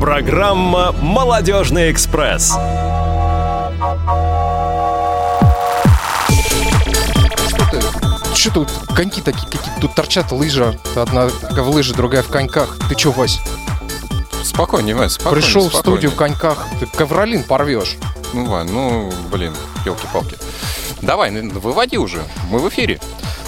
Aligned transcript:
Программа 0.00 0.92
«Молодежный 0.92 1.90
экспресс». 1.90 2.56
Что 8.34 8.50
тут 8.52 8.68
коньки 8.94 9.20
такие 9.20 9.46
какие-то? 9.46 9.80
Тут 9.80 9.94
торчат 9.96 10.30
лыжа. 10.30 10.78
Одна 10.94 11.26
в 11.26 11.68
лыже, 11.70 11.94
другая 11.94 12.22
в 12.22 12.28
коньках. 12.28 12.78
Ты 12.88 12.94
чё, 12.94 13.10
Вась? 13.10 13.40
Спокойнее, 14.44 14.94
Вань, 14.94 15.10
спокойнее. 15.10 15.42
Пришел 15.42 15.62
в 15.68 15.72
спокойнее. 15.72 15.82
студию 15.82 16.10
в 16.12 16.14
коньках. 16.14 16.66
Ты 16.78 16.86
ковролин 16.86 17.42
порвешь. 17.42 17.96
Ну, 18.32 18.46
Вань, 18.46 18.70
ну, 18.70 19.12
блин, 19.32 19.54
елки-палки. 19.84 20.36
Давай, 21.02 21.30
ну, 21.32 21.58
выводи 21.58 21.98
уже. 21.98 22.22
Мы 22.50 22.60
в 22.60 22.68
эфире. 22.68 23.00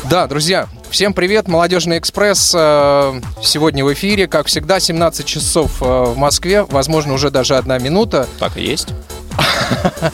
Да, 0.04 0.26
друзья, 0.26 0.68
всем 0.90 1.12
привет, 1.14 1.48
Молодежный 1.48 1.98
экспресс. 1.98 2.52
э, 2.56 3.20
Сегодня 3.42 3.84
в 3.84 3.92
эфире, 3.92 4.26
как 4.26 4.46
всегда, 4.46 4.80
17 4.80 5.24
часов 5.26 5.80
э, 5.82 5.84
в 5.84 6.16
Москве, 6.16 6.62
возможно, 6.64 7.14
уже 7.14 7.30
даже 7.30 7.56
одна 7.56 7.78
минута. 7.78 8.28
Так 8.38 8.56
и 8.56 8.62
есть. 8.62 8.88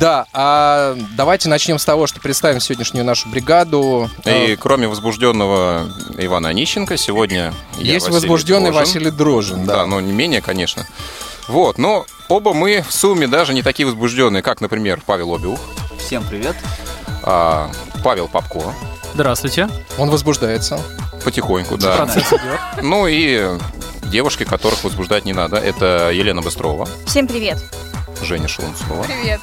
Да, 0.00 0.26
а 0.32 0.96
давайте 1.16 1.48
начнем 1.48 1.76
с 1.76 1.84
того, 1.84 2.06
что 2.06 2.20
представим 2.20 2.60
сегодняшнюю 2.60 3.04
нашу 3.04 3.28
бригаду. 3.30 4.08
И 4.24 4.28
Э, 4.52 4.56
кроме 4.56 4.86
возбужденного 4.86 5.88
Ивана 6.16 6.50
Онищенко, 6.50 6.96
сегодня 6.96 7.52
я, 7.78 7.94
Есть 7.94 8.06
Василий 8.06 8.14
возбужденный 8.14 8.70
Дрожин. 8.70 8.80
Василий 8.80 9.10
Дрожин, 9.10 9.64
Да, 9.66 9.76
да. 9.78 9.86
но 9.86 10.00
не 10.00 10.12
менее, 10.12 10.40
конечно. 10.40 10.86
Вот, 11.48 11.78
но 11.78 12.06
оба 12.28 12.54
мы 12.54 12.84
в 12.88 12.94
сумме 12.94 13.26
даже 13.26 13.52
не 13.54 13.62
такие 13.64 13.86
возбужденные, 13.86 14.40
как, 14.40 14.60
например, 14.60 15.02
Павел 15.04 15.34
Обиух, 15.34 15.58
Всем 15.98 16.22
привет. 16.22 16.54
А, 17.22 17.70
Павел 18.04 18.28
Попко, 18.28 18.74
Здравствуйте. 19.14 19.68
Он 19.96 20.10
возбуждается. 20.10 20.78
потихоньку, 21.24 21.76
да. 21.76 21.96
Процесс 21.96 22.28
идет. 22.28 22.60
Ну 22.82 23.06
и 23.06 23.58
девушки, 24.04 24.44
которых 24.44 24.84
возбуждать 24.84 25.24
не 25.24 25.32
надо, 25.32 25.56
это 25.56 26.10
Елена 26.12 26.42
Быстрова, 26.42 26.88
Всем 27.06 27.26
привет. 27.26 27.58
Женя 28.22 28.48
Шелунцова. 28.48 29.04
Привет. 29.04 29.40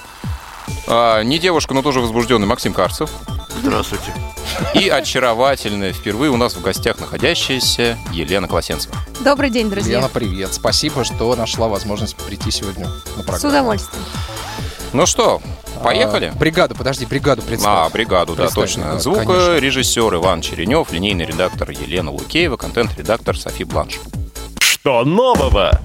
А, 0.88 1.22
не 1.24 1.40
девушка, 1.40 1.74
но 1.74 1.82
тоже 1.82 2.00
возбужденный 2.00 2.48
Максим 2.48 2.74
Карцев. 2.74 3.10
Здравствуйте. 3.62 4.14
И 4.74 4.90
очаровательная, 4.90 5.92
впервые 5.94 6.32
у 6.32 6.38
нас 6.38 6.54
в 6.56 6.62
гостях 6.62 7.00
находящаяся 7.00 7.98
Елена 8.12 8.48
Колосенцева. 8.48 8.96
Добрый 9.22 9.50
день, 9.50 9.70
друзья. 9.70 9.98
Лена, 9.98 10.10
привет. 10.10 10.54
Спасибо, 10.54 11.04
что 11.04 11.36
нашла 11.36 11.68
возможность 11.68 12.16
прийти 12.16 12.52
сегодня 12.52 12.86
на 13.18 13.24
программу. 13.24 13.40
С 13.40 13.44
удовольствием. 13.44 14.04
Ну 14.96 15.06
что, 15.06 15.42
поехали? 15.84 16.32
А, 16.34 16.38
бригаду, 16.38 16.74
подожди, 16.74 17.06
бригаду 17.06 17.42
А, 17.46 17.50
представь. 17.50 17.92
бригаду, 17.92 18.34
да, 18.34 18.44
Представь, 18.44 18.76
точно. 18.76 18.94
да, 18.94 19.00
Звукорежиссер 19.00 20.16
Иван 20.16 20.40
Черенев, 20.40 20.90
линейный 20.94 21.26
редактор 21.26 21.70
Елена 21.72 22.12
Лукеева, 22.12 22.56
контент-редактор 22.56 23.38
Софи 23.38 23.66
Бланш. 23.66 24.00
Что 24.62 25.04
нового? 25.04 25.82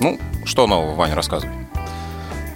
Ну, 0.00 0.20
что 0.44 0.66
нового, 0.66 0.94
Ваня, 0.94 1.14
рассказывай. 1.14 1.54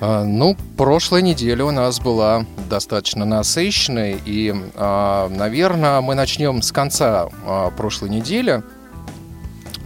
А, 0.03 0.25
Ну, 0.25 0.55
прошлая 0.77 1.23
неделя 1.23 1.65
у 1.65 1.71
нас 1.71 1.99
была 1.99 2.45
достаточно 2.69 3.25
насыщенной, 3.25 4.21
и, 4.27 4.53
наверное, 4.77 6.03
мы 6.03 6.15
начнем 6.15 6.61
с 6.61 6.71
конца 6.71 7.31
а, 7.47 7.71
прошлой 7.71 8.11
недели. 8.11 8.63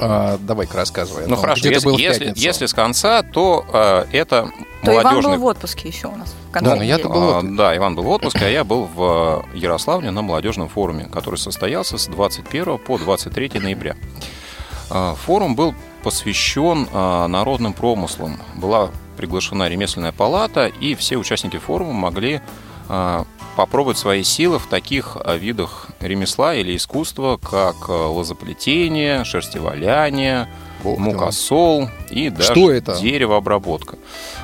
А, 0.00 0.38
Давай-ка 0.38 0.76
рассказывай. 0.76 1.24
Ну 1.24 1.30
Ну, 1.30 1.36
хорошо, 1.36 1.68
если, 1.68 1.84
был 1.84 1.98
если, 1.98 2.32
если 2.36 2.66
с 2.66 2.72
конца, 2.72 3.22
то 3.22 3.64
э, 3.72 4.06
это 4.12 4.50
То 4.82 4.92
Иван 4.92 5.04
молодежный... 5.04 5.36
был 5.36 5.42
в 5.42 5.46
отпуске 5.46 5.88
еще 5.88 6.08
у 6.08 6.16
нас. 6.16 6.34
в 6.48 6.52
конце 6.52 6.70
Да, 6.70 6.76
но 6.76 6.82
я-то 6.82 7.08
недели. 7.08 7.20
был 7.20 7.34
А. 7.36 7.42
Да, 7.42 7.76
Иван 7.76 7.94
был 7.94 8.04
в 8.04 8.08
отпуске, 8.08 8.46
а 8.46 8.48
я 8.48 8.64
был 8.64 8.88
в 8.94 9.44
э, 9.52 9.56
Ярославле 9.56 10.10
на 10.10 10.22
молодежном 10.22 10.68
форуме, 10.68 11.08
который 11.12 11.36
состоялся 11.36 11.98
с 11.98 12.06
21 12.06 12.78
по 12.78 12.98
23 12.98 13.52
ноября. 13.60 13.96
А, 14.90 15.14
Форум 15.14 15.54
был 15.54 15.74
посвящен 16.02 16.88
а, 16.92 17.28
народным 17.28 17.72
промыслам. 17.72 18.38
Была 18.56 18.90
приглашена 19.16 19.68
ремесленная 19.68 20.12
палата, 20.12 20.66
и 20.66 20.94
все 20.94 21.16
участники 21.16 21.58
форума 21.58 21.92
могли 21.92 22.40
а, 22.88 23.24
попробовать 23.60 23.98
свои 23.98 24.22
силы 24.22 24.58
в 24.58 24.66
таких 24.68 25.18
а, 25.20 25.36
видах 25.36 25.88
ремесла 26.00 26.54
или 26.54 26.74
искусства, 26.74 27.36
как 27.36 27.76
а, 27.90 28.06
лозоплетение, 28.08 29.22
шерстеваляние, 29.24 30.48
Бог 30.82 30.98
мукосол 30.98 31.90
и 32.08 32.30
даже 32.30 32.52
Что 32.52 32.70
это? 32.72 32.98
деревообработка. 32.98 33.98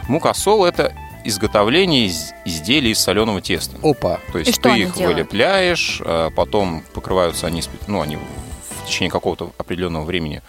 Мукосол– 0.06 0.64
это 0.66 0.92
изготовление 1.24 2.04
из- 2.08 2.32
изделий 2.44 2.90
из 2.90 2.98
соленого 2.98 3.40
теста. 3.40 3.78
Опа. 3.82 4.20
То 4.32 4.38
есть 4.38 4.50
И 4.58 4.60
ты 4.60 4.68
их 4.80 4.92
делают? 4.94 5.16
вылепляешь, 5.16 6.02
а 6.04 6.28
потом 6.28 6.82
покрываются 6.92 7.46
они, 7.46 7.62
ну, 7.86 8.02
они 8.02 8.16
в 8.16 8.86
течение 8.86 9.10
какого-то 9.10 9.50
определенного 9.56 10.04
времени 10.04 10.42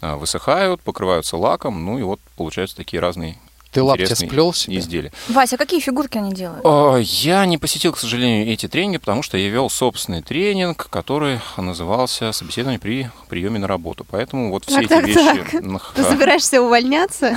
высыхают, 0.00 0.80
покрываются 0.80 1.36
лаком, 1.36 1.84
ну 1.84 1.98
и 1.98 2.02
вот 2.02 2.20
получаются 2.38 2.74
такие 2.76 3.00
разные 3.00 3.36
Ты 3.74 3.82
лапти 3.82 4.14
сплел 4.14 4.52
себе? 4.52 4.78
изделия. 4.78 5.12
Вася, 5.28 5.56
какие 5.56 5.80
фигурки 5.80 6.16
они 6.18 6.32
делают? 6.32 6.64
Я 7.08 7.44
не 7.46 7.58
посетил, 7.58 7.92
к 7.92 7.98
сожалению, 7.98 8.46
эти 8.52 8.68
тренинги, 8.68 8.98
потому 8.98 9.22
что 9.22 9.36
я 9.36 9.48
вел 9.48 9.68
собственный 9.68 10.22
тренинг, 10.22 10.88
который 10.90 11.40
назывался 11.56 12.32
«Собеседование 12.32 12.78
при 12.78 13.10
приеме 13.28 13.58
на 13.58 13.66
работу». 13.66 14.06
Поэтому 14.10 14.50
вот 14.50 14.64
все 14.64 14.76
Так, 14.76 14.84
эти 14.84 14.88
так, 14.90 15.06
вещи... 15.06 15.60
так. 15.60 15.92
Ты 15.94 16.04
собираешься 16.04 16.62
увольняться? 16.62 17.36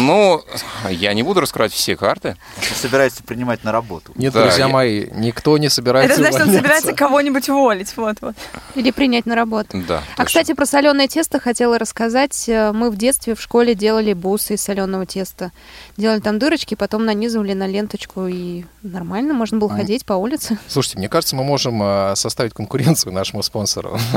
Ну, 0.00 0.42
я 0.88 1.12
не 1.14 1.22
буду 1.22 1.40
раскрывать 1.40 1.72
все 1.72 1.96
карты. 1.96 2.36
Собирается 2.80 3.22
принимать 3.22 3.64
на 3.64 3.72
работу. 3.72 4.12
Нет, 4.14 4.32
Да, 4.32 4.42
друзья 4.42 4.66
я- 4.66 4.68
мои, 4.72 5.06
никто 5.12 5.58
не 5.58 5.68
собирается 5.68 6.20
Это 6.20 6.30
значит, 6.30 6.46
он 6.48 6.54
собирается 6.54 6.92
кого-нибудь 6.94 7.48
уволить. 7.48 7.96
Вот, 7.96 8.16
вот. 8.20 8.34
Или 8.74 8.90
принять 8.90 9.26
на 9.26 9.34
работу? 9.34 9.82
Да. 9.86 9.98
А, 9.98 10.22
точно. 10.22 10.24
кстати, 10.24 10.52
про 10.54 10.66
соленое 10.66 11.08
тесто 11.08 11.40
хотела 11.40 11.78
рассказать. 11.78 12.48
Э, 12.48 12.72
Мы 12.72 12.90
в 12.90 12.96
детстве 12.96 13.34
в 13.34 13.40
школе 13.40 13.74
делали 13.74 14.12
бусы 14.12 14.54
из 14.54 14.62
соленого 14.62 15.06
теста. 15.06 15.50
Делали 15.96 16.20
там 16.20 16.38
дырочки, 16.38 16.74
потом 16.74 17.04
нанизывали 17.04 17.52
на 17.52 17.66
ленточку, 17.66 18.26
и 18.26 18.64
нормально, 18.82 19.34
можно 19.34 19.58
было 19.58 19.70
ходить 19.70 20.04
по 20.04 20.14
улице. 20.14 20.58
Слушайте, 20.68 20.98
мне 20.98 21.08
кажется, 21.08 21.36
мы 21.36 21.44
можем 21.44 21.80
а, 21.82 22.14
составить 22.16 22.54
конкуренцию 22.54 23.12
нашему 23.12 23.42
спонсору. 23.42 23.98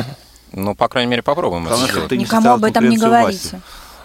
Ну, 0.51 0.73
по 0.73 0.87
крайней 0.87 1.09
мере, 1.09 1.21
попробуем 1.21 1.65
Никому 2.15 2.51
об 2.51 2.63
этом 2.63 2.87
не 2.87 2.97
говорите. 2.97 3.59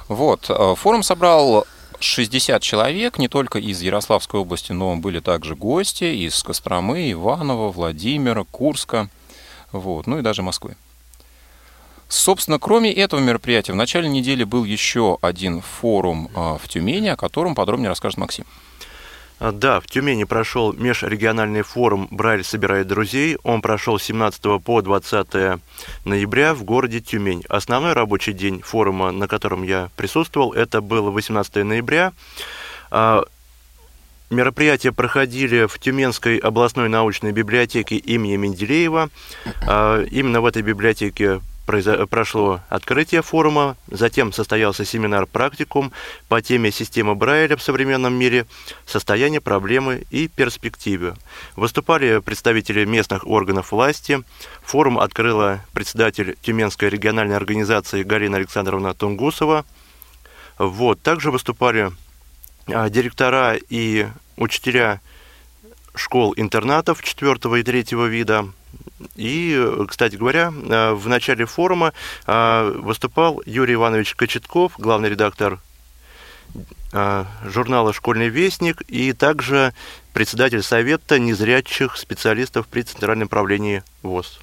Вот, 0.08 0.46
э, 0.48 0.74
форум 0.76 1.04
собрал 1.04 1.64
60 2.00 2.60
человек, 2.60 3.18
не 3.18 3.28
только 3.28 3.58
из 3.58 3.80
Ярославской 3.80 4.40
области, 4.40 4.72
но 4.72 4.96
были 4.96 5.20
также 5.20 5.54
гости 5.54 6.04
из 6.04 6.42
Костромы, 6.42 7.12
Иванова, 7.12 7.70
Владимира, 7.70 8.44
Курска, 8.44 9.08
вот, 9.70 10.06
ну 10.08 10.18
и 10.18 10.22
даже 10.22 10.42
Москвы. 10.42 10.76
Собственно, 12.10 12.58
кроме 12.58 12.92
этого 12.92 13.20
мероприятия, 13.20 13.72
в 13.72 13.76
начале 13.76 14.08
недели 14.08 14.42
был 14.42 14.64
еще 14.64 15.16
один 15.22 15.60
форум 15.60 16.28
э, 16.34 16.58
в 16.60 16.68
Тюмени, 16.68 17.06
о 17.06 17.16
котором 17.16 17.54
подробнее 17.54 17.88
расскажет 17.88 18.18
Максим. 18.18 18.44
А, 19.38 19.52
Да, 19.52 19.78
в 19.78 19.86
Тюмени 19.86 20.24
прошел 20.24 20.72
межрегиональный 20.72 21.62
форум 21.62 22.08
«Брайль 22.10 22.42
собирает 22.42 22.88
друзей». 22.88 23.38
Он 23.44 23.62
прошел 23.62 23.96
с 23.96 24.02
17 24.02 24.60
по 24.60 24.82
20 24.82 25.60
ноября 26.04 26.54
в 26.54 26.64
городе 26.64 27.00
Тюмень. 27.00 27.44
Основной 27.48 27.92
рабочий 27.92 28.32
день 28.32 28.60
форума, 28.60 29.12
на 29.12 29.28
котором 29.28 29.62
я 29.62 29.88
присутствовал, 29.94 30.52
это 30.52 30.80
было 30.80 31.12
18 31.12 31.62
ноября. 31.64 32.12
А, 32.90 33.22
Мероприятия 34.30 34.90
проходили 34.90 35.66
в 35.66 35.78
Тюменской 35.78 36.38
областной 36.38 36.88
научной 36.88 37.30
библиотеке 37.30 37.96
имени 37.96 38.34
Менделеева. 38.34 39.10
А, 39.66 40.02
Именно 40.02 40.40
в 40.40 40.46
этой 40.46 40.62
библиотеке 40.62 41.40
прошло 42.08 42.60
открытие 42.68 43.22
форума, 43.22 43.76
затем 43.88 44.32
состоялся 44.32 44.84
семинар-практикум 44.84 45.92
по 46.28 46.40
теме 46.42 46.70
«Система 46.70 47.14
Брайля 47.14 47.56
в 47.56 47.62
современном 47.62 48.14
мире. 48.14 48.46
Состояние, 48.86 49.40
проблемы 49.40 50.04
и 50.10 50.28
перспективы». 50.28 51.14
Выступали 51.56 52.20
представители 52.20 52.84
местных 52.84 53.26
органов 53.26 53.72
власти. 53.72 54.22
Форум 54.62 54.98
открыла 54.98 55.60
председатель 55.72 56.36
Тюменской 56.42 56.88
региональной 56.88 57.36
организации 57.36 58.02
Галина 58.02 58.36
Александровна 58.36 58.94
Тунгусова. 58.94 59.64
Вот. 60.58 61.00
Также 61.02 61.30
выступали 61.30 61.92
а, 62.66 62.88
директора 62.88 63.56
и 63.68 64.06
учителя 64.36 65.00
школ-интернатов 65.94 67.02
четвертого 67.02 67.56
и 67.56 67.62
третьего 67.62 68.06
вида. 68.06 68.48
И, 69.16 69.54
э, 69.56 69.86
кстати 69.88 70.16
говоря, 70.16 70.52
э, 70.52 70.92
в 70.92 71.08
начале 71.08 71.46
форума 71.46 71.92
э, 72.26 72.72
выступал 72.76 73.42
Юрий 73.46 73.74
Иванович 73.74 74.14
Кочетков, 74.14 74.74
главный 74.78 75.08
редактор 75.08 75.60
журнала 76.92 77.92
«Школьный 77.92 78.28
вестник» 78.28 78.82
и 78.88 79.12
также 79.12 79.72
председатель 80.12 80.60
Совета 80.64 81.20
незрячих 81.20 81.96
специалистов 81.96 82.66
при 82.66 82.82
Центральном 82.82 83.28
правлении 83.28 83.84
ВОЗ. 84.02 84.40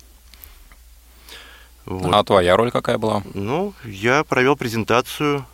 Вот. 1.85 2.13
А 2.13 2.23
твоя 2.23 2.55
роль 2.55 2.71
какая 2.71 2.97
была? 2.97 3.23
Ну, 3.33 3.73
я 3.83 4.23
провел 4.23 4.55
презентацию 4.55 5.45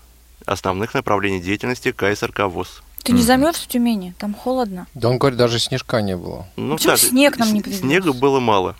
основных 0.45 0.93
направлений 0.93 1.41
деятельности 1.41 1.91
КСРК 1.91 2.41
ВОЗ. 2.41 2.83
Ты 3.03 3.11
не 3.11 3.21
замерз 3.21 3.57
в 3.57 3.67
Тюмени? 3.67 4.13
Там 4.17 4.33
холодно. 4.33 4.87
Да 4.93 5.09
он 5.09 5.17
говорит, 5.17 5.37
даже 5.37 5.59
снежка 5.59 6.01
не 6.01 6.15
было. 6.15 6.47
Ну, 6.55 6.75
Почему 6.75 6.95
снег 6.95 7.37
нам 7.37 7.53
не 7.53 7.61
привез? 7.61 7.79
Снега 7.79 8.13
было 8.13 8.39
мало. 8.39 8.75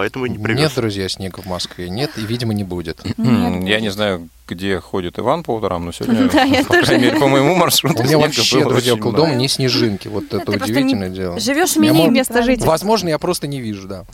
Поэтому 0.00 0.24
не 0.24 0.38
привез. 0.38 0.60
Нет, 0.60 0.72
друзья, 0.74 1.08
снега 1.10 1.40
в 1.42 1.46
Москве. 1.46 1.90
Нет, 1.90 2.12
и, 2.16 2.22
видимо, 2.22 2.54
не 2.54 2.64
будет. 2.64 3.00
М, 3.18 3.66
Я 3.66 3.80
не 3.80 3.90
знаю, 3.90 4.28
где 4.48 4.80
ходит 4.80 5.18
Иван 5.18 5.42
по 5.42 5.56
утрам, 5.56 5.84
но 5.84 5.92
сегодня, 5.92 6.26
Да, 6.32 6.42
я 6.44 6.64
по 6.64 6.74
крайней 6.80 7.04
мере, 7.04 7.18
по 7.18 7.28
моему 7.28 7.54
маршруту 7.54 8.00
У 8.02 8.06
меня 8.06 8.16
вообще, 8.18 8.60
было 8.60 8.70
друзья, 8.70 8.94
очень 8.94 9.02
около 9.02 9.16
дома 9.16 9.34
не 9.34 9.46
снежинки. 9.48 10.08
Вот 10.08 10.32
это 10.32 10.50
удивительное 10.50 11.10
дело. 11.10 11.38
Живешь 11.38 11.72
в 11.72 11.76
мини 11.76 11.98
мог- 11.98 12.10
место 12.12 12.42
жительства. 12.42 12.70
Возможно, 12.70 13.10
я 13.10 13.18
просто 13.18 13.46
не 13.46 13.60
вижу, 13.60 13.86
да. 13.88 14.04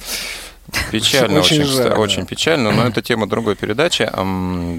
Печально, 0.91 1.39
Очень 1.39 1.61
очень, 1.63 1.71
жаль, 1.73 1.87
кста- 1.87 1.91
да. 1.91 2.01
очень 2.01 2.27
печально, 2.27 2.73
но 2.73 2.89
это 2.89 3.01
тема 3.01 3.29
другой 3.29 3.55
передачи. 3.55 4.11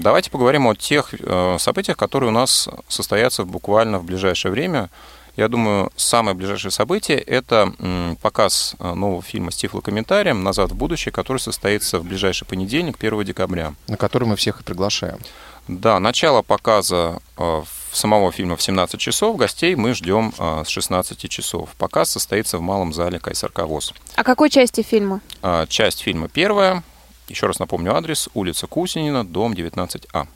Давайте 0.02 0.30
поговорим 0.30 0.66
о 0.66 0.74
тех 0.74 1.14
э, 1.18 1.56
событиях, 1.58 1.96
которые 1.96 2.28
у 2.28 2.34
нас 2.34 2.68
состоятся 2.88 3.44
буквально 3.44 3.98
в 3.98 4.04
ближайшее 4.04 4.52
время. 4.52 4.90
Я 5.38 5.46
думаю, 5.46 5.92
самое 5.94 6.36
ближайшее 6.36 6.72
событие– 6.72 7.16
это 7.26 7.72
показ 8.20 8.74
э, 8.80 8.92
нового 8.94 9.22
фильма 9.22 9.52
с 9.52 9.56
тифлокомментарием 9.56 10.42
«Назад 10.42 10.72
в 10.72 10.74
будущее», 10.74 11.12
который 11.12 11.38
состоится 11.38 12.00
в 12.00 12.04
ближайший 12.04 12.44
понедельник, 12.44 12.96
1 12.98 13.22
декабря. 13.22 13.72
На 13.86 13.96
который 13.96 14.26
мы 14.26 14.34
всех 14.34 14.60
и 14.60 14.64
приглашаем. 14.64 15.20
Да, 15.68 16.00
начало 16.00 16.42
показа 16.42 17.20
э, 17.36 17.62
самого 17.92 18.32
фильма 18.32 18.56
в 18.56 18.62
17 18.62 18.98
часов, 18.98 19.36
гостей 19.36 19.76
мы 19.76 19.94
ждем 19.94 20.34
э, 20.36 20.64
с 20.66 20.68
16 20.70 21.30
часов. 21.30 21.70
Показ 21.78 22.10
состоится 22.10 22.58
в 22.58 22.60
малом 22.60 22.92
зале 22.92 23.20
Кайсарковоз. 23.20 23.94
А 24.16 24.24
какой 24.24 24.50
части 24.50 24.82
фильма? 24.82 25.20
Часть 25.68 26.00
фильма 26.00 26.26
первая. 26.26 26.82
Еще 27.28 27.46
раз 27.46 27.60
напомню 27.60 27.94
адрес. 27.94 28.28
Улица 28.34 28.66
Кусинина, 28.66 29.24
дом 29.24 29.52
19А. 29.52 30.26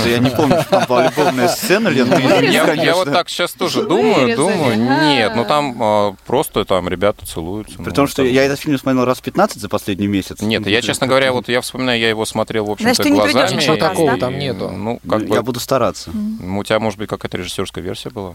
я 0.07 0.19
не 0.19 0.31
помню, 0.31 0.61
что 0.63 0.71
там 0.71 0.85
была 0.89 1.07
любовная 1.07 1.49
сцена, 1.49 1.89
Лен, 1.89 2.09
ты 2.09 2.21
Я, 2.47 2.95
вот 2.95 3.13
так 3.13 3.29
сейчас 3.29 3.53
тоже 3.53 3.85
думаю, 3.85 4.37
думаю, 4.37 4.77
нет, 4.77 5.33
ну 5.35 5.45
там 5.45 5.83
э, 5.83 6.13
просто 6.27 6.65
там 6.65 6.89
ребята 6.89 7.27
целуются. 7.27 7.77
При 7.77 7.89
ну, 7.89 7.93
том, 7.93 8.07
что 8.07 8.23
я 8.23 8.45
этот 8.45 8.59
фильм 8.59 8.79
смотрел 8.79 9.05
раз 9.05 9.21
15 9.21 9.61
за 9.61 9.69
последний 9.69 10.07
месяц. 10.07 10.41
Нет, 10.41 10.67
я, 10.67 10.83
честно 10.83 11.07
говоря, 11.07 11.33
вот 11.33 11.49
я 11.49 11.61
вспоминаю, 11.61 11.99
я 12.01 12.09
его 12.09 12.25
смотрел, 12.25 12.67
в 12.67 12.71
общем-то, 12.71 13.09
глазами. 13.09 13.57
Ничего 13.57 13.77
такого 13.77 14.17
там 14.17 14.39
нету. 14.39 14.71
Ну, 14.71 15.01
Я 15.05 15.43
буду 15.43 15.61
стараться. 15.61 16.11
у 16.11 16.65
тебя, 16.65 16.79
может 16.79 16.99
быть, 16.99 17.09
какая-то 17.09 17.39
режиссерская 17.39 17.83
версия 17.83 18.11
была? 18.11 18.35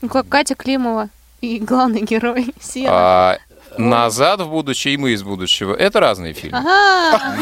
Ну, 0.00 0.08
как 0.08 0.28
Катя 0.28 0.54
Климова 0.54 1.08
и 1.40 1.58
главный 1.58 2.02
герой 2.02 2.54
Сена. 2.60 2.90
А, 2.90 3.38
«Назад 3.78 4.40
в 4.40 4.48
будущее» 4.48 4.94
и 4.94 4.96
«Мы 4.96 5.12
из 5.12 5.22
будущего»— 5.22 5.74
это 5.78 6.00
разные 6.00 6.32
фильмы. 6.34 6.58
Ага. 6.58 7.36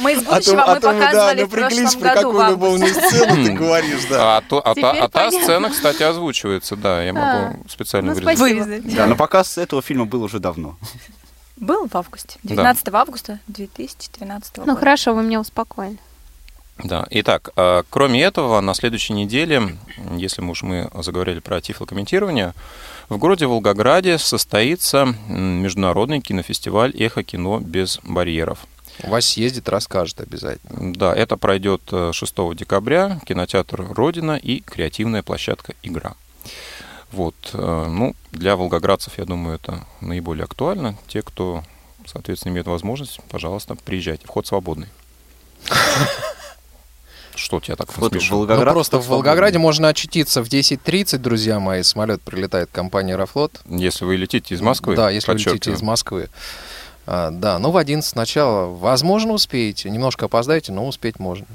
Мы 0.00 0.14
из 0.14 0.22
будущего 0.22 0.56
мы 0.66 0.80
показывали 0.80 1.44
в 1.44 1.48
прошлом 1.50 2.00
году 2.00 2.32
в 2.32 2.40
августе. 2.40 2.94
сцену 2.94 3.44
ты 3.44 3.52
говоришь, 3.52 4.00
А, 4.10 4.40
то- 4.48 4.58
а 4.66 4.74
та, 4.74 4.90
а 4.92 5.08
та 5.08 5.30
сцена, 5.30 5.70
кстати, 5.70 6.02
озвучивается, 6.02 6.76
да, 6.76 7.02
я 7.02 7.12
могу 7.12 7.64
специально 7.68 8.14
Ну, 8.14 8.20
вырезать. 8.20 8.94
Да, 8.94 9.06
но 9.06 9.14
показ 9.16 9.58
этого 9.58 9.82
фильма 9.82 10.06
был 10.06 10.22
уже 10.22 10.38
давно. 10.40 10.76
Был 11.56 11.86
в 11.86 11.94
августе. 11.94 12.38
19 12.42 12.88
августа 12.94 13.38
2013 13.46 14.56
года. 14.58 14.72
Ну 14.72 14.76
хорошо, 14.76 15.14
вы 15.14 15.22
меня 15.22 15.38
успокоили. 15.40 15.98
Да. 16.82 17.06
Итак, 17.10 17.50
а, 17.54 17.82
кроме 17.88 18.22
этого, 18.24 18.60
на 18.60 18.74
следующей 18.74 19.12
неделе, 19.12 19.76
если 20.16 20.42
мы 20.42 20.52
уж 20.52 20.62
мы 20.62 20.90
заговорили 20.94 21.38
про 21.38 21.60
тифлокомментирование, 21.60 22.54
в 23.12 23.18
городе 23.18 23.46
Волгограде 23.46 24.16
состоится 24.16 25.14
международный 25.28 26.22
кинофестиваль 26.22 26.94
«Эхо 26.96 27.22
кино 27.22 27.60
без 27.60 28.00
барьеров». 28.04 28.60
Вась 29.02 29.26
съездит, 29.26 29.68
расскажет 29.68 30.20
обязательно. 30.20 30.94
Да, 30.94 31.14
это 31.14 31.36
пройдет 31.36 31.82
э, 31.92 32.12
6 32.12 32.34
декабря, 32.54 33.20
кинотеатр 33.26 33.86
«Родина» 33.92 34.36
и 34.36 34.60
креативная 34.60 35.22
площадка 35.22 35.74
«Игра». 35.82 36.14
Вот, 37.10 37.34
э, 37.52 37.86
ну, 37.90 38.14
для 38.30 38.56
волгоградцев, 38.56 39.18
я 39.18 39.26
думаю, 39.26 39.56
это 39.56 39.84
наиболее 40.00 40.44
актуально. 40.44 40.96
Те, 41.06 41.20
кто, 41.20 41.62
соответственно, 42.06 42.52
имеет 42.52 42.66
возможность, 42.66 43.20
пожалуйста, 43.28 43.74
приезжайте. 43.74 44.26
Вход 44.26 44.46
свободный. 44.46 44.88
Что 47.34 47.60
тебя 47.60 47.76
так 47.76 47.96
Вот 47.96 48.12
насмешило? 48.12 48.40
Ну, 48.40 48.46
Волгоград. 48.46 48.74
просто 48.74 48.98
в 48.98 49.06
Волгограде 49.08 49.58
можно 49.58 49.88
очутиться 49.88 50.42
в 50.42 50.48
10.30, 50.48 51.18
друзья 51.18 51.58
мои. 51.60 51.82
Самолет 51.82 52.20
прилетает 52.22 52.68
компания 52.72 53.14
«Аэрофлот». 53.14 53.60
Если 53.66 54.04
вы 54.04 54.16
летите 54.16 54.54
из 54.54 54.60
Москвы, 54.60 54.96
Да, 54.96 55.10
если 55.10 55.32
вы 55.32 55.38
летите 55.38 55.72
из 55.72 55.82
Москвы. 55.82 56.28
А, 57.06 57.30
да, 57.30 57.58
ну 57.58 57.70
в 57.70 57.76
11 57.76 58.08
сначала. 58.08 58.66
Возможно, 58.66 59.32
успеете. 59.32 59.90
Немножко 59.90 60.26
опоздаете, 60.26 60.72
но 60.72 60.86
успеть 60.86 61.18
можно. 61.18 61.46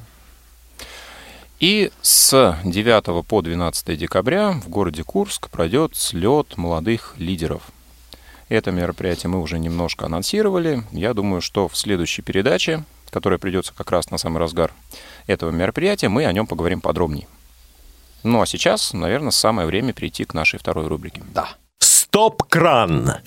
И 1.60 1.92
с 2.02 2.60
9 2.64 3.26
по 3.26 3.42
12 3.42 3.98
декабря 3.98 4.52
в 4.52 4.70
городе 4.70 5.04
Курск 5.04 5.50
пройдет 5.50 5.96
слет 5.96 6.58
молодых 6.58 7.16
лидеров. 7.18 7.64
Это 8.50 8.72
мероприятие 8.72 9.30
мы 9.30 9.42
уже 9.42 9.58
немножко 9.60 10.06
анонсировали. 10.06 10.84
Я 10.92 11.14
думаю, 11.14 11.42
что 11.42 11.68
в 11.68 11.76
следующей 11.76 12.22
передаче, 12.22 12.84
которая 13.10 13.40
придется 13.40 13.74
как 13.76 13.92
раз 13.92 14.12
на 14.12 14.18
самый 14.18 14.40
разгар 14.40 14.72
этого 15.28 15.52
мероприятия, 15.52 16.10
мы 16.10 16.26
о 16.26 16.34
нем 16.34 16.48
поговорим 16.48 16.82
подробнее. 16.82 17.28
Ну 18.24 18.42
а 18.42 18.46
сейчас, 18.46 18.94
наверное, 18.94 19.32
самое 19.32 19.68
время 19.68 19.94
перейти 19.94 20.26
к 20.26 20.34
нашей 20.34 20.60
второй 20.60 20.88
рубрике. 20.88 21.24
Да. 21.34 21.50
Стоп-кран. 21.80 23.18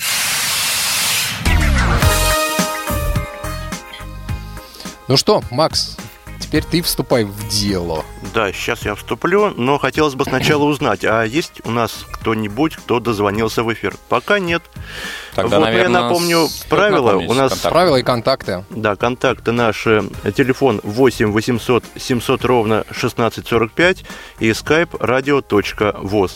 Ну 5.09 5.17
что, 5.17 5.43
Макс, 5.51 5.97
теперь 6.41 6.65
ты 6.65 6.83
вступай 6.83 7.25
в 7.25 7.49
дело. 7.49 8.05
Да, 8.35 8.53
сейчас 8.53 8.83
я 8.85 8.95
вступлю, 8.95 9.53
но 9.57 9.79
хотелось 9.79 10.15
бы 10.15 10.25
сначала 10.25 10.65
узнать, 10.65 11.05
а 11.05 11.23
есть 11.23 11.61
у 11.65 11.71
нас 11.71 12.05
кто-нибудь, 12.11 12.77
кто 12.77 12.99
дозвонился 12.99 13.63
в 13.63 13.73
эфир? 13.73 13.95
Пока 14.09 14.39
нет. 14.39 14.63
Тогда, 15.35 15.59
Вот 15.59 15.67
я 15.67 15.73
наверное, 15.73 16.03
напомню 16.03 16.47
стоит 16.49 16.69
правила. 16.69 17.13
У 17.17 17.35
нас 17.35 17.51
контакты. 17.53 17.69
Правила 17.71 17.97
и 17.97 18.03
контакты. 18.03 18.65
Да, 18.71 18.97
контакты 18.97 19.53
наши. 19.53 20.05
Телефон 20.37 20.81
8 20.83 21.31
800 21.33 21.85
700 21.97 22.45
ровно 22.45 22.81
1645 22.81 24.05
и 24.41 24.51
skype 24.51 24.91
radio.voz. 24.99 26.33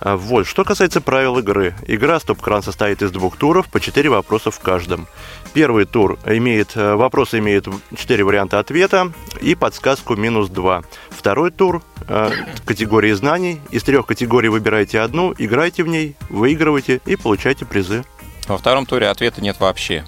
А, 0.00 0.16
Вот. 0.16 0.46
Что 0.46 0.64
касается 0.64 1.00
правил 1.00 1.38
игры. 1.38 1.74
Игра 1.86 2.18
«Стоп-кран» 2.18 2.62
состоит 2.62 3.02
из 3.02 3.10
двух 3.10 3.36
туров, 3.36 3.68
по 3.68 3.80
четыре 3.80 4.08
вопроса 4.10 4.50
в 4.50 4.58
каждом. 4.60 5.06
Первый 5.52 5.84
тур 5.84 6.18
имеет, 6.26 6.76
э, 6.76 6.94
вопросы 6.94 7.38
имеют 7.38 7.68
четыре 7.96 8.24
варианта 8.24 8.58
ответа 8.58 9.12
и 9.40 9.54
подсказку 9.54 10.16
минус 10.16 10.48
два. 10.48 10.82
Второй 11.10 11.50
тур 11.50 11.82
э, 12.08 12.30
категории 12.64 13.12
знаний. 13.12 13.60
Из 13.70 13.82
трех 13.82 14.06
категорий 14.06 14.48
выбирайте 14.48 15.00
одну, 15.00 15.34
играйте 15.36 15.84
в 15.84 15.88
ней, 15.88 16.16
выигрывайте 16.28 17.00
и 17.04 17.16
получайте 17.16 17.64
призы. 17.66 18.04
Во 18.48 18.58
втором 18.58 18.86
туре 18.86 19.08
ответа 19.08 19.40
нет 19.42 19.60
вообще. 19.60 20.04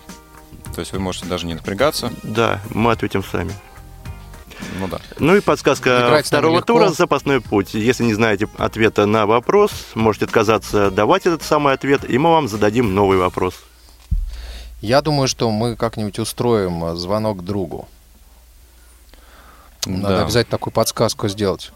То 0.74 0.80
есть 0.80 0.92
вы 0.92 0.98
можете 1.00 1.26
даже 1.26 1.46
не 1.46 1.54
напрягаться. 1.54 2.10
Да, 2.22 2.60
мы 2.70 2.92
ответим 2.92 3.22
сами. 3.22 3.52
Ну 4.78 4.88
да. 4.88 5.00
Ну 5.18 5.36
и 5.36 5.40
подсказка 5.40 6.06
Играть 6.06 6.26
второго 6.26 6.62
тура 6.62 6.88
«Запасной 6.88 7.40
путь». 7.40 7.74
Если 7.74 8.04
не 8.04 8.14
знаете 8.14 8.48
ответа 8.58 9.06
на 9.06 9.26
вопрос, 9.26 9.70
можете 9.94 10.24
отказаться 10.24 10.90
давать 10.90 11.26
этот 11.26 11.42
самый 11.42 11.74
ответ, 11.74 12.08
и 12.08 12.18
мы 12.18 12.30
вам 12.30 12.48
зададим 12.48 12.94
новый 12.94 13.18
вопрос. 13.18 13.54
Я 14.80 15.00
думаю, 15.02 15.28
что 15.28 15.50
мы 15.50 15.76
как-нибудь 15.76 16.18
устроим 16.18 16.84
э, 16.84 16.96
звонок 16.96 17.44
другу. 17.44 17.88
Надо 19.86 20.16
Да. 20.16 20.22
обязательно 20.24 20.50
такую 20.58 20.72
подсказку 20.72 21.28
сделать. 21.28 21.72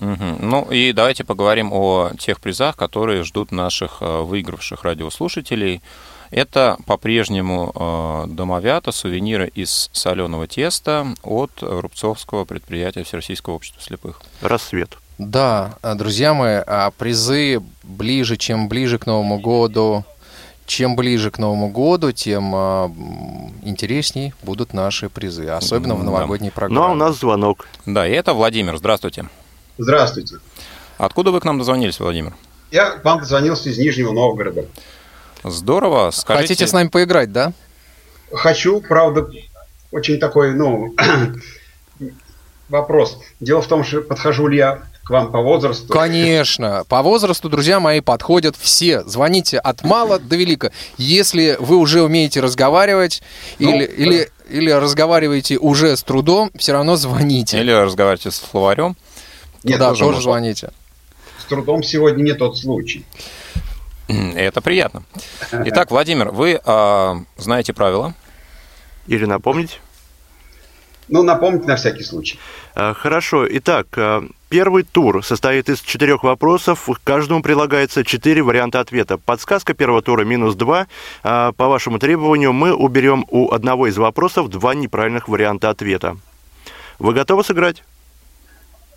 Мгм. 0.00 0.38
Ну 0.40 0.62
и 0.70 0.92
давайте 0.92 1.24
поговорим 1.24 1.72
о 1.72 2.10
тех 2.18 2.40
призах, 2.40 2.76
которые 2.76 3.24
ждут 3.24 3.50
наших 3.52 3.98
э, 4.00 4.20
выигравших 4.22 4.84
радиослушателей. 4.84 5.82
Это 6.30 6.76
по-прежнему 6.86 7.72
э, 7.74 8.24
домовята, 8.28 8.92
сувениры 8.92 9.48
из 9.54 9.88
соленого 9.92 10.46
теста 10.46 11.06
от 11.22 11.50
Рубцовского 11.60 12.44
предприятия 12.44 13.02
Всероссийского 13.02 13.54
общества 13.54 13.82
слепых. 13.82 14.20
Рассвет. 14.42 14.98
Да, 15.18 15.74
э, 15.82 15.94
друзья 15.94 16.34
мои, 16.34 16.60
а 16.66 16.90
призы 16.96 17.60
ближе, 17.82 18.36
чем 18.36 18.68
ближе 18.68 18.98
к 18.98 19.06
Новому 19.06 19.38
году. 19.40 20.04
Чем 20.66 20.96
ближе 20.96 21.30
к 21.30 21.38
Новому 21.38 21.70
году, 21.70 22.12
тем 22.12 22.52
а, 22.54 22.92
интересней 23.62 24.34
будут 24.42 24.74
наши 24.74 25.08
призы, 25.08 25.46
особенно 25.48 25.94
в 25.94 26.00
Да. 26.00 26.04
новогодней 26.04 26.50
программе. 26.50 26.78
Ну 26.78 26.86
а 26.88 26.92
у 26.92 26.94
нас 26.94 27.18
звонок. 27.20 27.66
Да, 27.86 28.06
и 28.06 28.10
это 28.12 28.34
Владимир. 28.34 28.76
Здравствуйте. 28.76 29.24
Здравствуйте. 29.78 30.36
Откуда 30.98 31.30
вы 31.30 31.40
к 31.40 31.44
нам 31.44 31.58
дозвонились, 31.58 32.00
Владимир? 32.00 32.34
Я 32.70 32.90
к 32.90 33.04
вам 33.04 33.20
дозвонился 33.20 33.70
из 33.70 33.78
Нижнего 33.78 34.12
Новгорода. 34.12 34.66
Здорово. 35.44 36.10
Скажите... 36.10 36.48
Хотите 36.48 36.66
с 36.66 36.72
нами 36.72 36.88
поиграть, 36.88 37.32
да? 37.32 37.52
Хочу, 38.32 38.80
правда, 38.80 39.26
очень 39.92 40.18
такой, 40.18 40.52
ну, 40.52 40.94
вопрос. 42.68 43.18
Дело 43.40 43.62
в 43.62 43.68
том, 43.68 43.84
что 43.84 44.02
подхожу 44.02 44.48
ли 44.48 44.58
я 44.58 44.82
к 45.04 45.10
вам 45.10 45.32
по 45.32 45.40
возрасту. 45.40 45.90
Конечно. 45.90 46.84
По 46.88 47.00
возрасту, 47.02 47.48
друзья 47.48 47.80
мои, 47.80 48.00
подходят 48.00 48.56
все. 48.56 49.02
Звоните 49.04 49.58
от 49.58 49.82
мала 49.82 50.18
до 50.18 50.36
велика. 50.36 50.70
Если 50.98 51.56
вы 51.60 51.76
уже 51.76 52.02
умеете 52.02 52.40
разговаривать 52.40 53.22
Ну, 53.58 53.70
или, 53.70 53.84
или, 53.84 54.30
или 54.50 54.70
разговариваете 54.70 55.56
уже 55.56 55.96
с 55.96 56.02
трудом, 56.02 56.50
все 56.58 56.72
равно 56.72 56.96
звоните. 56.96 57.58
Или 57.58 57.70
разговаривайте 57.70 58.30
с 58.30 58.36
словарем. 58.36 58.96
Нет, 59.62 59.78
да, 59.78 59.90
тоже 59.90 60.04
тоже 60.04 60.20
звоните. 60.22 60.72
С 61.38 61.44
трудом 61.44 61.82
сегодня 61.82 62.22
не 62.22 62.34
тот 62.34 62.58
случай. 62.58 63.04
Это 64.08 64.60
приятно. 64.62 65.02
Итак, 65.52 65.90
Владимир, 65.90 66.30
вы 66.30 66.60
а, 66.64 67.16
знаете 67.36 67.72
правила. 67.72 68.14
Или 69.06 69.26
напомнить? 69.26 69.80
Ну, 71.08 71.22
напомните 71.22 71.66
на 71.66 71.76
всякий 71.76 72.02
случай. 72.02 72.38
А, 72.74 72.94
Хорошо. 72.94 73.46
Итак, 73.50 73.86
а, 73.96 74.24
первый 74.48 74.82
тур 74.82 75.22
состоит 75.22 75.68
из 75.68 75.80
четырех 75.80 76.22
вопросов. 76.22 76.88
К 76.88 77.00
каждому 77.04 77.42
прилагается 77.42 78.02
четыре 78.02 78.42
варианта 78.42 78.80
ответа. 78.80 79.18
Подсказка 79.18 79.74
первого 79.74 80.00
тура 80.00 80.24
минус 80.24 80.54
два. 80.54 80.86
По 81.22 81.52
вашему 81.58 81.98
требованию 81.98 82.54
мы 82.54 82.74
уберем 82.74 83.26
у 83.28 83.52
одного 83.52 83.88
из 83.88 83.98
вопросов 83.98 84.48
два 84.48 84.74
неправильных 84.74 85.28
варианта 85.28 85.68
ответа. 85.68 86.16
Вы 86.98 87.12
готовы 87.12 87.44
сыграть? 87.44 87.82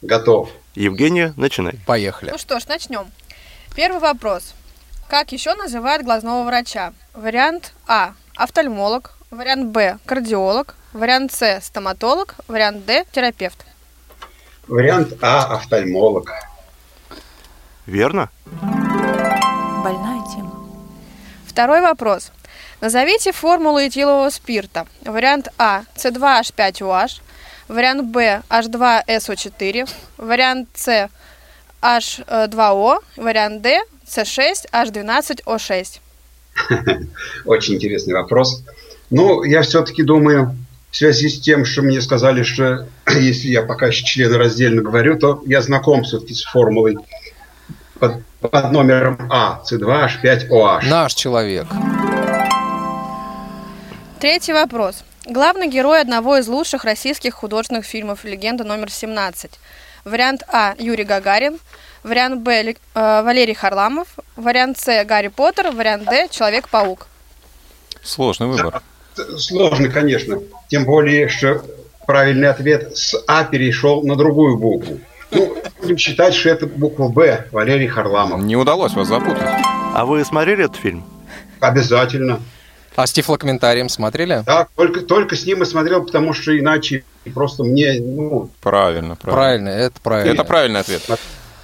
Готов. 0.02 0.50
Евгения, 0.74 1.34
начинай. 1.38 1.76
Поехали. 1.86 2.32
Ну 2.32 2.38
что 2.38 2.60
ж, 2.60 2.68
начнем. 2.68 3.12
Первый 3.76 4.00
вопрос. 4.00 4.54
Как 5.08 5.32
еще 5.32 5.54
называют 5.54 6.04
глазного 6.04 6.44
врача? 6.44 6.94
Вариант 7.14 7.74
А– 7.88 8.14
офтальмолог. 8.36 9.12
Вариант 9.30 9.68
Б– 9.68 10.00
кардиолог. 10.06 10.76
Вариант 10.94 11.32
С– 11.34 11.62
стоматолог. 11.64 12.36
Вариант 12.48 12.86
Д– 12.86 13.06
терапевт. 13.12 13.66
Вариант 14.68 15.14
А– 15.22 15.46
офтальмолог. 15.56 16.32
Верно? 17.86 18.30
Больная 19.84 20.24
тема. 20.34 20.52
Второй 21.46 21.82
вопрос. 21.82 22.32
Назовите 22.80 23.32
формулу 23.34 23.80
этилового 23.80 24.30
спирта. 24.30 24.88
Вариант 25.06 25.50
А– 25.58 25.84
С2H5OH. 25.96 27.22
Вариант 27.72 28.04
Б– 28.12 28.42
H2SO4. 28.50 29.90
Вариант 30.18 30.68
С– 30.76 31.10
H2O. 31.82 32.98
Вариант 33.16 33.62
Д– 33.62 33.80
С6H12O6. 34.06 36.00
Очень 37.46 37.76
интересный 37.76 38.14
вопрос. 38.14 38.62
Ну, 39.10 39.44
я 39.44 39.62
все-таки 39.62 40.04
думаю, 40.04 40.54
в 40.90 40.98
связи 40.98 41.30
с 41.30 41.40
тем, 41.40 41.64
что 41.64 41.82
мне 41.82 42.02
сказали, 42.02 42.44
что 42.44 42.88
если 43.08 43.48
я 43.48 43.62
пока 43.62 43.88
еще 43.88 44.04
члена 44.04 44.38
раздельно 44.38 44.82
говорю, 44.82 45.18
то 45.18 45.42
я 45.46 45.62
знаком 45.62 46.04
все-таки 46.04 46.34
с 46.34 46.44
формулой 46.44 46.98
под, 48.00 48.16
под 48.42 48.72
номером 48.74 49.30
А, 49.32 49.62
С2H5OH. 49.64 50.88
Наш 50.90 51.14
человек. 51.14 51.68
Третий 54.20 54.52
вопрос. 54.52 55.06
Главный 55.26 55.68
герой 55.68 56.02
одного 56.02 56.38
из 56.38 56.48
лучших 56.48 56.84
российских 56.84 57.36
художественных 57.36 57.86
фильмов 57.86 58.24
«Легенда 58.24 58.64
номер 58.64 58.88
17». 58.88 59.52
Вариант 60.04 60.42
А– 60.48 60.74
Юрий 60.80 61.04
Гагарин. 61.04 61.60
Вариант 62.04 62.42
Б 62.42 62.74
э,– 62.74 62.76
Валерий 62.96 63.54
Харламов. 63.54 64.08
Вариант 64.36 64.80
С– 64.80 65.04
Гарри 65.06 65.28
Поттер. 65.28 65.70
Вариант 65.72 66.06
Д– 66.10 66.28
Человек-паук. 66.32 67.06
Сложный 68.02 68.48
выбор. 68.48 68.82
Сложно, 69.38 69.90
конечно. 69.90 70.40
Тем 70.70 70.86
более, 70.86 71.30
что 71.30 71.64
правильный 72.08 72.50
ответ 72.50 72.98
с 72.98 73.16
А 73.28 73.44
перешел 73.44 74.02
на 74.02 74.16
другую 74.16 74.58
букву. 74.58 75.00
Ну, 75.30 75.56
будем 75.80 75.98
считать, 76.00 76.34
что 76.34 76.50
это 76.50 76.66
буква 76.66 77.10
Б, 77.10 77.46
Валерий 77.52 77.88
Харламов. 77.88 78.42
Не 78.42 78.56
удалось 78.56 78.94
вас 78.94 79.08
запутать. 79.08 79.48
А 79.94 80.04
вы 80.04 80.26
смотрели 80.26 80.66
этот 80.66 80.78
фильм? 80.78 81.06
Обязательно. 81.60 82.40
А 82.96 83.08
с 83.08 83.12
тифлокомментарием 83.14 83.88
смотрели? 83.90 84.44
Да, 84.46 84.68
только, 84.76 85.02
только 85.02 85.36
с 85.36 85.46
ним 85.46 85.64
и 85.64 85.66
смотрел, 85.66 86.04
потому 86.06 86.34
что 86.34 86.58
иначе 86.58 87.04
просто 87.34 87.64
мне, 87.64 88.00
ну, 88.02 88.50
Правильно, 88.62 89.16
правильно. 89.16 89.20
Правильно, 89.42 89.70
это 89.70 90.02
правильно. 90.02 90.34
Это 90.34 90.44
правильный 90.44 90.80
ответ. 90.82 91.02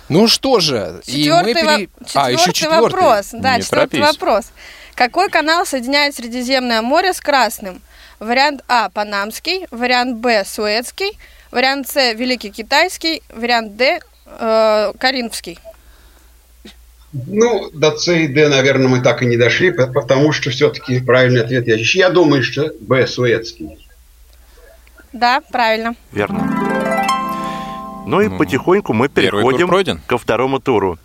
Ну 0.09 0.27
что 0.29 0.59
же, 0.61 1.01
и 1.05 1.29
мы 1.29 1.43
Четвертый, 1.51 1.53
пере- 1.53 1.89
во- 2.15 2.21
А, 2.21 2.31
еще 2.31 2.53
четвертый 2.53 2.53
четвертый. 2.53 2.81
вопрос. 3.01 3.29
Да, 3.33 3.57
Не 3.57 3.61
четвертый 3.63 3.97
торопись. 3.99 4.19
вопрос. 4.19 4.45
Какой 4.95 5.29
канал 5.29 5.65
соединяет 5.65 6.15
Средиземное 6.15 6.81
море 6.81 7.13
с 7.13 7.19
Красным? 7.19 7.81
Вариант 8.19 8.61
А– 8.69 8.89
Панамский. 8.93 9.67
Вариант 9.69 10.17
Б– 10.17 10.43
Суэцкий. 10.47 11.19
Вариант 11.51 11.89
С– 11.89 12.13
Великий 12.15 12.49
Китайский. 12.51 13.21
Вариант 13.33 13.75
Д 13.75 13.99
э,– 14.25 14.93
Каринфский. 14.99 15.59
Ну, 17.25 17.69
до 17.73 17.97
С 17.97 18.11
и 18.11 18.27
Д, 18.27 18.49
наверное, 18.49 18.87
мы 18.87 19.01
так 19.01 19.23
и 19.23 19.25
не 19.25 19.37
дошли, 19.37 19.71
по- 19.71 19.87
потому 19.87 20.31
что 20.31 20.49
все-таки 20.49 20.99
правильный 20.99 21.41
ответ 21.41 21.67
я 21.67 21.75
Я 21.77 22.09
думаю, 22.09 22.43
что 22.43 22.71
Б, 22.79 23.07
Суэцкий. 23.07 23.87
Да, 25.13 25.41
правильно. 25.51 25.95
Верно. 26.11 26.39
Ну 28.05 28.21
и 28.21 28.27
Ну, 28.27 28.37
потихоньку 28.37 28.93
мы 28.93 29.09
переходим 29.09 29.99
ко 30.05 30.17
второму 30.17 30.59
туру. 30.59 30.97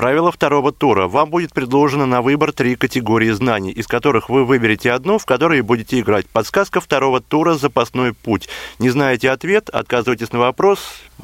Правило 0.00 0.32
второго 0.32 0.72
тура. 0.72 1.08
Вам 1.08 1.28
будет 1.28 1.52
предложено 1.52 2.06
на 2.06 2.22
выбор 2.22 2.52
три 2.52 2.74
категории 2.74 3.32
знаний, 3.32 3.70
из 3.70 3.86
которых 3.86 4.30
вы 4.30 4.46
выберете 4.46 4.92
одну, 4.92 5.18
в 5.18 5.26
которой 5.26 5.60
будете 5.60 6.00
играть. 6.00 6.24
Подсказка 6.26 6.80
второго 6.80 7.20
тура– 7.20 7.52
запасной 7.58 8.14
путь. 8.14 8.48
Не 8.78 8.88
знаете 8.88 9.30
ответ, 9.30 9.68
отказываетесь 9.68 10.32
на 10.32 10.38
вопрос, 10.38 10.78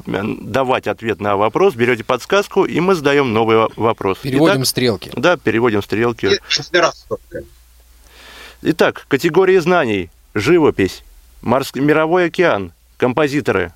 э, 0.05 0.21
давать 0.41 0.85
ответ 0.85 1.19
на 1.19 1.37
вопрос, 1.37 1.73
берете 1.73 2.03
подсказку, 2.03 2.65
и 2.65 2.79
мы 2.79 2.93
задаем 2.93 3.33
новый 3.33 3.57
во- 3.57 3.71
вопрос. 3.77 4.19
Переводим 4.19 4.57
Итак, 4.57 4.67
стрелки. 4.67 5.11
да, 5.15 5.37
переводим 5.37 5.81
стрелки. 5.81 6.29
Итак, 8.61 9.05
категории 9.07 9.57
знаний. 9.57 10.11
Живопись, 10.35 11.03
морс- 11.41 11.73
мировой 11.73 12.25
океан, 12.27 12.73
композиторы. 12.97 13.73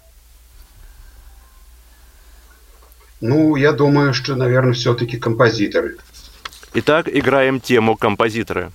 Ну, 3.21 3.55
я 3.55 3.71
думаю, 3.71 4.13
что, 4.13 4.35
наверное, 4.35 4.73
все-таки 4.73 5.17
композиторы. 5.17 5.97
Итак, 6.73 7.07
играем 7.07 7.59
тему 7.59 7.95
композиторы. 7.95 8.71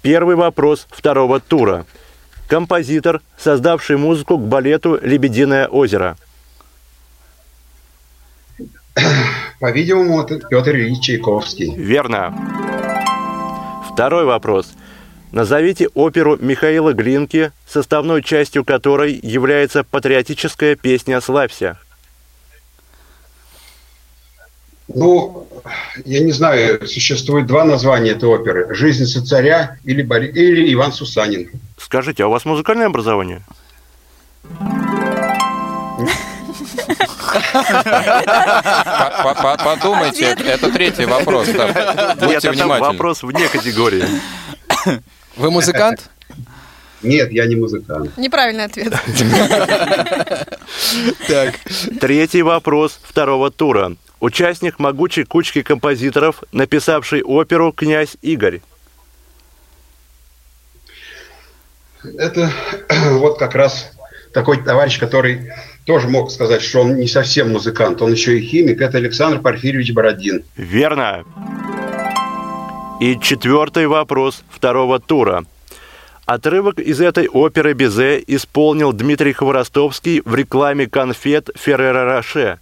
Первый 0.00 0.34
вопрос 0.34 0.86
второго 0.90 1.40
тура. 1.40 1.84
Композитор, 2.48 3.20
создавший 3.38 3.98
музыку 3.98 4.38
к 4.38 4.48
балету 4.48 4.98
«Лебединое 5.02 5.68
озеро». 5.68 6.16
По-видимому, 9.60 10.22
это 10.22 10.38
Петр 10.48 10.74
Ильич 10.74 11.04
Чайковский. 11.04 11.74
Верно. 11.76 12.34
Второй 13.92 14.24
вопрос. 14.24 14.72
Назовите 15.32 15.88
оперу 15.88 16.38
Михаила 16.40 16.94
Глинки, 16.94 17.52
составной 17.68 18.22
частью 18.22 18.64
которой 18.64 19.20
является 19.22 19.84
патриотическая 19.84 20.76
песня 20.76 21.20
«Славься». 21.20 21.78
Ну, 24.94 25.46
я 26.04 26.20
не 26.20 26.32
знаю, 26.32 26.86
существует 26.86 27.46
два 27.46 27.64
названия 27.64 28.10
этой 28.12 28.28
оперы. 28.28 28.74
«Жизнь 28.74 29.04
царя» 29.24 29.76
или, 29.84 30.02
Бори- 30.02 30.30
или 30.32 30.72
«Иван 30.74 30.92
Сусанин». 30.92 31.50
Скажите, 31.78 32.24
а 32.24 32.26
у 32.26 32.30
вас 32.30 32.44
музыкальное 32.44 32.86
образование? 32.86 33.42
По- 37.52 39.22
по- 39.22 39.34
по- 39.34 39.56
Подумайте, 39.64 40.24
это- 40.26 40.70
третий 40.72 41.04
вопрос. 41.06 41.46
Будьте 41.48 42.34
это 42.36 42.50
внимательны. 42.52 42.78
вопрос 42.92 43.22
вне 43.22 43.48
категории. 43.48 44.04
Вы 45.36 45.50
музыкант? 45.50 46.10
Нет, 47.02 47.32
я 47.32 47.46
не 47.46 47.56
музыкант. 47.56 48.16
Неправильный 48.18 48.64
ответ. 48.64 48.92
Так. 51.28 51.54
Третий 52.00 52.42
вопрос 52.42 52.98
второго 53.02 53.50
тура. 53.50 53.92
Участник 54.20 54.78
могучей 54.78 55.24
кучки 55.24 55.62
композиторов, 55.62 56.42
написавший 56.52 57.22
оперу 57.22 57.72
«Князь 57.72 58.16
Игорь». 58.20 58.60
Это 62.18 62.52
вот 63.12 63.38
как 63.38 63.54
раз 63.54 63.92
такой 64.32 64.62
товарищ, 64.62 64.98
который 64.98 65.50
тоже 65.86 66.08
мог 66.08 66.30
сказать, 66.30 66.62
что 66.62 66.80
он 66.82 66.96
не 66.96 67.08
совсем 67.08 67.50
музыкант, 67.50 68.00
он 68.02 68.12
еще 68.12 68.38
и 68.38 68.46
химик. 68.46 68.80
Это 68.80 68.98
Александр 68.98 69.40
Порфирьевич 69.40 69.92
Бородин. 69.92 70.44
Верно. 70.56 71.24
И 73.00 73.18
четвертый 73.20 73.86
вопрос 73.86 74.44
второго 74.50 75.00
тура. 75.00 75.44
Отрывок 76.26 76.78
из 76.78 77.00
этой 77.00 77.26
оперы 77.26 77.72
Безе 77.72 78.22
исполнил 78.26 78.92
Дмитрий 78.92 79.32
Хворостовский 79.32 80.20
в 80.24 80.34
рекламе 80.34 80.86
конфет 80.86 81.48
Феррера 81.56 82.04
Роше. 82.04 82.58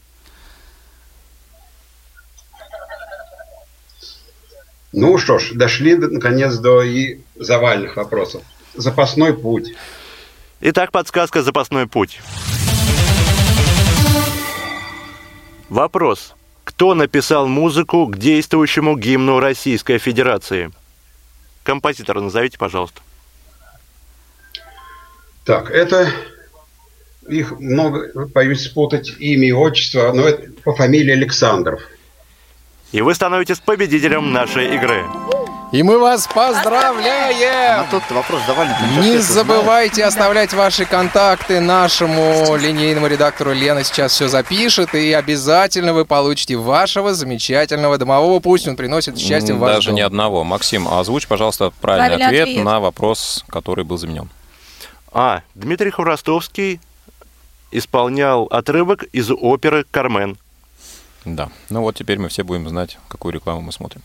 Ну 4.92 5.18
что 5.18 5.38
ж, 5.38 5.52
дошли 5.54 5.96
до- 5.96 6.08
наконец 6.08 6.54
до 6.56 6.82
и 6.82 7.18
завальных 7.36 7.96
вопросов. 7.96 8.42
Запасной 8.74 9.34
путь. 9.34 9.74
Итак, 10.60 10.92
подсказка 10.92 11.42
«Запасной 11.42 11.86
путь». 11.86 12.20
Вопрос. 15.68 16.34
Кто 16.64 16.94
написал 16.94 17.46
музыку 17.46 18.06
к 18.06 18.16
действующему 18.18 18.96
гимну 18.96 19.40
Российской 19.40 19.98
Федерации? 19.98 20.70
Композитора 21.62 22.20
назовите, 22.20 22.58
пожалуйста. 22.58 23.00
Так, 25.44 25.70
это 25.70 26.10
их 27.28 27.58
много, 27.58 28.10
боюсь 28.28 28.64
спутать 28.64 29.14
имя 29.18 29.48
и 29.48 29.52
отчество, 29.52 30.12
но 30.12 30.22
это 30.28 30.50
по 30.62 30.74
фамилии 30.74 31.12
Александров. 31.12 31.82
И 32.92 33.02
вы 33.02 33.14
становитесь 33.14 33.58
победителем 33.60 34.32
нашей 34.32 34.74
игры. 34.74 35.04
И 35.72 35.82
мы 35.82 35.98
вас 35.98 36.26
А 36.26 36.32
поздравляем! 36.32 37.84
тот 37.90 38.02
вопрос 38.10 38.40
давали. 38.46 38.70
Не 39.02 39.18
забывайте 39.18 40.02
оставлять 40.06 40.54
ваши 40.54 40.86
контакты 40.86 41.60
нашему 41.60 42.56
линейному 42.56 43.06
редактору 43.06 43.52
Лена 43.52 43.84
сейчас 43.84 44.12
все 44.12 44.28
запишет, 44.28 44.94
и 44.94 45.12
обязательно 45.12 45.92
вы 45.92 46.06
получите 46.06 46.56
вашего 46.56 47.12
замечательного 47.12 47.98
домового. 47.98 48.40
Пусть 48.40 48.66
он 48.66 48.76
приносит 48.76 49.18
счастье 49.18 49.54
в 49.54 49.58
ваш 49.58 49.74
Даже 49.74 49.88
дом. 49.90 49.96
не 49.96 50.00
одного. 50.00 50.42
Максим, 50.44 50.88
озвучь, 50.88 51.26
пожалуйста, 51.26 51.70
правильный, 51.82 52.08
Правильный 52.16 52.26
ответ, 52.26 52.48
ответ. 52.48 52.64
на 52.64 52.80
вопрос, 52.80 53.44
который 53.50 53.84
был 53.84 53.98
заменен. 53.98 54.30
А. 55.12 55.42
Дмитрий 55.54 55.90
Хворостовский 55.90 56.80
исполнял 57.70 58.44
отрывок 58.44 59.02
из 59.12 59.30
оперы 59.30 59.84
«Кармен». 59.90 60.38
Да. 61.24 61.50
Ну 61.70 61.82
вот 61.82 61.96
теперь 61.96 62.18
мы 62.18 62.28
все 62.28 62.42
будем 62.42 62.68
знать, 62.68 62.98
какую 63.08 63.32
рекламу 63.32 63.60
мы 63.60 63.72
смотрим. 63.72 64.02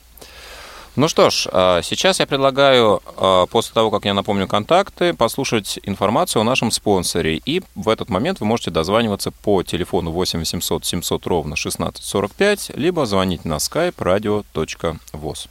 Ну 0.96 1.08
что 1.08 1.32
ж, 1.32 1.48
а, 1.52 1.82
сейчас 1.82 2.20
я 2.20 2.28
предлагаю, 2.28 3.02
а, 3.18 3.48
после 3.48 3.74
того, 3.74 3.90
как 3.90 4.06
я 4.06 4.14
напомню 4.14 4.48
контакты, 4.48 5.16
послушать 5.16 5.80
информацию 5.84 6.42
о 6.42 6.46
нашем 6.46 6.70
спонсоре. 6.70 7.38
И 7.38 7.64
в 7.74 7.90
этот 7.90 8.10
момент 8.10 8.40
вы 8.40 8.46
можете 8.46 8.70
дозваниваться 8.70 9.32
по 9.32 9.64
телефону 9.64 10.12
8 10.12 10.40
800 10.40 10.86
700 10.86 11.26
ровно 11.26 11.56
1645, 11.56 12.72
либо 12.76 13.08
звонить 13.08 13.44
на 13.44 13.56
skype 13.56 13.96
radio.voz. 13.96 15.48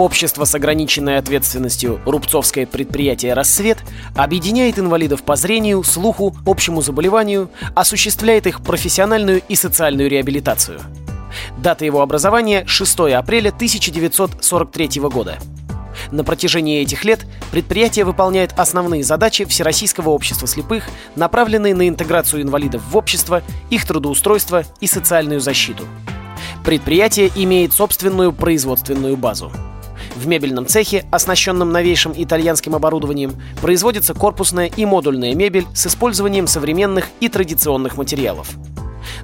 Общество 0.00 0.46
с 0.46 0.54
ограниченной 0.54 1.18
ответственностью 1.18 2.00
Рубцовское 2.06 2.64
предприятие 2.64 3.34
«Рассвет» 3.34 3.76
объединяет 4.16 4.78
инвалидов 4.78 5.22
по 5.22 5.36
зрению, 5.36 5.84
слуху, 5.84 6.34
общему 6.46 6.80
заболеванию, 6.80 7.50
осуществляет 7.74 8.46
их 8.46 8.62
профессиональную 8.62 9.42
и 9.46 9.54
социальную 9.54 10.08
реабилитацию. 10.08 10.80
Дата 11.58 11.84
его 11.84 12.00
образования– 12.00 12.64
6 12.66 12.98
апреля 13.14 13.50
1943 13.50 15.00
года. 15.02 15.38
На 16.10 16.24
протяжении 16.24 16.80
этих 16.80 17.04
лет 17.04 17.26
предприятие 17.52 18.06
выполняет 18.06 18.54
основные 18.56 19.04
задачи 19.04 19.44
Всероссийского 19.44 20.08
общества 20.08 20.48
слепых, 20.48 20.84
направленные 21.14 21.74
на 21.74 21.86
интеграцию 21.86 22.40
инвалидов 22.40 22.80
в 22.90 22.96
общество, 22.96 23.42
их 23.68 23.84
трудоустройство 23.84 24.64
и 24.80 24.86
социальную 24.86 25.40
защиту. 25.40 25.84
Предприятие 26.64 27.30
имеет 27.34 27.74
собственную 27.74 28.32
производственную 28.32 29.18
базу. 29.18 29.52
В 30.20 30.26
мебельном 30.26 30.66
цехе, 30.66 31.06
оснащенном 31.10 31.72
новейшим 31.72 32.12
итальянским 32.14 32.74
оборудованием, 32.74 33.32
производится 33.62 34.12
корпусная 34.12 34.66
и 34.66 34.84
модульная 34.84 35.34
мебель 35.34 35.64
с 35.74 35.86
использованием 35.86 36.46
современных 36.46 37.06
и 37.20 37.30
традиционных 37.30 37.96
материалов. 37.96 38.50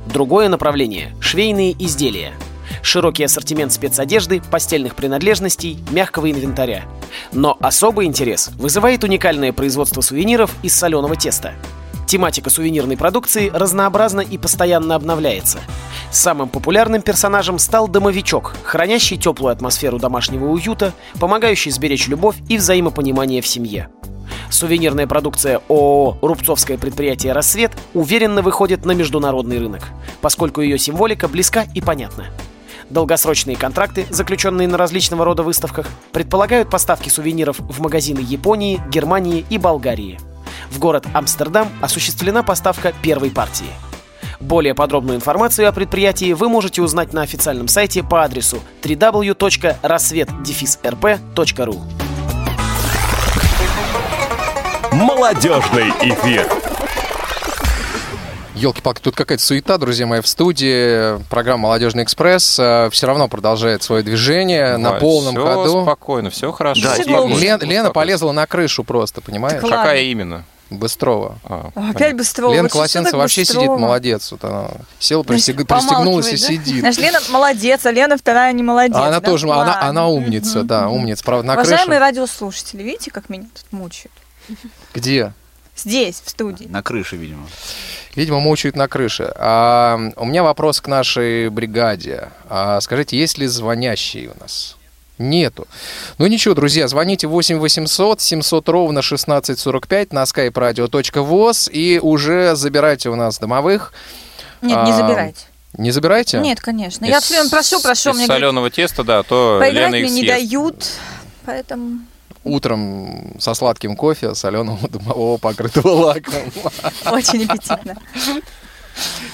Другое 0.06 0.48
направление– 0.48 1.14
швейные 1.20 1.72
изделия. 1.72 2.32
Широкий 2.80 3.24
ассортимент 3.24 3.74
спецодежды, 3.74 4.40
постельных 4.50 4.94
принадлежностей, 4.94 5.78
мягкого 5.90 6.30
инвентаря. 6.30 6.86
Но 7.30 7.58
особый 7.60 8.06
интерес 8.06 8.48
вызывает 8.56 9.04
уникальное 9.04 9.52
производство 9.52 10.00
сувениров 10.00 10.50
из 10.62 10.74
соленого 10.74 11.14
теста. 11.14 11.52
Тематика 12.06 12.50
сувенирной 12.50 12.96
продукции 12.96 13.50
разнообразна 13.52 14.20
и 14.20 14.38
постоянно 14.38 14.94
обновляется. 14.94 15.58
Самым 16.12 16.48
популярным 16.48 17.02
персонажем 17.02 17.58
стал 17.58 17.88
домовичок, 17.88 18.54
хранящий 18.62 19.16
теплую 19.16 19.52
атмосферу 19.52 19.98
домашнего 19.98 20.46
уюта, 20.46 20.92
помогающий 21.18 21.72
сберечь 21.72 22.06
любовь 22.06 22.36
и 22.48 22.58
взаимопонимание 22.58 23.42
в 23.42 23.46
семье. 23.48 23.88
Сувенирная 24.50 25.08
продукция 25.08 25.60
ООО 25.68 26.18
«Рубцовское 26.22 26.78
предприятие 26.78 27.32
«Рассвет» 27.32 27.72
уверенно 27.94 28.42
выходит 28.42 28.84
на 28.84 28.92
международный 28.92 29.58
рынок, 29.58 29.82
поскольку 30.20 30.60
ее 30.60 30.78
символика 30.78 31.26
близка 31.26 31.64
и 31.74 31.80
понятна. 31.80 32.26
Долгосрочные 32.90 33.56
контракты, 33.56 34.06
заключенные 34.10 34.68
на 34.68 34.78
различного 34.78 35.24
рода 35.24 35.42
выставках, 35.42 35.88
предполагают 36.12 36.70
поставки 36.70 37.08
сувениров 37.08 37.58
в 37.58 37.80
магазины 37.80 38.20
Японии, 38.20 38.80
Германии 38.90 39.44
и 39.50 39.58
Болгарии. 39.58 40.20
В 40.70 40.78
город 40.78 41.04
Амстердам 41.12 41.68
осуществлена 41.80 42.42
поставка 42.42 42.92
первой 43.02 43.30
партии. 43.30 43.66
Более 44.40 44.74
подробную 44.74 45.16
информацию 45.16 45.68
о 45.68 45.72
предприятии 45.72 46.32
вы 46.32 46.48
можете 46.48 46.80
узнать 46.82 47.12
на 47.12 47.22
официальном 47.22 47.68
сайте 47.68 48.02
по 48.02 48.22
адресу 48.22 48.58
www.рассвет-рп.ру. 48.82 51.80
Молодежный 54.92 55.90
эфир. 56.02 56.65
Елки-палки, 58.56 59.00
тут 59.02 59.14
какая-то 59.14 59.42
суета, 59.44 59.76
друзья 59.76 60.06
мои, 60.06 60.20
в 60.22 60.26
студии. 60.26 61.22
Программа 61.28 61.64
«Молодежный 61.64 62.04
экспресс» 62.04 62.52
все 62.54 62.90
равно 63.02 63.28
продолжает 63.28 63.82
свое 63.82 64.02
движение 64.02 64.78
на 64.78 64.92
Вань, 64.92 65.00
полном 65.00 65.34
всё 65.34 65.44
ходу. 65.54 65.82
спокойно, 65.82 66.30
все 66.30 66.50
хорошо. 66.52 66.82
Да, 66.82 66.94
Спокойно, 66.94 67.34
Лен- 67.34 67.60
Лена 67.60 67.90
полезла 67.90 68.32
на 68.32 68.46
крышу 68.46 68.82
просто, 68.82 69.20
понимаешь? 69.20 69.60
Так. 69.60 69.68
Какая 69.70 70.02
именно? 70.04 70.44
Быстрова. 70.70 71.36
А, 71.44 71.70
Опять 71.94 72.16
быстрого. 72.16 72.50
Лена 72.52 72.64
Вот 72.64 72.72
Колосенцева 72.72 73.18
вообще 73.18 73.42
Быстрова? 73.42 73.66
сидит, 73.66 73.78
молодец. 73.78 74.32
Вот 74.32 74.42
она 74.44 74.68
села, 74.98 75.22
пристег- 75.22 75.64
пристегнулась 75.64 76.28
и 76.28 76.32
да? 76.32 76.36
сидит. 76.38 76.80
Значит, 76.80 77.00
Лена 77.02 77.18
молодец, 77.30 77.84
а 77.86 77.90
Лена 77.92 78.16
вторая 78.16 78.52
не 78.52 78.62
молодец. 78.64 78.96
А 78.96 79.06
она 79.06 79.20
да? 79.20 79.30
тоже, 79.30 79.46
она, 79.46 79.56
Ладно. 79.58 79.82
она 79.86 80.08
умница, 80.08 80.58
Мгм. 80.60 80.66
да, 80.66 80.88
умница. 80.88 81.22
Правда, 81.24 81.46
на 81.46 81.52
Уважаемые 81.52 81.86
крыше. 81.86 82.00
радиослушатели, 82.00 82.82
видите, 82.82 83.10
как 83.12 83.28
меня 83.28 83.44
тут 83.54 83.70
мучают? 83.70 84.12
Где? 84.94 85.32
Здесь, 85.76 86.22
в 86.24 86.30
студии. 86.30 86.64
На 86.66 86.82
крыше, 86.82 87.16
видимо. 87.16 87.46
Видимо, 88.14 88.40
мучают 88.40 88.76
на 88.76 88.88
крыше. 88.88 89.30
А, 89.36 89.98
у 90.16 90.24
меня 90.24 90.42
вопрос 90.42 90.80
к 90.80 90.88
нашей 90.88 91.48
бригаде. 91.50 92.30
А, 92.48 92.80
скажите, 92.80 93.16
есть 93.18 93.36
ли 93.38 93.46
звонящие 93.46 94.30
у 94.30 94.40
нас? 94.40 94.76
Нету. 95.18 95.66
Ну 96.18 96.26
ничего, 96.26 96.54
друзья, 96.54 96.88
звоните 96.88 97.26
8 97.26 97.58
800 97.58 98.20
700 98.20 98.68
ровно 98.68 99.00
1645 99.00 100.12
на 100.12 100.24
skype 100.24 100.52
radio.voz 100.52 101.70
и 101.70 101.98
уже 101.98 102.54
забирайте 102.54 103.08
у 103.08 103.14
нас 103.16 103.38
домовых. 103.38 103.92
Нет, 104.60 104.76
не 104.84 104.92
А, 104.92 104.96
забирайте. 104.96 105.40
Не 105.78 105.90
забирайте? 105.90 106.38
Нет, 106.40 106.60
конечно. 106.60 107.04
Я 107.06 107.18
из- 107.18 107.24
все 107.24 107.34
время 107.34 107.50
прошу, 107.50 107.80
прошу. 107.80 108.10
Из 108.10 108.16
Мне 108.16 108.26
соленого 108.26 108.70
теста, 108.70 109.04
да, 109.04 109.22
то 109.22 109.58
поиграть 109.60 109.84
Лена 109.92 109.94
их 109.96 110.04
мне 110.10 110.14
не 110.14 110.20
съест. 110.22 110.34
дают. 110.50 110.86
Поэтому 111.46 111.98
Утром 112.46 113.32
со 113.40 113.54
сладким 113.54 113.96
кофе, 113.96 114.34
соленого 114.36 114.88
домового 114.88 115.36
покрытого 115.36 115.88
лаком. 115.88 116.34
очень 117.10 117.44
аппетитно. 117.44 117.96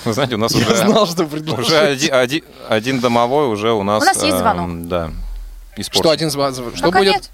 Вы 0.06 0.12
знаете, 0.14 0.34
у 0.34 0.38
нас 0.38 0.54
Я 0.54 0.66
уже, 0.66 0.76
знал, 0.76 1.06
что 1.06 1.24
уже 1.24 1.78
один, 1.78 2.14
один- 2.14 2.44
один 2.68 3.00
домовой 3.00 3.48
уже 3.48 3.70
у 3.72 3.82
нас... 3.82 4.02
У 4.02 4.06
нас 4.06 4.16
есть 4.16 4.34
эм, 4.34 4.38
звонок. 4.38 4.88
Да. 4.88 5.10
Что 5.74 5.82
испорчен. 5.82 6.10
один 6.10 6.28
звон- 6.30 6.54
Что 6.74 6.86
Пока 6.86 6.98
будет? 7.00 7.12
нет. 7.12 7.30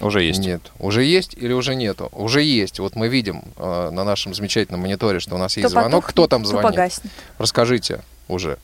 Уже 0.00 0.22
есть. 0.22 0.40
Нет. 0.40 0.60
Уже 0.78 1.02
есть 1.04 1.34
или 1.34 1.52
уже 1.52 1.74
нету? 1.74 2.08
Уже 2.12 2.42
есть. 2.42 2.78
Вот 2.78 2.94
мы 2.94 3.08
видим 3.08 3.42
э, 3.56 3.90
на 3.90 4.04
нашем 4.04 4.34
замечательном 4.34 4.80
мониторе, 4.82 5.18
что 5.20 5.34
у 5.36 5.38
нас 5.38 5.56
есть 5.56 5.62
То 5.64 5.70
звонок. 5.70 5.90
потухнет, 5.92 6.10
Кто 6.12 6.26
там 6.26 6.44
звонит? 6.44 6.70
погаснет. 6.70 7.12
Расскажите 7.38 8.02
уже. 8.28 8.58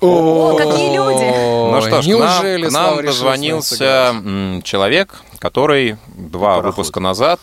О, 0.00 0.54
какие 0.56 0.94
люди! 0.94 1.24
Ну 1.72 1.80
что 1.80 2.02
ж, 2.02 2.04
к 2.04 2.08
нам- 2.08 2.18
неужели 2.18 2.68
к 2.68 2.70
нам 2.72 2.96
нами 2.96 3.06
дозвонился 3.06 4.60
человек, 4.64 5.14
который 5.38 5.96
два 6.16 6.56
Пароход. 6.56 6.64
выпуска 6.76 7.00
назад 7.00 7.40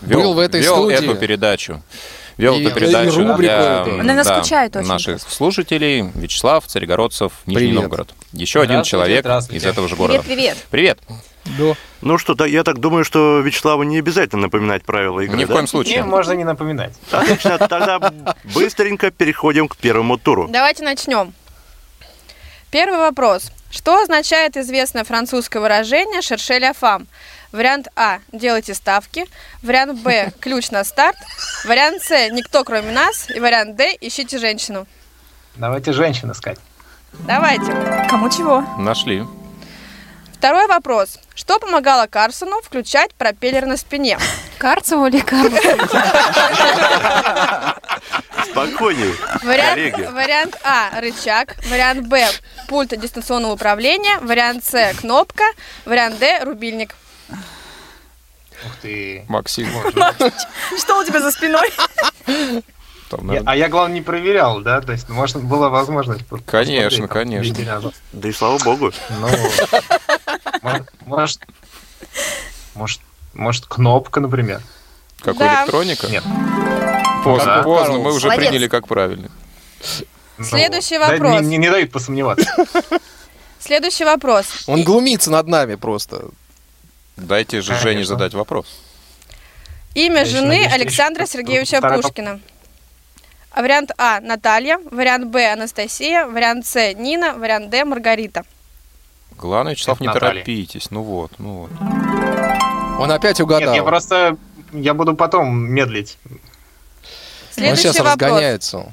вел, 0.00 0.20
Был 0.20 0.34
в 0.34 0.38
этой 0.38 0.60
вел 0.62 0.76
студии. 0.76 0.94
эту 0.96 1.14
передачу. 1.14 1.82
Вел 2.36 2.54
И- 2.54 2.64
эту 2.64 2.74
передачу 2.74 3.20
и 3.20 3.36
для 3.36 3.84
да, 3.84 4.40
очень 4.40 4.86
наших 4.88 5.20
слушателей. 5.20 6.10
Вячеслав 6.14 6.66
Царегородцев, 6.66 7.32
Нижний 7.46 7.66
Привет. 7.68 7.80
Новгород. 7.82 8.14
Еще 8.32 8.60
один 8.60 8.82
человек 8.82 9.24
из 9.50 9.64
этого 9.64 9.86
же 9.88 9.94
города. 9.94 10.22
Привет, 10.22 10.56
Привет. 10.70 10.98
Ну 12.00 12.18
что, 12.18 12.34
да, 12.34 12.46
я 12.46 12.64
так 12.64 12.78
думаю, 12.80 13.04
что 13.04 13.40
Вячеславу 13.40 13.82
не 13.82 13.98
обязательно 13.98 14.42
напоминать 14.42 14.84
правила 14.84 15.20
игры. 15.20 15.36
Ни 15.36 15.44
в 15.44 15.48
да? 15.48 15.54
коем 15.54 15.66
случае. 15.66 16.00
Мне 16.02 16.10
можно 16.10 16.32
не 16.32 16.44
напоминать. 16.44 16.94
Отлично, 17.10 17.58
тогда 17.58 18.00
быстренько 18.54 19.10
переходим 19.10 19.68
к 19.68 19.76
первому 19.76 20.16
туру. 20.18 20.48
Давайте 20.50 20.82
начнем. 20.82 21.34
Первый 22.74 22.98
вопрос. 22.98 23.52
Что 23.70 24.02
означает 24.02 24.56
известное 24.56 25.04
французское 25.04 25.62
выражение 25.62 26.22
«шерше 26.22 26.58
ля 26.58 26.72
фам»? 26.72 27.06
Вариант 27.52 27.86
А– 27.94 28.18
делайте 28.32 28.74
ставки. 28.74 29.26
Вариант 29.62 30.00
Б– 30.00 30.32
ключ 30.40 30.72
на 30.72 30.82
старт. 30.82 31.16
Вариант 31.64 32.02
С– 32.02 32.10
никто 32.32 32.64
кроме 32.64 32.90
нас. 32.90 33.30
И 33.30 33.38
вариант 33.38 33.76
Д– 33.76 33.96
ищите 34.00 34.38
женщину. 34.38 34.88
Давайте 35.54 35.92
женщин 35.92 36.32
искать. 36.32 36.58
Давайте. 37.28 37.72
Кому 38.10 38.28
чего? 38.28 38.64
Нашли. 38.76 39.24
Второй 40.32 40.66
вопрос. 40.66 41.20
Что 41.36 41.60
помогало 41.60 42.08
Карсону 42.08 42.60
включать 42.60 43.14
пропеллер 43.14 43.66
на 43.66 43.76
спине? 43.76 44.18
Карцеву 44.58 45.06
или 45.06 45.20
Карлсону? 45.20 45.88
Спокойнее, 48.50 49.12
Вариант, 49.42 49.74
коллеги. 49.74 50.02
вариант 50.12 50.56
А– 50.64 51.00
рычаг. 51.00 51.56
Вариант 51.68 52.06
Б– 52.08 52.28
пульт 52.68 52.98
дистанционного 52.98 53.52
управления. 53.52 54.18
Вариант 54.20 54.64
С– 54.64 54.94
кнопка. 55.00 55.44
Вариант 55.84 56.18
Д– 56.18 56.42
рубильник. 56.44 56.94
Ух 57.30 58.72
ты. 58.82 59.24
Максим. 59.28 59.68
Что 60.78 60.98
у 61.00 61.04
тебя 61.04 61.20
за 61.20 61.30
спиной? 61.30 61.68
Там, 63.10 63.20
Я- 63.20 63.26
наверное, 63.26 63.52
а 63.52 63.56
я, 63.56 63.68
главное, 63.68 63.94
не 63.94 64.02
проверял, 64.02 64.60
да? 64.60 64.80
То 64.80 64.92
есть, 64.92 65.08
может, 65.08 65.42
была 65.42 65.68
возможность 65.68 66.22
Конечно, 66.46 67.06
конечно. 67.08 67.92
Да 68.12 68.28
и 68.28 68.32
слава 68.32 68.58
богу. 68.58 68.92
Ну, 69.10 69.28
мо- 70.62 70.86
может, 71.04 71.40
может, 72.74 73.00
может, 73.34 73.66
кнопка, 73.66 74.20
например. 74.20 74.62
Как 75.20 75.36
у 75.36 75.38
Да. 75.40 75.62
электроника? 75.62 76.06
Нет. 76.08 76.24
Поздно, 77.24 77.56
Да. 77.56 77.62
поздно, 77.62 77.98
мы 77.98 78.12
уже 78.12 78.26
Молодец. 78.28 78.48
приняли 78.48 78.68
как 78.68 78.86
правильно. 78.86 79.30
Ну, 80.38 80.44
Следующий 80.44 80.98
вопрос. 80.98 81.40
Не, 81.42 81.46
не- 81.48 81.56
не 81.58 81.70
дают 81.70 81.90
посомневаться. 81.92 82.46
Следующий 83.60 84.04
вопрос. 84.04 84.64
Он 84.66 84.82
глумится 84.82 85.30
над 85.30 85.46
нами 85.46 85.74
просто. 85.76 86.26
Дайте 87.16 87.60
же 87.62 87.68
Конечно. 87.68 87.90
Жене 87.90 88.04
задать 88.04 88.34
вопрос. 88.34 88.66
Имя 89.94 90.18
Я 90.20 90.24
жены 90.24 90.46
надеюсь, 90.48 90.72
Александра 90.72 91.22
еще 91.22 91.32
Сергеевича 91.32 91.78
вторая 91.78 91.98
поп- 91.98 92.06
Пушкина. 92.10 92.40
Вариант 93.56 93.92
А– 93.96 94.18
Наталья. 94.22 94.78
Вариант 94.90 95.26
Б– 95.28 95.52
Анастасия. 95.52 96.26
Вариант 96.26 96.66
С– 96.66 96.92
Нина. 96.94 97.34
Вариант 97.34 97.70
Д– 97.70 97.84
Маргарита. 97.86 98.42
Главное, 99.38 99.72
Вячеслав, 99.74 100.00
не 100.00 100.08
Наталья. 100.08 100.32
торопитесь. 100.42 100.90
Ну 100.90 101.02
вот, 101.02 101.30
ну 101.38 101.68
вот. 101.68 103.00
Он 103.00 103.10
опять 103.12 103.38
Нет, 103.38 103.44
угадал. 103.44 103.74
я 103.74 103.82
просто... 103.84 104.36
Я 104.72 104.92
буду 104.94 105.14
потом 105.14 105.54
медлить. 105.56 106.18
Он 107.56 107.62
Следующий 107.62 107.82
сейчас 107.82 107.96
вопрос. 107.98 108.12
разгоняется. 108.30 108.92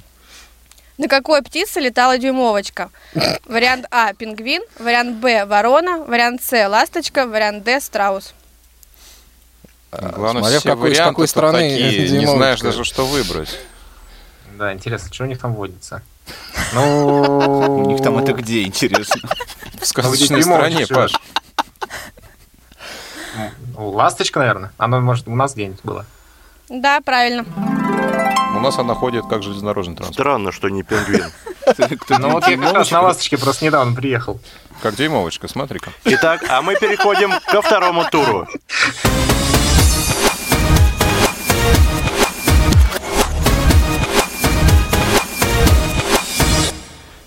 На 0.97 1.07
какой 1.07 1.41
птице 1.41 1.79
летала 1.79 2.17
дюймовочка? 2.17 2.89
Вариант 3.45 3.85
А– 3.91 4.13
пингвин. 4.17 4.61
Вариант 4.77 5.17
Б– 5.17 5.45
ворона. 5.47 5.97
Вариант 5.97 6.43
С– 6.43 6.67
ласточка. 6.69 7.25
Вариант 7.25 7.63
Д– 7.63 7.79
страус. 7.81 8.33
Главное, 9.91 10.43
смотря 10.43 10.59
все 10.59 10.69
какой- 10.69 10.89
варианты 10.91 11.09
какой 11.11 11.27
страны 11.27 11.57
такие, 11.59 12.09
не 12.19 12.25
знаешь 12.27 12.61
даже, 12.61 12.83
что 12.83 13.05
выбрать. 13.05 13.57
Да, 14.57 14.71
интересно, 14.73 15.11
что 15.11 15.23
у 15.23 15.27
них 15.27 15.39
там 15.39 15.53
водится? 15.55 16.01
Ну... 16.73 17.77
У 17.83 17.85
них 17.89 18.01
там 18.01 18.17
это 18.19 18.33
где, 18.33 18.63
интересно? 18.63 19.21
В 19.81 19.85
сказочной 19.85 20.41
дюймовочка 20.41 20.85
стране. 20.85 20.87
Паш. 20.87 21.11
Ну, 23.75 23.89
Ласточка, 23.89 24.39
наверное. 24.39 24.71
Она, 24.77 24.99
может, 24.99 25.27
у 25.27 25.35
нас 25.35 25.53
где-нибудь 25.55 25.79
была. 25.83 26.05
Да, 26.69 27.01
правильно. 27.01 27.43
У 28.61 28.63
нас 28.63 28.77
она 28.77 28.93
ходит 28.93 29.25
как 29.27 29.41
железнодорожный 29.41 29.95
транспорт. 29.95 30.13
Странно, 30.13 30.51
что 30.51 30.69
не 30.69 30.83
пингвин. 30.83 31.31
Ну 32.09 32.29
вот 32.29 32.47
я 32.47 32.57
как 32.57 32.73
раз 32.73 32.91
на 32.91 33.01
ласточке 33.01 33.35
просто 33.39 33.65
недавно 33.65 33.95
приехал. 33.95 34.39
Как 34.83 34.95
дюймовочка, 34.95 35.47
смотри-ка. 35.47 35.89
Итак, 36.03 36.43
а 36.47 36.61
мы 36.61 36.75
переходим 36.75 37.31
ко 37.47 37.63
второму 37.63 38.05
туру. 38.11 38.47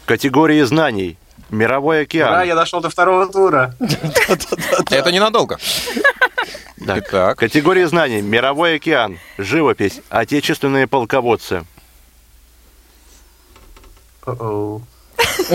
Категории 0.07 0.63
знаний. 0.63 1.19
Мировой 1.51 2.03
океан. 2.03 2.47
я 2.47 2.55
дошел 2.55 2.81
до 2.81 2.91
второго 2.91 3.27
тура. 3.27 3.75
Это 4.91 5.11
ненадолго. 5.11 5.59
Так, 6.87 7.05
Итак, 7.09 7.39
Категории 7.39 7.85
знаний. 7.85 8.21
Мировой 8.23 8.77
океан. 8.77 9.19
Живопись. 9.39 10.01
Отечественные 10.11 10.87
полководцы. 10.87 11.65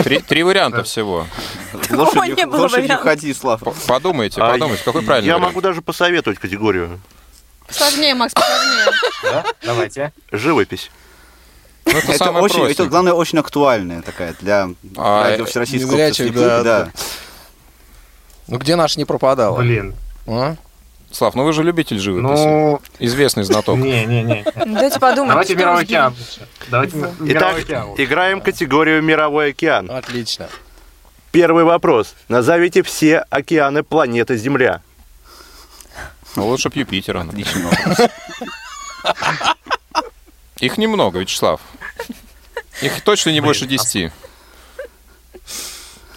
Три, 0.03 0.19
три 0.19 0.43
варианта 0.43 0.83
всего. 0.83 1.25
Лошадью, 1.89 2.35
не 2.35 2.45
было 2.45 2.67
вариантов. 2.67 3.01
ходи, 3.01 3.33
Слав. 3.33 3.61
Подумайте, 3.87 4.41
А 4.41 4.51
подумайте, 4.51 4.83
какой 4.83 5.01
правильный 5.03 5.27
Я 5.27 5.35
вариант? 5.37 5.53
могу 5.53 5.61
даже 5.61 5.81
посоветовать 5.81 6.37
категорию. 6.39 6.99
Сложнее, 7.69 8.13
Макс, 8.15 8.33
посложнее. 8.33 8.85
Да? 9.23 9.45
Давайте. 9.63 10.11
Живопись. 10.31 10.91
Ну, 11.85 11.91
это, 11.97 12.07
Это 12.11 12.17
самое 12.17 12.43
очень, 12.43 12.63
это, 12.65 12.85
главное, 12.85 13.13
очень 13.13 13.39
актуальная 13.39 14.01
такая 14.01 14.35
для 14.39 14.69
А, 14.97 15.23
радио 15.29 15.45
Всероссийского 15.45 16.13
слепых, 16.13 16.35
да, 16.35 16.63
да. 16.63 16.91
Ну 18.47 18.57
где 18.57 18.75
наш 18.75 18.97
не 18.97 19.05
пропадал? 19.05 19.55
Блин. 19.55 19.95
А? 20.27 20.55
Слав, 21.11 21.33
ну 21.35 21.43
вы 21.43 21.53
же 21.53 21.63
любитель 21.63 21.97
живописи. 21.99 22.43
Ну, 22.45 22.81
Известный 22.99 23.43
знаток. 23.43 23.77
не-не-не. 23.77 24.45
Дайте 24.65 24.99
подумать. 24.99 25.29
Давайте 25.31 25.53
что 25.53 25.59
мировой 25.61 25.83
океан. 25.83 26.15
Давайте 26.69 26.97
мировой 26.97 27.61
океан. 27.61 27.87
играем 27.97 28.41
категорию 28.41 29.01
Мировой 29.01 29.49
океан. 29.49 29.89
Отлично. 29.89 30.47
Первый 31.31 31.63
вопрос. 31.63 32.13
Назовите 32.27 32.83
все 32.83 33.19
океаны 33.29 33.83
планеты 33.83 34.37
Земля. 34.37 34.81
Ну, 36.35 36.47
лучше 36.47 36.69
б 36.69 36.79
Юпитера. 36.79 37.21
Отличный 37.21 37.63
вопрос. 37.63 38.09
Их 40.59 40.77
немного, 40.77 41.19
Вячеслав. 41.19 41.61
Их 42.81 43.01
точно 43.01 43.31
не 43.31 43.41
больше 43.41 43.65
десяти. 43.65 44.11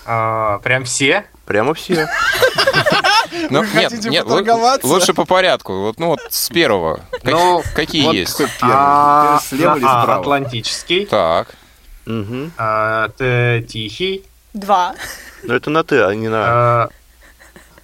А, 0.05 0.59
Прям 0.59 0.85
все? 0.85 1.25
Прямо 1.53 1.75
все. 1.75 2.09
Ну, 3.51 3.63
нет, 3.63 3.91
хотите 3.91 4.09
нет, 4.11 4.25
лучше 4.85 5.15
по 5.15 5.25
порядку. 5.25 5.81
Вот, 5.81 5.99
ну 5.99 6.09
вот 6.09 6.21
с 6.31 6.49
первого. 6.49 7.01
Как- 7.11 7.25
Ну, 7.25 7.63
какие 7.75 8.05
Вот 8.05 8.15
есть? 8.15 8.33
какой 8.33 8.47
первый. 8.61 8.75
А, 8.79 9.41
слева 9.47 9.77
или 9.77 9.85
а, 9.87 10.03
справа? 10.03 10.21
Атлантический. 10.21 11.07
Так. 11.07 11.49
Мгм. 12.07 12.53
а, 12.57 13.09
Т- 13.09 13.63
Тихий. 13.69 14.25
Два. 14.55 14.95
Но 15.43 15.55
это 15.55 15.71
на 15.71 15.83
«ты», 15.83 16.03
а 16.03 16.15
не 16.15 16.29
на 16.29 16.39
а, 16.85 16.89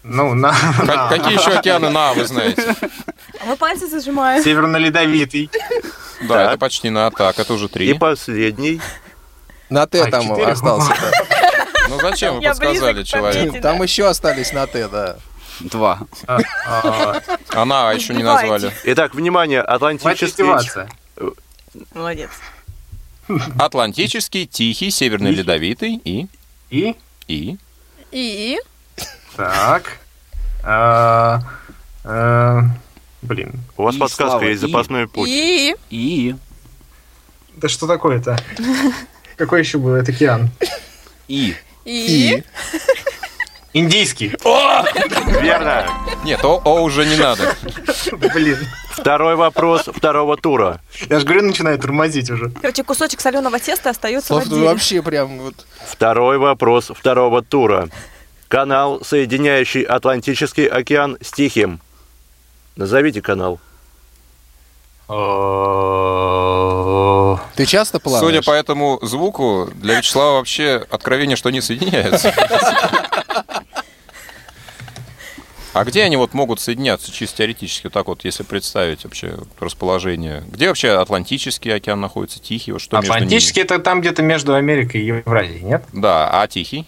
Ну, 0.02 0.34
на... 0.34 0.50
Как- 0.52 0.86
на- 0.86 1.08
какие 1.08 1.38
еще 1.38 1.50
океаны 1.50 1.90
на, 1.90 2.12
вы 2.14 2.24
знаете? 2.26 2.74
А 3.40 3.44
мы 3.46 3.56
пальцы 3.56 3.86
зажимаем. 3.88 4.42
Северно-ледовитый. 4.42 5.50
Да, 6.22 6.34
Так. 6.34 6.48
это 6.50 6.58
почти 6.58 6.90
на. 6.90 7.10
Так, 7.10 7.38
это 7.38 7.52
уже 7.54 7.66
И 7.66 7.68
три. 7.68 7.94
последний. 7.94 8.80
На 9.70 9.86
Т 9.86 10.02
А, 10.02 10.10
там 10.10 10.22
четыре? 10.22 10.46
остался. 10.52 10.92
Ну 11.88 12.00
зачем 12.00 12.36
вы 12.36 12.42
подсказали 12.42 13.02
человеку? 13.02 13.60
Там 13.60 13.82
еще 13.82 14.06
остались 14.08 14.52
на 14.52 14.66
Т, 14.66 14.88
да. 14.88 15.16
Два. 15.60 16.00
А, 16.26 16.38
а, 16.66 17.20
Она 17.50 17.90
еще 17.92 18.14
не 18.14 18.22
назвали. 18.22 18.72
Итак, 18.84 19.14
внимание, 19.14 19.60
Атлантический... 19.60 20.44
Молодец. 21.94 22.30
Атлантический, 23.58 24.46
Тихий, 24.46 24.90
Северный 24.90 25.32
Ледовитый 25.32 26.00
и... 26.04 26.28
И? 26.70 26.94
И... 27.26 27.58
И 28.10 28.58
Так. 29.36 29.98
А, 30.64 31.42
а, 32.04 32.62
Блин. 33.22 33.60
У 33.76 33.82
вас 33.82 33.96
подсказка 33.96 34.46
есть, 34.46 34.60
запасной 34.60 35.08
путь. 35.08 35.28
И 35.28 35.74
И. 35.90 36.34
Да 37.56 37.68
что 37.68 37.86
такое-то? 37.86 38.38
Какой 39.36 39.60
еще 39.60 39.78
был 39.78 39.94
это 39.94 40.12
океан? 40.12 40.50
И. 41.26 41.54
и 41.88 42.42
Индийский. 43.72 44.32
Верно. 45.40 45.86
Нет, 46.24 46.42
О, 46.44 46.60
О 46.64 46.82
уже 46.82 47.06
не 47.06 47.16
надо. 47.16 47.54
Блин. 48.34 48.58
Второй 48.90 49.36
вопрос 49.36 49.88
второго 49.94 50.36
тура. 50.36 50.80
Я 51.08 51.20
же 51.20 51.24
говорю, 51.26 51.42
начинаю 51.46 51.78
тормозить 51.78 52.30
уже. 52.30 52.50
Короче, 52.50 52.82
кусочек 52.82 53.20
соленого 53.20 53.58
теста 53.58 53.90
остается 53.90 54.34
в 54.34 54.36
Слав, 54.36 54.44
ты 54.44 54.50
отделе. 54.50 54.68
вообще 54.68 55.02
прям 55.02 55.38
вот... 55.38 55.54
Второй 55.86 56.38
вопрос 56.38 56.90
второго 56.94 57.42
тура. 57.42 57.88
Канал, 58.48 59.00
соединяющий 59.04 59.82
Атлантический 59.82 60.66
океан 60.66 61.16
с 61.20 61.30
Тихим. 61.32 61.80
Назовите 62.76 63.22
канал. 63.22 63.60
Ты 67.58 67.66
часто 67.66 67.98
плаваешь? 67.98 68.24
Судя 68.24 68.40
по 68.40 68.52
этому 68.52 69.00
звуку, 69.02 69.68
для 69.74 69.98
Вячеслава 69.98 70.36
вообще 70.36 70.86
откровение, 70.90 71.36
что 71.36 71.50
не 71.50 71.60
соединяются. 71.60 72.32
А 75.72 75.84
где 75.84 76.04
они 76.04 76.16
вот 76.16 76.34
могут 76.34 76.60
соединяться 76.60 77.10
чисто 77.10 77.38
теоретически, 77.38 77.86
вот 77.86 77.92
так 77.94 78.06
вот, 78.06 78.24
если 78.24 78.44
представить 78.44 79.02
вообще 79.02 79.38
расположение? 79.58 80.44
Где 80.46 80.68
вообще 80.68 80.92
Атлантический 80.92 81.74
океан 81.74 82.00
находится, 82.00 82.38
Тихий, 82.38 82.70
вот 82.70 82.80
что 82.80 82.96
между 82.98 83.12
ними? 83.12 83.24
Атлантический 83.24 83.62
это 83.62 83.80
там 83.80 84.02
где-то 84.02 84.22
между 84.22 84.54
Америкой 84.54 85.00
и 85.00 85.06
Евразией, 85.06 85.62
нет? 85.64 85.84
Да, 85.92 86.30
а 86.30 86.46
Тихий? 86.46 86.86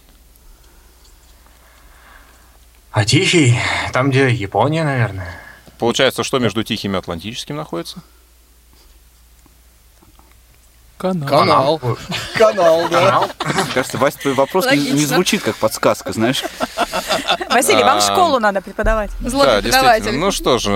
А 2.92 3.04
Тихий, 3.04 3.58
там, 3.92 4.10
где 4.10 4.30
Япония, 4.30 4.84
наверное. 4.84 5.34
Получается, 5.80 6.22
что 6.22 6.38
между 6.38 6.62
Тихим 6.62 6.94
и 6.94 6.98
Атлантическим 6.98 7.56
находится? 7.56 8.04
Канал. 11.00 11.80
Канал, 12.36 12.88
да. 12.90 13.28
Кажется, 13.72 13.96
Вася, 13.96 14.18
твой 14.18 14.34
вопрос 14.34 14.66
не, 14.70 15.04
звучит 15.06 15.42
как 15.42 15.56
подсказка, 15.56 16.12
знаешь. 16.12 16.44
Василий, 17.48 17.82
вам 17.82 18.00
в 18.00 18.02
А, 18.02 18.12
школу 18.12 18.38
надо 18.38 18.60
преподавать. 18.60 19.10
Да, 19.20 19.62
действительно. 19.62 20.18
Ну 20.18 20.30
что 20.30 20.58
же, 20.58 20.70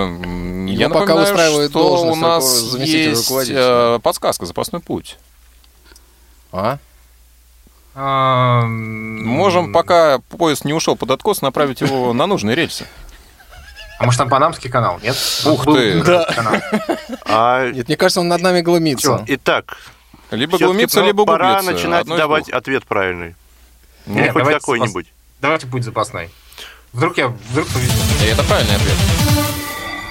я 0.67 0.89
пока 0.89 0.99
напоминаю, 1.01 1.23
устраивает 1.33 1.69
что 1.71 1.79
должность 1.79 2.17
у 2.17 2.21
нас 2.21 2.43
такого 2.43 2.69
заместителя 2.71 3.09
есть 3.09 3.51
э, 3.53 3.99
подсказка 4.01 4.45
«Запасной 4.45 4.81
путь». 4.81 5.17
А? 6.51 6.77
Можем, 7.95 9.71
пока 9.71 10.19
поезд 10.19 10.65
не 10.65 10.73
ушел 10.73 10.95
под 10.95 11.11
откос, 11.11 11.41
направить 11.41 11.81
его 11.81 12.13
на 12.13 12.25
нужные 12.25 12.55
рельсы. 12.55 12.87
А 13.97 14.05
может 14.05 14.17
там 14.17 14.29
Панамский 14.29 14.69
канал, 14.69 14.99
нет? 15.01 15.15
Ух 15.45 15.63
ты. 15.65 16.01
канал. 16.01 16.55
А, 17.25 17.71
Нет, 17.71 17.87
мне 17.87 17.95
кажется, 17.95 18.19
он 18.19 18.27
над 18.27 18.41
нами 18.41 18.59
глумится. 18.61 19.23
итак, 19.27 19.77
Либо 20.31 20.57
глумиться, 20.57 21.01
либо 21.01 21.25
пора 21.25 21.55
гуглиться. 21.59 21.71
начинать 21.71 22.01
Одно 22.01 22.17
давать 22.17 22.45
двух. 22.45 22.57
ответ 22.57 22.85
правильный. 22.85 23.35
Ну, 24.05 24.15
Нет, 24.15 24.31
хоть 24.33 24.43
какой-нибудь. 24.43 25.07
Давайте 25.41 25.67
путь 25.67 25.83
запасной. 25.83 26.29
Вдруг 26.93 27.17
я... 27.17 27.27
Вдруг. 27.27 27.67
И 28.21 28.25
это 28.25 28.43
правильный 28.43 28.75
ответ. 28.75 28.95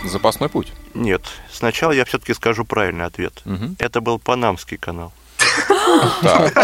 Запасной 0.04 0.48
путь. 0.48 0.72
Нет, 0.92 1.22
сначала 1.50 1.92
я 1.92 2.04
все-таки 2.04 2.34
скажу 2.34 2.64
правильный 2.64 3.06
ответ. 3.06 3.40
Мгм. 3.44 3.76
Это 3.78 4.00
был 4.00 4.18
Панамский 4.18 4.76
канал. 4.76 5.12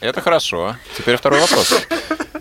Это 0.00 0.20
хорошо. 0.20 0.76
Теперь 0.96 1.16
второй 1.16 1.40
вопрос. 1.40 1.86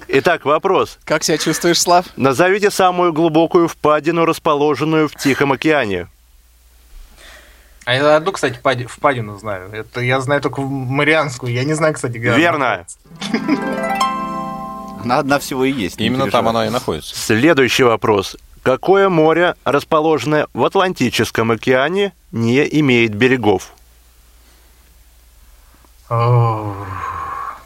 Итак, 0.08 0.45
вопрос. 0.45 0.98
Как 1.04 1.24
себя 1.24 1.38
чувствуешь, 1.38 1.80
Слав? 1.80 2.06
Назовите 2.15 2.72
самую 2.72 3.13
глубокую 3.13 3.67
впадину, 3.67 4.26
расположенную 4.26 5.08
в 5.08 5.15
Тихом 5.15 5.52
океане. 5.52 6.08
А 7.89 7.93
я 7.95 8.17
одну, 8.17 8.32
кстати, 8.32 8.60
пади- 8.62 8.86
впадину 8.86 9.39
знаю. 9.39 9.71
Это 9.73 10.02
я 10.02 10.21
знаю 10.21 10.41
только 10.41 10.62
в 10.62 10.69
Марианскую. 10.69 11.52
Я 11.52 11.63
не 11.63 11.73
знаю, 11.73 11.95
кстати, 11.95 12.19
где 12.19 12.30
она 12.30 12.38
Верно. 12.38 12.86
Она 15.04 15.17
одна 15.17 15.39
всего 15.39 15.65
и 15.65 15.71
есть. 15.71 15.99
Именно 15.99 16.30
там 16.30 16.47
она 16.47 16.67
и 16.67 16.69
находится. 16.69 17.15
Следующий 17.15 17.82
вопрос. 17.82 18.38
Какое 18.62 19.10
море, 19.10 19.56
расположенное 19.63 20.45
в 20.54 20.63
Атлантическом 20.65 21.49
океане, 21.49 22.13
не 22.32 22.63
имеет 22.80 23.15
берегов? 23.15 23.73
Но 26.12 26.75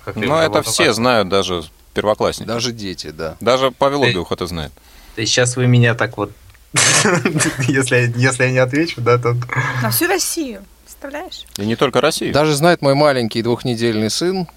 это 0.06 0.62
все 0.62 0.94
знают, 0.94 1.28
даже 1.28 1.64
первоклассники. 1.94 2.48
Даже 2.48 2.72
дети, 2.72 3.10
да. 3.10 3.36
Даже 3.42 3.72
Павел 3.72 4.04
Обиух 4.04 4.32
это 4.32 4.48
знает. 4.48 4.72
Сейчас 5.18 5.58
вы 5.58 5.68
меня 5.68 5.96
так 5.96 6.16
вот... 6.18 6.32
Если 7.68 7.96
я- 7.96 8.30
если 8.30 8.44
я 8.46 8.52
не 8.52 8.58
отвечу, 8.58 9.02
да, 9.02 9.18
то... 9.18 9.36
На 9.82 9.90
всю 9.92 10.08
Россию. 10.08 10.64
Представляешь? 10.84 11.46
И 11.58 11.66
не 11.66 11.76
только 11.76 12.02
Россию. 12.02 12.34
Даже 12.34 12.54
знает 12.56 12.82
мой 12.82 12.96
маленький 12.96 13.42
двухнедельный 13.44 14.10
сын, 14.10 14.48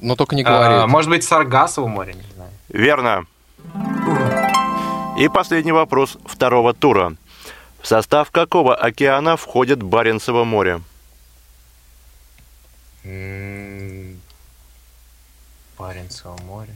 но 0.00 0.16
только 0.16 0.36
не 0.36 0.42
А, 0.42 0.48
говорит. 0.48 0.86
Может 0.88 1.10
быть, 1.10 1.24
Саргасово 1.24 1.86
море, 1.88 2.14
не 2.14 2.22
знаю. 2.34 2.50
Верно. 2.68 3.26
И 5.18 5.28
последний 5.28 5.72
вопрос 5.72 6.16
второго 6.24 6.72
тура. 6.72 7.14
В 7.82 7.86
состав 7.86 8.30
какого 8.30 8.74
океана 8.74 9.36
входит 9.36 9.82
Баренцево 9.82 10.44
море? 10.44 10.80
Баренцево 15.78 16.36
море. 16.46 16.74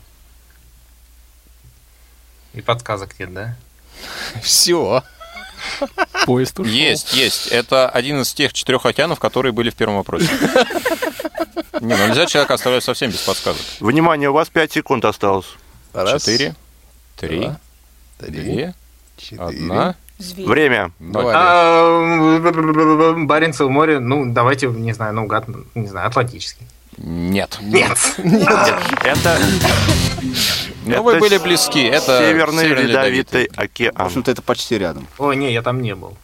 И 2.55 2.61
подсказок 2.61 3.19
нет, 3.19 3.33
да? 3.33 3.57
Все. 4.43 5.03
Поезд 6.27 6.61
ушел. 6.61 6.73
Есть, 6.73 7.15
есть. 7.15 7.49
Это 7.49 7.89
один 7.89 8.21
из 8.21 8.33
тех 8.33 8.53
четырех 8.53 8.87
океанов, 8.87 9.19
которые 9.19 9.53
были 9.53 9.71
в 9.71 9.75
первом 9.75 9.97
вопросе. 9.97 10.29
Не, 11.81 11.97
ну 11.97 12.07
нельзя 12.09 12.27
человека 12.27 12.55
оставлять 12.55 12.85
совсем 12.85 13.11
без 13.11 13.19
подсказок. 13.19 13.61
Внимание, 13.81 14.31
у 14.31 14.33
вас 14.33 14.49
5 14.49 14.73
секунд 14.73 15.05
осталось. 15.05 15.47
Раз, 15.93 16.23
Четыре, 16.23 16.55
три, 17.17 17.41
два, 17.41 17.61
три, 18.19 18.31
две, 18.31 18.75
четыре. 19.17 19.43
одна, 19.43 19.95
Зверь. 20.19 20.47
Время. 20.47 20.93
А, 21.15 23.15
Баренцево 23.17 23.69
море, 23.69 23.99
ну, 23.99 24.33
давайте, 24.33 24.69
не 24.69 24.93
знаю, 24.93 25.15
наугад, 25.15 25.47
не 25.75 25.89
знаю, 25.89 26.09
Атлантический. 26.09 26.67
Нет. 26.97 27.59
Нет. 27.61 27.99
Это 29.05 29.39
Ну, 30.85 31.03
вы 31.03 31.13
Это 31.13 31.21
были 31.21 31.39
близки. 31.39 31.83
Это 31.83 32.19
Северный 32.19 32.65
Северный 32.65 32.85
Ледовитый 32.85 33.51
В 33.55 33.59
океан. 33.59 33.95
общем-то, 33.97 34.31
это 34.31 34.43
почти 34.43 34.79
рядом. 34.79 35.07
Ой, 35.19 35.37
не, 35.37 35.53
я 35.53 35.63
там 35.63 35.81
не 35.83 35.95
был. 35.95 36.17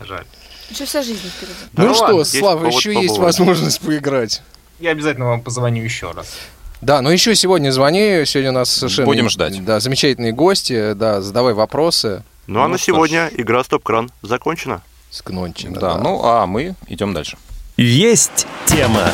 Жаль. 0.00 0.24
Еще 0.70 0.84
вся 0.86 1.02
жизнь 1.02 1.20
впереди. 1.36 1.54
Ну 1.76 1.88
Да 1.88 1.94
что, 1.94 2.02
ладно, 2.04 2.18
есть 2.20 2.38
Слава, 2.38 2.66
еще 2.66 2.92
есть 2.94 3.08
побывать. 3.08 3.38
возможность 3.38 3.80
поиграть. 3.80 4.42
Я 4.80 4.90
обязательно 4.90 5.26
вам 5.26 5.40
позвоню 5.42 5.82
еще 5.82 6.10
раз. 6.12 6.32
Да, 6.80 7.02
но 7.02 7.12
еще 7.12 7.34
сегодня 7.34 7.70
звони. 7.70 8.24
Сегодня 8.24 8.50
у 8.50 8.54
нас 8.54 8.70
совершенно... 8.70 9.06
Будем 9.06 9.28
ждать. 9.28 9.64
Да, 9.64 9.78
замечательные 9.80 10.32
гости. 10.32 10.94
Да, 10.94 11.20
задавай 11.20 11.54
вопросы. 11.54 12.24
Ну 12.48 12.60
а 12.60 12.64
Ну 12.64 12.72
на 12.72 12.78
что 12.78 12.86
сегодня 12.86 13.30
игра 13.36 13.62
«Стоп-кран» 13.62 14.10
закончена. 14.22 14.82
С 15.10 15.22
Кнончина. 15.22 15.78
Да, 15.78 15.98
ну 15.98 16.20
а 16.24 16.46
мы 16.46 16.74
идем 16.88 17.12
дальше. 17.14 17.36
Есть 17.76 18.46
тема. 18.66 19.10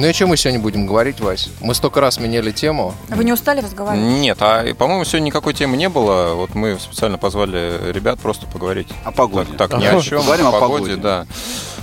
Ну 0.00 0.06
и 0.06 0.08
о 0.08 0.12
чем 0.14 0.30
мы 0.30 0.38
сегодня 0.38 0.58
будем 0.58 0.86
говорить, 0.86 1.20
Вась? 1.20 1.50
Мы 1.60 1.74
столько 1.74 2.00
раз 2.00 2.18
меняли 2.18 2.52
тему. 2.52 2.94
Вы 3.10 3.22
не 3.22 3.34
устали 3.34 3.60
разговаривать? 3.60 4.02
Нет, 4.02 4.38
а 4.40 4.64
по-моему, 4.74 5.04
сегодня 5.04 5.26
никакой 5.26 5.52
темы 5.52 5.76
не 5.76 5.90
было. 5.90 6.32
Вот 6.36 6.54
мы 6.54 6.78
специально 6.80 7.18
позвали 7.18 7.92
ребят 7.92 8.18
просто 8.18 8.46
поговорить. 8.46 8.88
О 9.04 9.12
погоде. 9.12 9.52
Так, 9.58 9.68
так 9.72 9.78
ни 9.78 9.84
о 9.84 10.00
чем. 10.00 10.20
Поговорим 10.20 10.46
о 10.46 10.52
погоде, 10.52 10.96
да. 10.96 11.26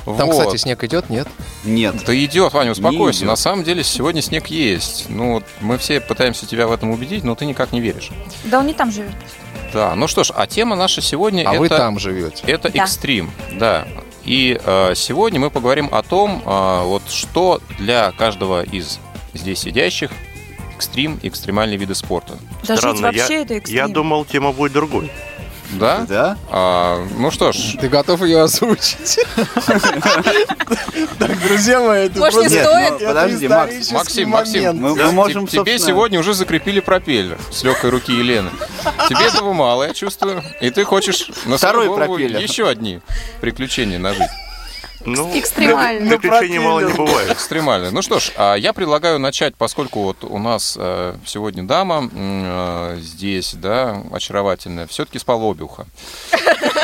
Там, 0.06 0.16
Вот. 0.16 0.32
кстати, 0.32 0.58
снег 0.58 0.84
идет, 0.84 1.12
нет? 1.12 1.28
Нет. 1.64 1.96
Да 2.08 2.26
идет, 2.26 2.54
Ваня, 2.54 2.72
успокойся. 2.72 3.20
идет. 3.20 3.28
На 3.28 3.36
самом 3.36 3.64
деле 3.64 3.84
сегодня 3.84 4.24
снег 4.24 4.48
есть. 4.48 5.06
Ну, 5.10 5.34
вот 5.34 5.44
мы 5.62 5.78
все 5.78 6.02
пытаемся 6.02 6.48
тебя 6.48 6.66
в 6.66 6.72
этом 6.72 6.90
убедить, 6.90 7.24
но 7.24 7.36
ты 7.36 7.46
никак 7.46 7.72
не 7.72 7.82
веришь. 7.82 8.10
Да 8.46 8.58
он 8.62 8.66
не 8.66 8.74
там 8.74 8.92
живет. 8.92 9.12
Да, 9.74 9.94
ну 9.94 10.08
что 10.08 10.24
ж, 10.24 10.32
а 10.34 10.48
тема 10.48 10.76
наша 10.76 11.04
сегодня 11.04 11.44
А 11.48 11.52
это, 11.52 11.60
вы 11.60 11.70
там 11.70 12.00
живете. 12.00 12.44
это 12.48 12.72
Да. 12.72 12.84
экстрим, 12.84 13.30
да. 13.60 13.88
И 14.28 14.60
э, 14.62 14.94
сегодня 14.96 15.40
мы 15.40 15.50
поговорим 15.50 15.88
о 15.92 16.04
том, 16.04 16.44
э, 16.46 16.82
вот 16.84 17.04
что 17.10 17.62
для 17.80 18.12
каждого 18.12 18.62
из 18.62 19.00
здесь 19.34 19.60
сидящих 19.60 20.12
экстрим 20.76 21.18
и 21.24 21.30
экстремальные 21.30 21.78
виды 21.78 21.96
спорта. 21.96 22.38
Да 22.68 22.76
жить 22.76 22.80
Странно, 22.80 23.02
вообще 23.02 23.34
я, 23.36 23.42
это 23.42 23.54
я 23.54 23.60
экстрим. 23.60 23.94
думал, 23.94 24.26
тема 24.26 24.52
будет 24.52 24.74
другой. 24.74 25.10
Да? 25.72 26.06
Да? 26.08 26.38
А, 26.50 27.06
ну 27.18 27.30
что 27.32 27.52
ж, 27.52 27.76
Ты 27.80 27.90
готов 27.90 28.22
ее 28.24 28.42
озвучить? 28.42 29.20
Так, 31.20 31.40
друзья 31.42 31.80
мои, 31.82 32.06
это 32.08 32.20
Может, 32.20 32.42
не 32.44 32.50
стоит? 32.50 33.06
подожди, 33.06 33.48
Макс. 33.48 33.92
Максим, 33.92 34.30
Максим. 34.30 34.78
Мы, 34.78 35.12
можем, 35.12 35.48
те- 35.48 35.58
тебе 35.60 35.78
сегодня 35.80 36.20
уже 36.20 36.34
закрепили 36.34 36.80
пропеллер 36.80 37.38
с 37.52 37.64
легкой 37.64 37.90
руки 37.92 38.12
Елены. 38.14 38.50
Тебе 39.10 39.26
этого 39.28 39.54
мало, 39.54 39.84
я 39.84 39.94
чувствую. 39.94 40.44
И 40.62 40.70
ты 40.70 40.84
хочешь 40.84 41.28
на 41.46 41.58
свою 41.58 41.58
Второй 41.58 41.88
голову 41.88 42.06
пропеллер. 42.16 42.40
еще 42.42 42.68
одни 42.68 43.00
приключения 43.42 44.00
нажить. 44.00 44.30
Ну, 45.08 45.32
Экстремально. 45.40 46.18
приключений 46.18 46.60
мало 46.60 46.82
не 46.82 46.94
бывает. 46.94 47.32
Экстремально. 47.32 47.92
Ну 47.92 48.02
что 48.02 48.20
ж, 48.20 48.34
а 48.36 48.56
я 48.56 48.74
предлагаю 48.74 49.20
начать, 49.20 49.56
поскольку 49.56 50.02
вот 50.04 50.26
у 50.26 50.38
нас 50.38 50.76
э, 50.78 51.16
сегодня 51.26 51.64
дама 51.64 52.10
э, 52.14 52.98
здесь, 53.00 53.54
да, 53.54 54.04
очаровательная, 54.12 54.86
все-таки 54.88 55.18
с 55.18 55.24
Полобиуха. 55.24 55.88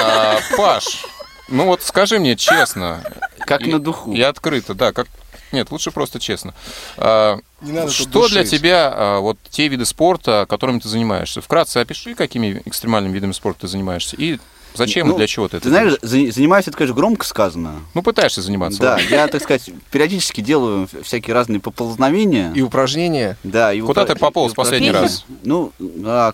А, 0.02 0.40
Паш, 0.56 1.04
ну 1.50 1.66
вот 1.66 1.84
скажи 1.84 2.18
мне 2.18 2.38
честно. 2.38 3.04
Как 3.40 3.60
и- 3.68 3.72
на 3.72 3.80
духу. 3.80 4.14
И 4.14 4.22
открыто, 4.22 4.74
да, 4.74 4.94
как... 4.94 5.08
Нет, 5.52 5.70
лучше 5.70 5.92
просто 5.92 6.22
честно. 6.22 6.54
А, 6.96 7.40
Не 7.60 7.74
надо 7.74 7.92
Что 7.92 8.30
для 8.30 8.46
тебя 8.46 9.20
вот 9.20 9.38
те 9.50 9.68
виды 9.68 9.86
спорта, 9.86 10.46
которыми 10.48 10.80
ты 10.80 10.88
занимаешься? 10.88 11.42
Вкратце 11.42 11.80
опиши, 11.80 12.16
какими 12.16 12.62
экстремальными 12.64 13.14
видами 13.14 13.34
спорта 13.34 13.62
ты 13.62 13.68
занимаешься, 13.68 14.16
и 14.18 14.40
зачем 14.76 15.08
Ну, 15.08 15.14
и 15.14 15.18
для 15.18 15.28
чего 15.28 15.48
ты 15.48 15.58
это 15.58 15.64
Ты 15.64 15.70
знаешь, 15.70 15.98
делаешь? 16.02 16.30
за- 16.30 16.36
занимаюсь, 16.36 16.68
это, 16.68 16.78
конечно, 16.78 16.96
громко 16.96 17.26
сказано. 17.26 17.82
Ну, 17.94 18.02
пытаешься 18.04 18.42
заниматься. 18.42 18.80
Да, 18.80 18.92
ладно. 18.94 19.06
я, 19.10 19.28
так 19.28 19.42
сказать, 19.42 19.70
периодически 19.92 20.42
делаю 20.42 20.88
всякие 21.04 21.34
разные 21.34 21.60
поползновения. 21.60 22.52
И 22.54 22.62
упражнения. 22.62 23.38
Да, 23.44 23.74
и 23.74 23.82
Куда 23.82 24.04
упра- 24.04 24.08
ты 24.08 24.16
пополз 24.16 24.54
и 24.54 24.56
последний 24.56 24.92
раз? 24.92 25.26
Ну, 25.44 25.72
а, 26.06 26.34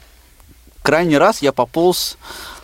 крайний 0.82 1.17
раз 1.17 1.41
я 1.41 1.52
пополз 1.52 2.17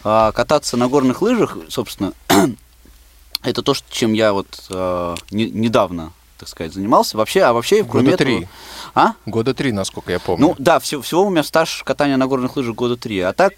а, 0.04 0.32
кататься 0.32 0.78
на 0.78 0.88
горных 0.88 1.22
лыжах, 1.22 1.58
собственно. 1.70 2.14
Это 3.44 3.62
то, 3.62 3.74
чем 3.90 4.14
я 4.14 4.34
вот 4.34 4.48
а, 4.70 5.16
не- 5.32 5.50
недавно, 5.52 6.12
так 6.40 6.50
сказать, 6.50 6.74
занимался. 6.74 7.16
Вообще, 7.18 7.42
а 7.42 7.54
вообще, 7.54 7.84
кроме 7.84 8.12
Года 8.12 8.24
этого... 8.24 8.40
три. 8.40 8.48
А? 8.96 9.14
Года 9.26 9.54
три, 9.54 9.72
насколько 9.72 10.12
я 10.12 10.20
помню. 10.20 10.48
Ну, 10.48 10.56
да, 10.58 10.80
всего, 10.80 11.02
всего 11.02 11.24
у 11.26 11.30
меня 11.30 11.44
стаж 11.44 11.84
катания 11.86 12.18
на 12.18 12.28
горных 12.28 12.56
лыжах 12.58 12.76
года 12.76 12.98
три. 12.98 13.20
А 13.20 13.34
так, 13.34 13.54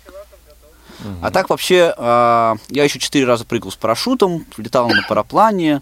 а 1.21 1.31
так 1.31 1.49
вообще, 1.49 1.93
а, 1.97 2.55
я 2.69 2.83
еще 2.83 2.99
четыре 2.99 3.25
раза 3.25 3.45
прыгал 3.45 3.71
с 3.71 3.75
парашютом, 3.75 4.45
летал 4.57 4.89
на 4.89 5.03
параплане, 5.07 5.81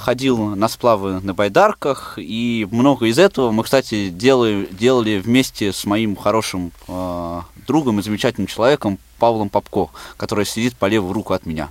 ходил 0.00 0.38
на 0.54 0.68
сплавы 0.68 1.20
на 1.20 1.34
байдарках, 1.34 2.14
и 2.18 2.66
много 2.70 3.06
из 3.06 3.18
этого 3.18 3.50
мы, 3.50 3.64
кстати, 3.64 4.08
делали, 4.10 4.68
делали 4.70 5.18
вместе 5.18 5.72
с 5.72 5.84
моим 5.84 6.14
хорошим 6.16 6.72
а, 6.88 7.42
другом 7.66 7.98
и 7.98 8.02
замечательным 8.02 8.46
человеком 8.46 8.98
Павлом 9.18 9.48
Попко, 9.48 9.88
который 10.18 10.44
сидит 10.44 10.76
по 10.76 10.86
левую 10.86 11.14
руку 11.14 11.32
от 11.32 11.46
меня. 11.46 11.70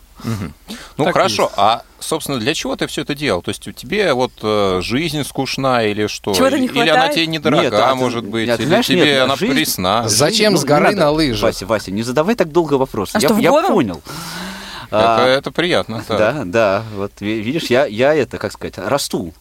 Ну 0.97 1.03
Так 1.05 1.13
хорошо, 1.13 1.43
есть. 1.43 1.53
а 1.57 1.83
собственно 1.99 2.39
для 2.39 2.53
чего 2.55 2.75
ты 2.75 2.87
все 2.87 3.01
это 3.03 3.13
делал? 3.13 3.41
То 3.43 3.49
есть 3.49 3.67
у 3.67 3.71
тебя 3.71 4.15
вот 4.15 4.31
э, 4.41 4.79
жизнь 4.81 5.23
скучна 5.23 5.83
или 5.83 6.07
что? 6.07 6.33
Чего-то 6.33 6.57
не 6.57 6.65
или 6.67 6.79
она 6.79 6.91
хватает? 6.93 7.13
тебе 7.15 7.27
недорога, 7.27 7.61
Нет, 7.63 7.73
а 7.75 7.89
ты- 7.91 7.95
может 7.95 8.25
быть, 8.25 8.47
нет, 8.47 8.59
или 8.59 8.67
знаешь, 8.67 8.87
тебе 8.87 9.05
нет, 9.05 9.21
она 9.23 9.35
жизнь- 9.35 9.53
пресна? 9.53 10.07
Зачем 10.09 10.53
Ну, 10.53 10.59
с 10.59 10.63
горы 10.63 10.85
надо. 10.85 10.97
на 10.97 11.11
лыжи? 11.11 11.45
Вася, 11.45 11.65
Вася, 11.67 11.91
не 11.91 12.01
задавай 12.01 12.33
так 12.35 12.51
долго 12.51 12.75
вопрос. 12.75 13.11
А 13.13 13.19
я, 13.19 13.27
что, 13.27 13.35
в 13.35 13.39
я 13.39 13.51
понял. 13.51 14.01
Это, 14.87 15.23
А, 15.23 15.27
это 15.27 15.51
приятно. 15.51 16.03
да. 16.07 16.17
да, 16.17 16.43
да, 16.45 16.83
вот 16.95 17.11
ви- 17.19 17.41
видишь, 17.41 17.65
я, 17.65 17.85
я 17.85 18.13
это, 18.13 18.37
как 18.37 18.51
сказать, 18.51 18.77
расту. 18.77 19.33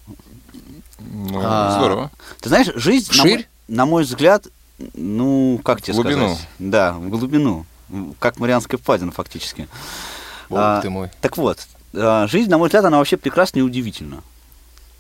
Ну, 0.99 1.41
А, 1.43 1.73
здорово. 1.77 2.11
Ты 2.41 2.49
знаешь, 2.49 2.69
жизнь, 2.75 3.09
на 3.09 3.13
Вширь? 3.13 3.33
мой, 3.37 3.47
на 3.69 3.87
мой 3.87 4.03
взгляд, 4.05 4.47
ну, 4.95 5.61
как 5.65 5.83
тебе 5.83 5.95
глубину. 5.95 6.31
сказать? 6.35 6.49
Да, 6.59 6.93
в 6.93 7.09
глубину. 7.09 7.67
Как 8.19 8.39
Марианская 8.39 8.79
впадина, 8.79 9.13
фактически. 9.13 9.69
Бог 10.49 10.59
А, 10.61 10.81
ты 10.81 10.91
мой. 10.91 11.11
Так 11.21 11.37
вот, 11.37 11.59
а, 11.95 12.27
жизнь, 12.27 12.51
на 12.51 12.59
мой 12.59 12.69
взгляд, 12.69 12.85
она 12.85 12.99
вообще 12.99 13.17
прекрасна 13.17 13.59
и 13.59 13.63
удивительна. 13.63 14.23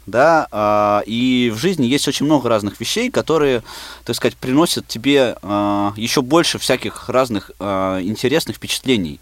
Да, 0.06 0.46
а, 0.52 1.02
и 1.06 1.50
в 1.54 1.58
жизни 1.58 1.86
есть 1.86 2.06
очень 2.06 2.26
много 2.26 2.48
разных 2.50 2.78
вещей, 2.78 3.10
которые, 3.10 3.62
так 4.04 4.14
сказать, 4.14 4.36
приносят 4.36 4.86
тебе 4.86 5.36
а, 5.42 5.94
еще 5.96 6.20
больше 6.22 6.58
всяких 6.58 7.08
разных 7.08 7.50
интересных 7.58 8.56
впечатлений. 8.56 9.18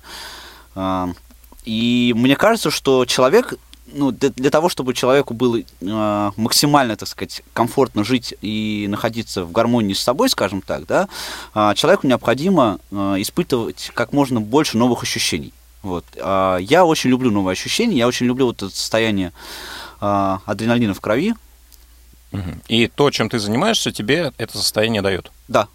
А, 0.75 1.09
И 1.65 2.13
мне 2.17 2.35
кажется, 2.37 2.71
что 2.71 3.05
человек, 3.05 3.55
ну, 3.87 4.11
для, 4.11 4.31
для 4.31 4.51
того, 4.51 4.69
чтобы 4.69 4.95
человеку 4.95 5.33
было 5.35 5.59
а, 5.87 6.33
максимально, 6.37 6.97
так 6.97 7.09
сказать, 7.09 7.43
комфортно 7.53 8.05
жить 8.05 8.35
и 8.43 8.87
находиться 8.89 9.45
в 9.45 9.53
гармонии 9.53 9.95
с 9.95 10.01
собой, 10.01 10.29
скажем 10.29 10.61
так, 10.63 10.87
да, 10.87 11.09
а, 11.55 11.75
человеку 11.75 12.07
необходимо 12.07 12.79
а, 12.91 13.15
испытывать 13.21 13.91
как 13.95 14.13
можно 14.13 14.41
больше 14.41 14.77
новых 14.79 15.03
ощущений. 15.03 15.53
Вот. 15.83 16.05
А, 16.21 16.57
Я 16.59 16.85
очень 16.85 17.11
люблю 17.11 17.31
новые 17.31 17.53
ощущения, 17.53 17.97
я 17.99 18.09
очень 18.09 18.27
люблю 18.27 18.47
вот 18.47 18.63
это 18.63 18.75
состояние 18.75 19.33
а, 20.01 20.41
адреналина 20.47 20.95
в 20.95 21.01
крови. 21.01 21.35
И 22.67 22.89
то, 22.89 23.11
чем 23.11 23.29
ты 23.29 23.39
занимаешься, 23.39 23.93
тебе 23.93 24.33
это 24.39 24.57
состояние 24.57 25.03
дает. 25.03 25.31
Да. 25.49 25.69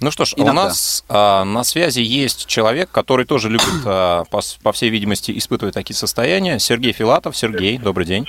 Ну 0.00 0.10
что 0.10 0.24
ж, 0.24 0.34
у 0.36 0.42
Иногда. 0.42 0.64
нас 0.64 1.04
а, 1.08 1.44
на 1.44 1.64
связи 1.64 2.00
есть 2.00 2.46
человек, 2.46 2.90
который 2.90 3.24
тоже 3.26 3.48
любит, 3.48 3.68
а, 3.84 4.24
по, 4.24 4.40
по 4.62 4.72
всей 4.72 4.90
видимости, 4.90 5.36
испытывать 5.36 5.74
такие 5.74 5.96
состояния. 5.96 6.58
Сергей 6.58 6.92
Филатов. 6.92 7.36
Сергей, 7.36 7.78
добрый 7.78 8.06
день. 8.06 8.26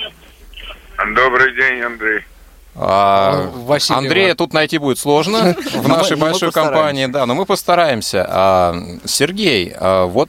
Добрый 1.14 1.54
день, 1.54 1.80
Андрей. 1.82 2.20
А, 2.74 3.50
Ну, 3.54 3.62
Василий 3.64 3.98
Андрея 3.98 4.34
тут 4.34 4.52
найти 4.52 4.78
будет 4.78 4.98
сложно 4.98 5.56
в 5.74 5.88
нашей 5.88 6.16
Но 6.16 6.24
мы 6.24 6.30
большой 6.30 6.52
компании, 6.52 7.06
да, 7.06 7.24
но 7.26 7.34
мы 7.34 7.46
постараемся. 7.46 8.26
А, 8.28 8.76
Сергей, 9.04 9.72
а, 9.78 10.04
вот 10.06 10.28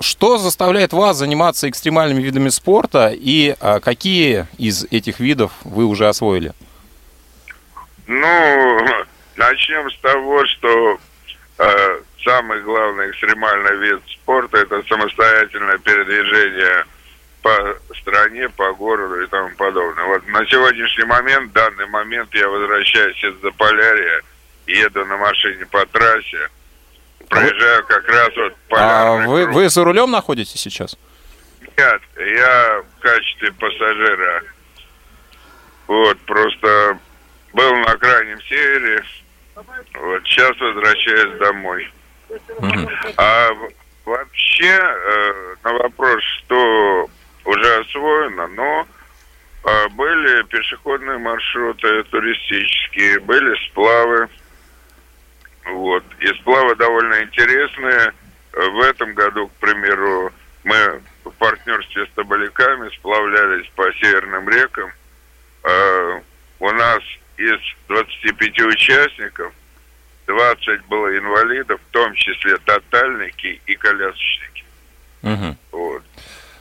что 0.00 0.38
заставляет 0.38 0.92
вас 0.92 1.16
заниматься 1.16 1.68
экстремальными 1.68 2.22
видами 2.22 2.50
спорта 2.50 3.12
и 3.14 3.56
а, 3.60 3.80
какие 3.80 4.46
из 4.58 4.84
этих 4.90 5.20
видов 5.20 5.52
вы 5.64 5.86
уже 5.86 6.08
освоили? 6.08 6.52
Ну, 8.06 8.97
начнем 9.38 9.90
с 9.90 9.96
того, 10.00 10.44
что 10.46 10.98
э, 11.58 12.00
самый 12.24 12.60
главный 12.62 13.10
экстремальный 13.10 13.76
вид 13.76 14.02
спорта 14.08 14.58
это 14.58 14.82
самостоятельное 14.88 15.78
передвижение 15.78 16.84
по 17.42 17.76
стране, 18.00 18.48
по 18.50 18.72
городу 18.74 19.22
и 19.22 19.26
тому 19.28 19.50
подобное. 19.56 20.04
Вот 20.04 20.26
на 20.26 20.44
сегодняшний 20.46 21.04
момент, 21.04 21.50
в 21.50 21.52
данный 21.54 21.86
момент 21.86 22.34
я 22.34 22.48
возвращаюсь 22.48 23.22
из 23.22 23.40
Заполярья, 23.40 24.22
еду 24.66 25.04
на 25.06 25.16
машине 25.16 25.64
по 25.66 25.86
трассе, 25.86 26.48
проезжаю 27.28 27.84
как 27.86 28.06
раз 28.08 28.28
вот 28.36 28.52
А 28.52 28.74
полярный 28.74 29.26
вы, 29.28 29.44
круг. 29.44 29.54
вы 29.54 29.68
за 29.68 29.84
рулем 29.84 30.10
находитесь 30.10 30.60
сейчас? 30.60 30.98
Нет, 31.76 32.02
я 32.16 32.82
в 32.96 33.00
качестве 33.00 33.52
пассажира. 33.52 34.42
Вот, 35.86 36.18
просто 36.22 36.98
был 37.52 37.76
на 37.76 37.96
крайнем 37.96 38.40
севере. 38.42 39.02
Вот, 39.94 40.22
сейчас 40.24 40.58
возвращаюсь 40.60 41.38
домой. 41.38 41.90
Мгм. 42.60 42.88
А 43.16 43.48
вообще, 44.04 44.78
э, 44.78 45.54
на 45.64 45.72
вопрос, 45.74 46.22
что 46.38 47.10
уже 47.44 47.76
освоено, 47.80 48.46
но 48.48 48.86
э, 49.64 49.88
были 49.90 50.42
пешеходные 50.44 51.18
маршруты 51.18 52.02
туристические, 52.04 53.20
были 53.20 53.54
сплавы. 53.68 54.28
Вот. 55.66 56.04
И 56.20 56.26
сплавы 56.40 56.76
довольно 56.76 57.22
интересные. 57.22 58.12
В 58.52 58.80
этом 58.80 59.14
году, 59.14 59.48
к 59.48 59.52
примеру, 59.60 60.32
мы 60.64 61.00
в 61.24 61.30
партнерстве 61.32 62.06
с 62.06 62.10
Тоболяками 62.14 62.88
сплавлялись 62.96 63.68
по 63.74 63.92
северным 63.94 64.48
рекам. 64.48 64.90
Э, 65.64 66.20
У 66.60 66.70
нас 66.70 67.00
из 67.38 67.58
25 67.88 68.60
участников 68.60 69.52
20 70.26 70.86
было 70.88 71.16
инвалидов, 71.16 71.80
в 71.88 71.92
том 71.92 72.14
числе 72.14 72.58
тотальники 72.58 73.60
и 73.66 73.74
колясочники. 73.76 74.64
Мгм. 75.22 75.56
Вот. 75.72 76.02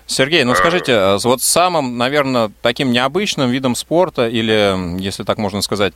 Сергей, 0.06 0.46
ну 0.46 0.56
скажите, 0.56 0.94
а, 0.94 1.18
вот 1.22 1.42
самым, 1.42 1.98
наверное, 1.98 2.50
таким 2.62 2.92
необычным 2.92 3.52
видом 3.52 3.76
спорта 3.76 4.30
или, 4.30 5.02
если 5.02 5.24
так 5.24 5.38
можно 5.38 5.62
сказать, 5.62 5.94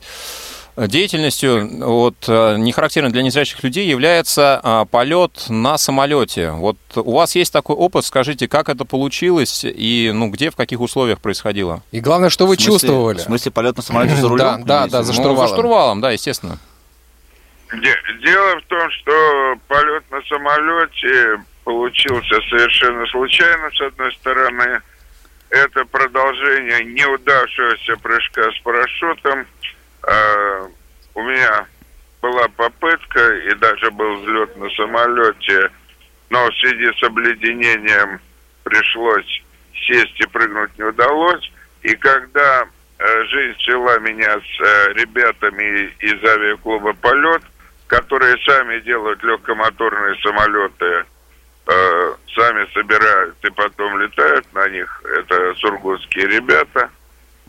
деятельностью, 0.76 1.68
вот, 1.84 2.14
э, 2.28 2.56
не 2.56 2.72
характерной 2.72 3.10
для 3.10 3.22
незрячих 3.22 3.62
людей, 3.62 3.86
является 3.86 4.60
а, 4.62 4.84
полет 4.86 5.46
на 5.48 5.76
самолете. 5.78 6.50
Вот 6.52 6.76
у 6.96 7.12
вас 7.16 7.34
есть 7.34 7.52
такой 7.52 7.76
опыт, 7.76 8.04
скажите, 8.04 8.48
как 8.48 8.68
это 8.68 8.84
получилось 8.84 9.64
и, 9.64 10.10
ну, 10.14 10.28
где, 10.30 10.50
в 10.50 10.56
каких 10.56 10.80
условиях 10.80 11.20
происходило? 11.20 11.82
И 11.92 12.00
главное, 12.00 12.30
что 12.30 12.46
вы 12.46 12.56
В 12.56 12.60
смысле- 12.60 12.72
чувствовали? 12.72 13.18
В 13.18 13.22
смысле, 13.22 13.52
полет 13.52 13.76
на 13.76 13.82
самолете 13.82 14.16
за 14.16 14.28
рулем? 14.28 14.38
Да, 14.38 14.56
да, 14.58 14.86
да, 14.88 15.02
за? 15.02 15.12
Ну, 15.12 15.18
штурвалом. 15.20 15.48
за 15.48 15.54
штурвалом, 15.54 16.00
да, 16.00 16.10
естественно. 16.12 16.58
Де- 17.72 18.02
Дело 18.22 18.60
в 18.60 18.64
том, 18.66 18.90
что 18.90 19.54
полет 19.68 20.04
на 20.10 20.20
самолете 20.28 21.42
получился 21.64 22.34
совершенно 22.50 23.06
случайно, 23.06 23.70
с 23.74 23.80
одной 23.80 24.12
стороны. 24.14 24.80
Это 25.50 25.84
продолжение 25.86 26.84
неудавшегося 26.84 27.96
прыжка 28.02 28.42
с 28.52 28.58
парашютом. 28.62 29.46
А, 30.02 30.66
у 31.14 31.22
меня 31.22 31.66
была 32.20 32.48
попытка 32.56 33.34
и 33.36 33.51
даже 33.62 33.92
был 33.92 34.16
взлет 34.16 34.56
на 34.56 34.68
самолете, 34.70 35.70
но 36.30 36.50
в 36.50 36.54
связи 36.56 36.92
с 36.98 37.02
обледенением 37.04 38.20
пришлось 38.64 39.42
сесть 39.86 40.20
и 40.20 40.26
прыгнуть 40.26 40.76
не 40.76 40.84
удалось. 40.84 41.52
И 41.82 41.94
когда 41.94 42.66
э, 42.98 43.24
жизнь 43.26 43.58
свела 43.60 43.98
меня 44.00 44.32
с 44.40 44.60
э, 44.60 44.92
ребятами 44.94 45.94
из 46.00 46.24
авиаклуба 46.24 46.92
«Полет», 46.94 47.42
которые 47.86 48.36
сами 48.44 48.80
делают 48.80 49.22
легкомоторные 49.22 50.16
самолеты, 50.22 51.04
э, 51.68 52.14
сами 52.34 52.66
собирают 52.74 53.36
и 53.44 53.50
потом 53.50 54.00
летают 54.00 54.52
на 54.54 54.68
них. 54.70 55.02
Это 55.18 55.54
сургутские 55.54 56.26
ребята. 56.26 56.90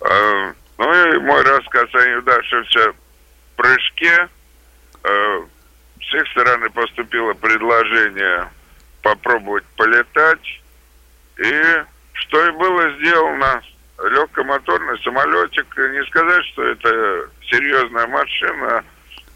Э, 0.01 0.53
ну 0.77 1.13
и 1.13 1.17
мой 1.19 1.41
рассказ 1.41 1.89
о 1.93 2.07
неудавшемся 2.07 2.93
прыжке. 3.55 4.29
Э, 5.03 5.41
с 6.09 6.13
их 6.15 6.27
стороны 6.29 6.69
поступило 6.69 7.33
предложение 7.33 8.49
попробовать 9.01 9.65
полетать. 9.77 10.61
И 11.37 11.61
что 12.13 12.47
и 12.47 12.51
было 12.51 12.91
сделано. 12.97 13.61
Легкомоторный 14.03 14.97
самолетик. 15.03 15.65
Не 15.77 16.03
сказать, 16.07 16.45
что 16.45 16.63
это 16.63 17.29
серьезная 17.49 18.07
машина. 18.07 18.83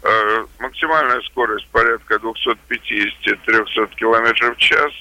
Э, 0.02 0.46
максимальная 0.58 1.20
скорость 1.22 1.68
порядка 1.68 2.16
250-300 2.16 3.94
километров 3.96 4.56
в 4.56 4.60
час. 4.60 4.92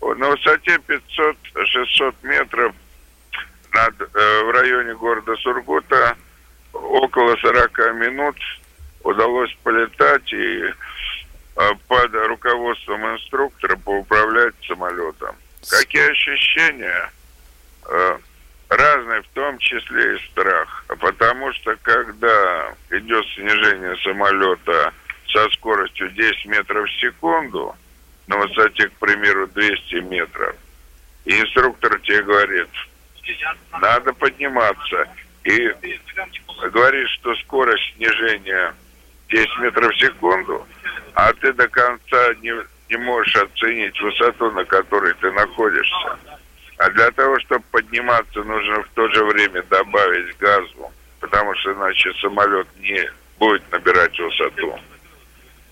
На 0.00 0.30
высоте 0.30 0.78
500-600 0.86 2.14
метров 2.22 2.74
над, 3.72 4.00
э, 4.00 4.42
в 4.44 4.50
районе 4.50 4.94
города 4.94 5.34
Сургута 5.36 6.16
около 6.72 7.36
40 7.36 7.94
минут 7.94 8.36
удалось 9.04 9.54
полетать 9.62 10.32
и 10.32 10.64
э, 10.64 11.70
под 11.86 12.14
руководством 12.14 13.06
инструктора 13.14 13.76
поуправлять 13.76 14.54
самолетом. 14.66 15.36
Какие 15.68 16.10
ощущения? 16.10 17.10
Э, 17.88 18.18
разные, 18.68 19.22
в 19.22 19.28
том 19.28 19.58
числе 19.58 20.16
и 20.16 20.26
страх. 20.30 20.84
А 20.88 20.96
Потому 20.96 21.52
что 21.52 21.76
когда 21.82 22.74
идет 22.90 23.24
снижение 23.34 23.96
самолета 24.02 24.92
со 25.30 25.48
скоростью 25.50 26.10
10 26.10 26.46
метров 26.46 26.88
в 26.88 27.00
секунду, 27.00 27.76
на 28.26 28.38
высоте, 28.38 28.88
к 28.88 28.92
примеру, 28.94 29.46
200 29.48 29.96
метров, 29.96 30.56
и 31.26 31.40
инструктор 31.40 31.98
тебе 32.00 32.22
говорит, 32.22 32.68
надо 33.80 34.12
подниматься. 34.14 35.08
И 35.44 35.74
говоришь, 36.70 37.10
что 37.20 37.34
скорость 37.36 37.94
снижения 37.96 38.74
10 39.34 39.58
метров 39.58 39.92
в 39.92 39.98
секунду, 39.98 40.64
а 41.14 41.32
ты 41.32 41.52
до 41.52 41.66
конца 41.66 42.34
не, 42.40 42.54
не 42.88 42.96
можешь 42.96 43.34
оценить 43.34 44.00
высоту, 44.00 44.52
на 44.52 44.64
которой 44.64 45.12
ты 45.14 45.32
находишься. 45.32 46.18
А 46.78 46.90
для 46.90 47.10
того, 47.10 47.38
чтобы 47.40 47.64
подниматься, 47.72 48.44
нужно 48.44 48.82
в 48.82 48.88
то 48.94 49.08
же 49.08 49.24
время 49.24 49.62
добавить 49.64 50.36
газу, 50.38 50.92
потому 51.18 51.54
что 51.56 51.72
иначе 51.72 52.12
самолет 52.20 52.68
не 52.78 53.10
будет 53.38 53.62
набирать 53.72 54.16
высоту. 54.18 54.78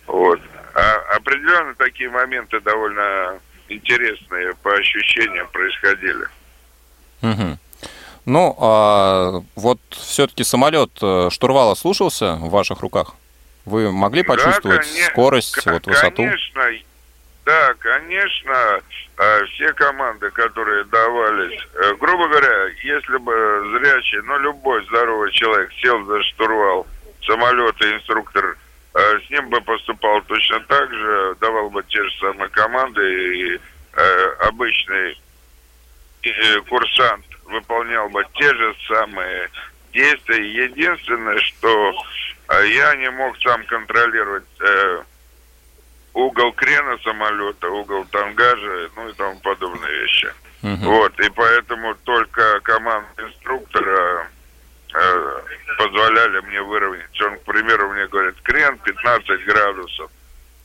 Вот. 0.07 0.41
А 0.75 1.17
определенно 1.17 1.75
такие 1.77 2.11
моменты 2.11 2.61
довольно 2.61 3.39
интересные 3.69 4.55
по 4.63 4.75
ощущениям 4.75 5.47
происходили. 5.53 6.27
Мгм. 7.21 7.59
Ну, 8.25 8.57
а 8.59 9.43
вот 9.55 9.79
все-таки 9.91 10.43
самолет 10.43 10.91
э, 11.01 11.29
штурвала 11.31 11.75
слушался 11.75 12.35
в 12.35 12.51
ваших 12.51 12.81
руках? 12.81 13.15
Вы 13.65 13.93
могли 13.93 14.23
Да, 14.23 14.29
почувствовать 14.29 14.81
коне- 14.87 15.05
скорость, 15.11 15.55
К- 15.63 15.67
вот 15.73 15.87
высоту? 15.87 16.17
Конечно, 16.25 16.71
да, 17.45 17.75
конечно, 17.79 18.81
э, 19.19 19.45
все 19.47 19.73
команды, 19.75 20.31
которые 20.31 20.85
давались, 20.85 21.61
э, 21.75 21.95
грубо 21.95 22.29
говоря, 22.29 22.67
если 22.83 23.17
бы 23.19 23.33
зрячий, 23.79 24.21
ну, 24.23 24.39
любой 24.41 24.85
здоровый 24.87 25.31
человек 25.33 25.71
сел 25.81 26.05
за 26.05 26.23
штурвал 26.25 26.87
самолета, 27.27 27.93
инструктор 27.95 28.57
э, 28.95 29.19
с 29.27 29.31
ним 29.31 29.49
бы 29.49 29.61
поступал 29.61 30.21
точно 30.23 30.61
так 30.61 30.93
же, 30.93 31.37
давал 31.41 31.71
бы 31.71 31.83
те 31.85 32.03
же 32.03 32.11
самые 32.21 32.49
команды, 32.51 33.37
и 33.37 33.61
э, 33.95 34.27
обычный 34.49 35.17
курсант 36.69 37.25
выполнял 37.47 38.09
бы 38.11 38.25
те 38.35 38.55
же 38.55 38.75
самые 38.89 39.51
действия. 39.93 40.65
Единственное, 40.67 41.39
что 41.39 41.93
я 42.61 42.95
не 42.97 43.11
мог 43.11 43.37
сам 43.39 43.65
контролировать 43.67 44.45
э, 44.61 45.03
угол 46.15 46.53
крена 46.53 46.99
самолета, 46.99 47.69
угол 47.69 48.05
тангажа, 48.07 48.91
ну 48.97 49.09
и 49.09 49.13
тому 49.15 49.39
подобные 49.41 50.03
вещи. 50.03 50.33
Мгм. 50.63 50.85
Вот, 50.85 51.19
и 51.19 51.29
поэтому 51.31 51.95
только 52.05 52.61
команда 52.61 53.09
инструктора 53.19 54.29
э, 54.95 55.41
позволяли 55.79 56.41
мне 56.41 56.63
выровнять. 56.63 57.21
Он, 57.23 57.37
к 57.39 57.43
примеру, 57.43 57.91
мне 57.93 58.07
говорит, 58.07 58.37
крен 58.43 58.79
15 58.79 59.45
градусов, 59.45 60.11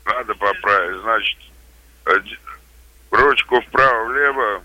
надо 0.05 0.35
поправить. 0.35 1.01
Значит, 1.01 1.37
э, 2.05 2.19
ручку 3.11 3.61
вправо-влево 3.61 4.63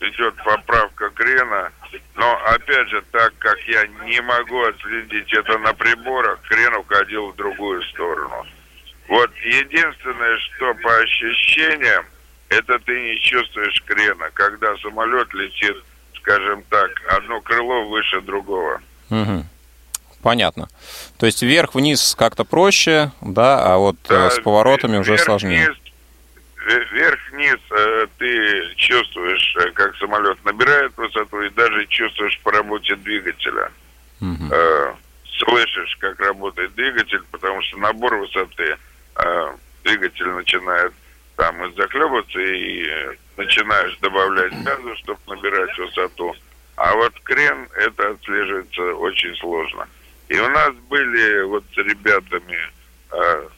идет 0.00 0.34
поправка 0.44 1.10
крена, 1.10 1.70
но 2.14 2.40
опять 2.46 2.88
же, 2.88 3.02
так 3.12 3.32
как 3.38 3.58
я 3.66 3.86
не 4.04 4.20
могу 4.22 4.62
отследить 4.64 5.32
это 5.32 5.58
на 5.58 5.72
приборах, 5.74 6.40
крен 6.48 6.74
уходил 6.74 7.30
в 7.32 7.36
другую 7.36 7.82
сторону. 7.84 8.46
Вот 9.08 9.30
единственное, 9.44 10.38
что 10.38 10.74
по 10.74 10.96
ощущениям, 10.98 12.04
это 12.48 12.78
ты 12.80 13.00
не 13.00 13.20
чувствуешь 13.20 13.82
крена, 13.86 14.30
когда 14.34 14.76
самолет 14.78 15.32
летит, 15.34 15.76
скажем 16.16 16.62
так, 16.70 16.90
одно 17.08 17.40
крыло 17.40 17.88
выше 17.88 18.20
другого. 18.22 18.80
Мгм. 19.08 19.46
Понятно. 20.22 20.68
То 21.18 21.26
есть 21.26 21.42
вверх-вниз 21.42 22.14
как-то 22.18 22.44
проще, 22.44 23.10
да, 23.22 23.64
а 23.64 23.78
вот 23.78 23.96
э, 24.04 24.08
Да, 24.08 24.30
с 24.30 24.38
поворотами 24.38 24.98
уже 24.98 25.16
сложнее. 25.16 25.66
вниз, 25.68 25.78
Вверх-вниз 26.66 27.58
э, 27.70 28.06
ты 28.18 28.74
чувствуешь, 28.76 29.56
э, 29.56 29.70
как 29.70 29.96
самолет 29.96 30.44
набирает 30.44 30.96
высоту, 30.96 31.40
и 31.42 31.50
даже 31.50 31.86
чувствуешь 31.86 32.38
по 32.40 32.52
работе 32.52 32.96
двигателя. 32.96 33.70
Э, 34.52 34.92
слышишь, 35.38 35.96
как 36.00 36.20
работает 36.20 36.74
двигатель, 36.74 37.22
потому 37.30 37.62
что 37.62 37.78
набор 37.78 38.16
высоты 38.16 38.76
э, 39.16 39.56
двигатель 39.84 40.28
начинает 40.28 40.92
там 41.36 41.64
и 41.64 41.74
захлебываться, 41.74 42.38
и 42.38 43.16
начинаешь 43.38 43.96
добавлять 43.98 44.62
газу, 44.62 44.94
чтобы 44.96 45.20
набирать 45.28 45.76
высоту. 45.78 46.36
А 46.76 46.94
вот 46.94 47.14
крен, 47.24 47.68
это 47.76 48.10
отслеживается 48.10 48.82
очень 48.96 49.34
сложно. 49.36 49.88
И 50.28 50.38
у 50.38 50.48
нас 50.48 50.74
были 50.88 51.42
вот 51.42 51.64
с 51.74 51.76
ребятами 51.78 52.58
э, 53.12 53.48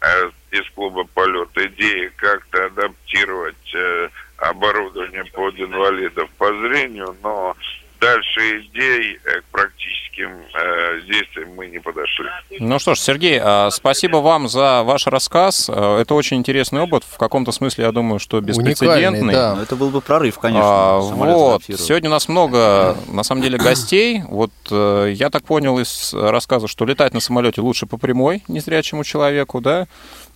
э, 0.00 0.30
из 0.60 0.70
клуба 0.74 1.04
полет 1.14 1.50
идеи 1.54 2.10
как-то 2.16 2.66
адаптировать 2.66 3.74
э, 3.74 4.08
оборудование 4.38 5.24
под 5.32 5.58
инвалидов 5.58 6.28
по 6.38 6.48
зрению, 6.48 7.16
но 7.22 7.54
дальше 8.00 8.60
идей 8.60 9.18
э, 9.24 9.40
к 9.40 9.44
практическим 9.50 10.30
э, 10.54 11.00
действиям 11.06 11.54
мы 11.56 11.66
не 11.66 11.78
подошли. 11.78 12.26
Ну 12.60 12.78
что 12.78 12.94
ж, 12.94 12.98
Сергей, 12.98 13.38
а, 13.42 13.70
спасибо 13.70 14.18
вам 14.18 14.48
за 14.48 14.82
ваш 14.82 15.06
рассказ. 15.06 15.70
Э, 15.72 15.98
Это 16.00 16.14
очень 16.14 16.36
интересный 16.36 16.80
опыт. 16.80 17.04
В 17.04 17.16
каком-то 17.16 17.52
смысле, 17.52 17.84
я 17.84 17.92
думаю, 17.92 18.18
что 18.18 18.40
беспрецедентный. 18.40 19.34
Ну, 19.34 19.62
это 19.62 19.76
был 19.76 19.90
бы 19.90 20.00
прорыв, 20.00 20.38
конечно. 20.38 20.68
А, 20.68 20.98
вот. 20.98 21.62
Сегодня 21.64 22.10
у 22.10 22.12
нас 22.12 22.28
много, 22.28 22.96
на 23.08 23.22
самом 23.22 23.42
деле, 23.42 23.58
гостей. 23.58 24.22
Вот 24.28 24.52
э, 24.70 25.12
я 25.14 25.30
так 25.30 25.44
понял 25.44 25.78
из 25.78 26.12
рассказа, 26.14 26.68
что 26.68 26.84
летать 26.84 27.14
на 27.14 27.20
самолете 27.20 27.60
лучше 27.60 27.86
по 27.86 27.96
прямой 27.96 28.42
незрячему 28.48 29.04
человеку, 29.04 29.60
да? 29.60 29.86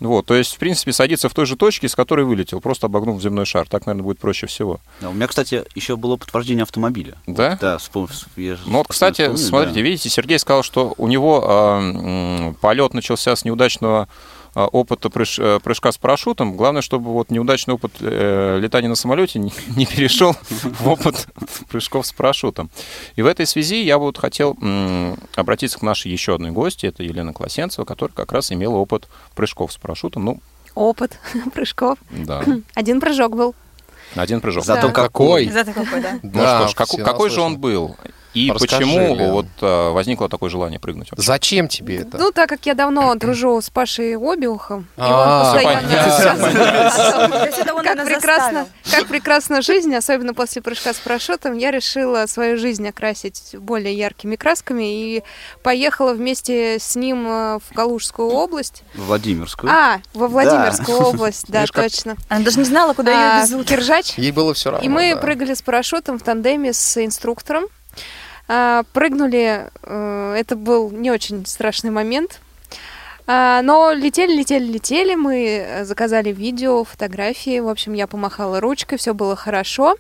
Вот, 0.00 0.24
то 0.26 0.34
есть, 0.34 0.54
в 0.54 0.58
принципе, 0.58 0.92
садиться 0.92 1.28
в 1.28 1.34
той 1.34 1.44
же 1.44 1.56
точке, 1.56 1.86
с 1.88 1.94
которой 1.94 2.24
вылетел, 2.24 2.60
просто 2.60 2.86
обогнув 2.86 3.20
земной 3.20 3.44
шар. 3.44 3.68
Так, 3.68 3.84
наверное, 3.86 4.04
будет 4.04 4.18
проще 4.18 4.46
всего. 4.46 4.80
Да, 5.00 5.10
у 5.10 5.12
меня, 5.12 5.26
кстати, 5.26 5.64
еще 5.74 5.96
было 5.96 6.16
подтверждение 6.16 6.62
автомобиля. 6.62 7.16
Да? 7.26 7.58
Да, 7.60 7.76
вспом- 7.76 8.08
я 8.36 8.56
же 8.56 8.62
Ну 8.66 8.78
вот, 8.78 8.86
кстати, 8.88 9.22
вспомнил, 9.22 9.38
смотрите, 9.38 9.74
да. 9.74 9.80
видите, 9.82 10.08
Сергей 10.08 10.38
сказал, 10.38 10.62
что 10.62 10.94
у 10.96 11.06
него 11.06 11.44
э, 11.46 12.54
полет 12.62 12.94
начался 12.94 13.36
с 13.36 13.44
неудачного 13.44 14.08
опыта 14.54 15.08
прыж- 15.08 15.38
э, 15.42 15.60
прыжка 15.60 15.92
с 15.92 15.98
парашютом. 15.98 16.56
Главное, 16.56 16.82
чтобы 16.82 17.12
вот 17.12 17.30
неудачный 17.30 17.74
опыт 17.74 17.92
э, 18.00 18.58
летания 18.60 18.88
на 18.88 18.94
самолете 18.96 19.38
не, 19.38 19.52
не 19.76 19.86
перешел 19.86 20.34
в 20.50 20.88
опыт 20.88 21.26
прыжков 21.70 22.06
с 22.06 22.12
парашютом. 22.12 22.70
И 23.16 23.22
в 23.22 23.26
этой 23.26 23.46
связи 23.46 23.82
я 23.82 23.98
бы 23.98 24.04
вот 24.06 24.18
хотел 24.18 24.56
м, 24.60 25.16
обратиться 25.36 25.78
к 25.78 25.82
нашей 25.82 26.10
еще 26.10 26.34
одной 26.34 26.50
гости, 26.50 26.86
это 26.86 27.02
Елена 27.02 27.32
Класенцева, 27.32 27.84
которая 27.84 28.14
как 28.14 28.32
раз 28.32 28.50
имела 28.52 28.74
опыт 28.76 29.08
прыжков 29.34 29.72
с 29.72 29.76
парашютом. 29.76 30.24
Ну, 30.24 30.40
Опыт 30.74 31.18
прыжков. 31.54 31.98
да, 32.10 32.44
Один 32.74 33.00
прыжок 33.00 33.34
был. 33.36 33.54
один 34.14 34.40
прыжок. 34.40 34.64
Зато 34.64 34.88
Да. 34.88 34.92
какой. 34.92 35.48
Зато 35.48 35.72
какой, 35.72 36.00
да. 36.00 36.18
Ну 36.22 36.30
Да, 36.32 36.68
что 36.68 36.68
ж, 36.68 36.74
как- 36.74 37.04
какой 37.04 37.30
же 37.30 37.40
он 37.40 37.58
был? 37.58 37.96
И 38.34 38.50
Расскажи, 38.50 38.84
почему 38.84 39.14
Лен. 39.16 39.32
вот 39.32 39.46
э, 39.60 39.90
возникло 39.90 40.28
такое 40.28 40.50
желание 40.50 40.78
прыгнуть? 40.78 41.10
вообще? 41.10 41.24
Зачем 41.24 41.68
тебе 41.68 41.98
это? 41.98 42.16
Ну, 42.18 42.30
так 42.30 42.48
как 42.48 42.64
я 42.66 42.74
давно 42.74 43.14
дружу 43.16 43.60
с 43.60 43.70
Пашей 43.70 44.16
Обиухом, 44.16 44.86
и 44.96 45.00
он 45.00 45.06
А, 45.08 45.52
постоянно 45.52 45.88
как 48.90 49.06
прекрасна 49.06 49.62
жизнь, 49.62 49.94
особенно 49.94 50.34
после 50.34 50.62
прыжка 50.62 50.92
с 50.92 50.98
парашютом, 50.98 51.56
я 51.56 51.70
решила 51.70 52.26
свою 52.26 52.56
жизнь 52.56 52.86
окрасить 52.88 53.56
более 53.58 53.94
яркими 53.96 54.36
красками 54.36 55.16
и 55.16 55.24
поехала 55.62 56.12
вместе 56.12 56.78
с 56.78 56.96
ним 56.96 57.26
э, 57.26 57.58
в 57.58 57.74
Калужскую 57.74 58.28
область. 58.28 58.82
Владимирскую. 58.94 59.72
А, 59.72 60.00
во 60.14 60.28
Владимирскую 60.28 60.98
область, 61.00 61.46
да, 61.48 61.66
точно. 61.66 62.16
Она 62.28 62.44
даже 62.44 62.58
не 62.58 62.64
знала, 62.64 62.94
куда 62.94 63.12
А, 63.12 63.36
ее 63.36 63.42
везут. 63.42 63.66
Киржач. 63.66 64.14
Ей 64.16 64.32
было 64.32 64.54
все 64.54 64.70
равно. 64.70 64.84
И 64.84 64.88
мы 64.88 65.16
прыгали 65.20 65.54
с 65.54 65.62
парашютом 65.62 66.18
в 66.18 66.22
тандеме 66.22 66.72
с 66.72 67.02
инструктором. 67.04 67.64
А, 68.52 68.82
Прыгнули, 68.92 69.70
э, 69.84 70.34
это 70.36 70.56
был 70.56 70.90
не 70.90 71.12
очень 71.12 71.46
страшный 71.46 71.92
момент. 71.92 72.40
А, 73.28 73.62
Но 73.62 73.92
летели, 73.92 74.34
летели, 74.36 74.64
летели. 74.64 75.14
Мы 75.14 75.64
э, 75.64 75.84
заказали 75.84 76.32
видео, 76.32 76.82
фотографии. 76.82 77.60
В 77.60 77.68
общем, 77.68 77.92
я 77.92 78.08
помахала 78.08 78.58
ручкой, 78.58 78.98
все 78.98 79.14
было 79.14 79.36
хорошо. 79.36 79.94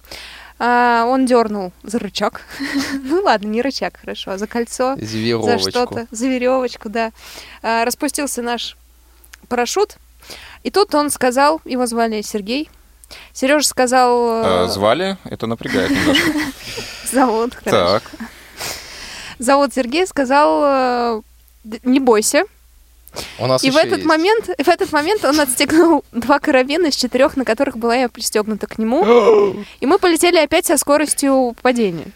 А, 0.58 1.04
Он 1.06 1.26
дернул 1.26 1.72
за 1.84 2.00
рычаг. 2.00 2.40
Ну 3.04 3.22
ладно, 3.22 3.46
не 3.46 3.62
рычаг, 3.62 3.96
хорошо, 4.00 4.32
а 4.32 4.38
за 4.38 4.48
кольцо. 4.48 4.96
За 4.96 5.06
За 5.06 5.16
веревочку. 5.16 5.70
что-то, 5.70 6.06
за 6.10 6.26
веревочку, 6.26 6.88
да. 6.88 7.12
Распустился 7.62 8.42
наш 8.42 8.76
парашют. 9.48 9.96
И 10.64 10.72
тут 10.72 10.92
он 10.96 11.10
сказал, 11.10 11.60
его 11.64 11.86
звали 11.86 12.20
Сергей. 12.22 12.68
Сережа 13.32 13.66
сказал... 13.66 14.64
Э, 14.64 14.68
Звали? 14.68 15.18
Это 15.24 15.46
напрягает 15.46 15.90
немножко. 15.90 16.32
Зовут, 17.12 17.54
хорошо. 17.54 18.00
Так. 18.00 18.30
Зовут 19.40 19.74
Сергей, 19.74 20.06
сказал, 20.06 20.62
э, 20.64 21.22
«Д- 21.64 21.80
не 21.82 21.98
бойся. 21.98 22.44
У 23.38 23.46
нас 23.46 23.64
И 23.64 23.70
в 23.70 23.76
этот 23.76 23.98
есть. 23.98 24.04
момент, 24.06 24.44
в 24.46 24.68
этот 24.68 24.92
момент 24.92 25.24
он 25.24 25.40
отстегнул 25.40 26.04
два 26.12 26.38
карабина 26.38 26.88
из 26.88 26.94
четырех, 26.94 27.36
на 27.38 27.44
которых 27.46 27.76
была 27.78 27.96
я 27.96 28.08
пристегнута 28.10 28.66
к 28.66 28.78
нему. 28.78 29.02
И 29.80 29.86
мы 29.86 29.98
полетели 29.98 30.36
опять 30.36 30.66
со 30.66 30.76
скоростью 30.76 31.56
падения. 31.62 32.12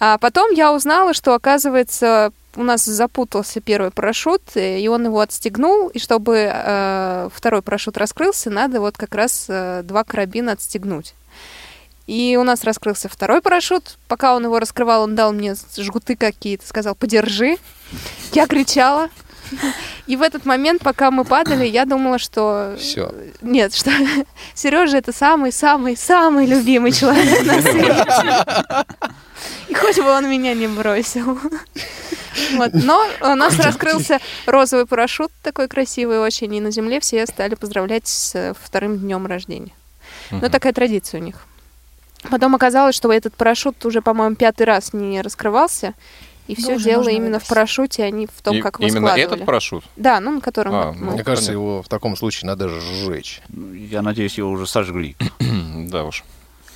А 0.00 0.18
потом 0.18 0.50
я 0.50 0.72
узнала, 0.72 1.14
что, 1.14 1.32
оказывается, 1.34 2.32
у 2.56 2.64
нас 2.64 2.84
запутался 2.84 3.60
первый 3.60 3.92
парашют, 3.92 4.42
и 4.56 4.88
он 4.88 5.04
его 5.04 5.20
отстегнул, 5.20 5.88
и 5.88 6.00
чтобы 6.00 6.50
э, 6.52 7.28
второй 7.32 7.62
парашют 7.62 7.96
раскрылся, 7.96 8.50
надо 8.50 8.80
вот 8.80 8.96
как 8.96 9.14
раз 9.14 9.46
э, 9.48 9.82
два 9.84 10.02
карабина 10.02 10.52
отстегнуть. 10.52 11.14
И 12.06 12.36
у 12.36 12.44
нас 12.44 12.64
раскрылся 12.64 13.08
второй 13.08 13.40
парашют. 13.40 13.98
Пока 14.08 14.34
он 14.34 14.44
его 14.44 14.58
раскрывал, 14.58 15.02
он 15.02 15.14
дал 15.14 15.32
мне 15.32 15.54
жгуты 15.76 16.16
какие-то, 16.16 16.66
сказал, 16.66 16.94
подержи. 16.94 17.56
Я 18.32 18.46
кричала. 18.46 19.08
И 20.06 20.16
в 20.16 20.22
этот 20.22 20.44
момент, 20.44 20.82
пока 20.82 21.10
мы 21.10 21.24
падали, 21.24 21.66
я 21.66 21.84
думала, 21.84 22.18
что... 22.18 22.76
Все. 22.78 23.12
Нет, 23.40 23.74
что 23.74 23.90
Сережа 24.54 24.98
это 24.98 25.12
самый-самый-самый 25.12 26.46
любимый 26.46 26.92
человек 26.92 27.44
на 27.44 27.60
свете. 27.60 28.86
И 29.68 29.74
хоть 29.74 29.98
бы 29.98 30.10
он 30.10 30.28
меня 30.28 30.54
не 30.54 30.66
бросил. 30.66 31.38
Вот. 32.52 32.70
Но 32.74 33.06
у 33.20 33.34
нас 33.34 33.58
раскрылся 33.58 34.18
розовый 34.46 34.86
парашют 34.86 35.32
такой 35.42 35.68
красивый 35.68 36.20
очень, 36.20 36.54
и 36.54 36.60
на 36.60 36.70
земле 36.70 37.00
все 37.00 37.26
стали 37.26 37.54
поздравлять 37.54 38.06
с 38.06 38.54
вторым 38.60 38.98
днем 38.98 39.26
рождения. 39.26 39.72
Ну, 40.30 40.48
такая 40.48 40.72
традиция 40.72 41.20
у 41.20 41.24
них. 41.24 41.36
Потом 42.30 42.54
оказалось, 42.54 42.94
что 42.94 43.10
этот 43.12 43.34
парашют 43.34 43.84
уже, 43.86 44.02
по-моему, 44.02 44.36
пятый 44.36 44.64
раз 44.64 44.92
не 44.92 45.22
раскрывался. 45.22 45.94
И 46.48 46.56
все 46.56 46.74
уже 46.74 46.86
дело 46.86 47.08
именно 47.08 47.20
в 47.38 47.42
выбросить. 47.42 47.48
парашюте, 47.48 48.02
а 48.04 48.10
не 48.10 48.26
в 48.26 48.42
том, 48.42 48.56
И- 48.56 48.60
как 48.60 48.78
его 48.80 48.88
именно 48.88 49.06
складывали. 49.08 49.34
этот 49.34 49.46
парашют? 49.46 49.84
Да, 49.96 50.18
ну, 50.20 50.32
на 50.32 50.40
котором... 50.40 50.74
А, 50.74 50.92
мы- 50.92 51.12
Мне 51.12 51.22
кажется, 51.24 51.52
его 51.52 51.80
в 51.82 51.88
таком 51.88 52.16
случае 52.16 52.48
надо 52.48 52.68
сжечь. 52.68 53.40
Я 53.48 54.02
надеюсь, 54.02 54.36
его 54.36 54.50
уже 54.50 54.66
сожгли. 54.66 55.16
Да 55.90 56.04
уж. 56.04 56.24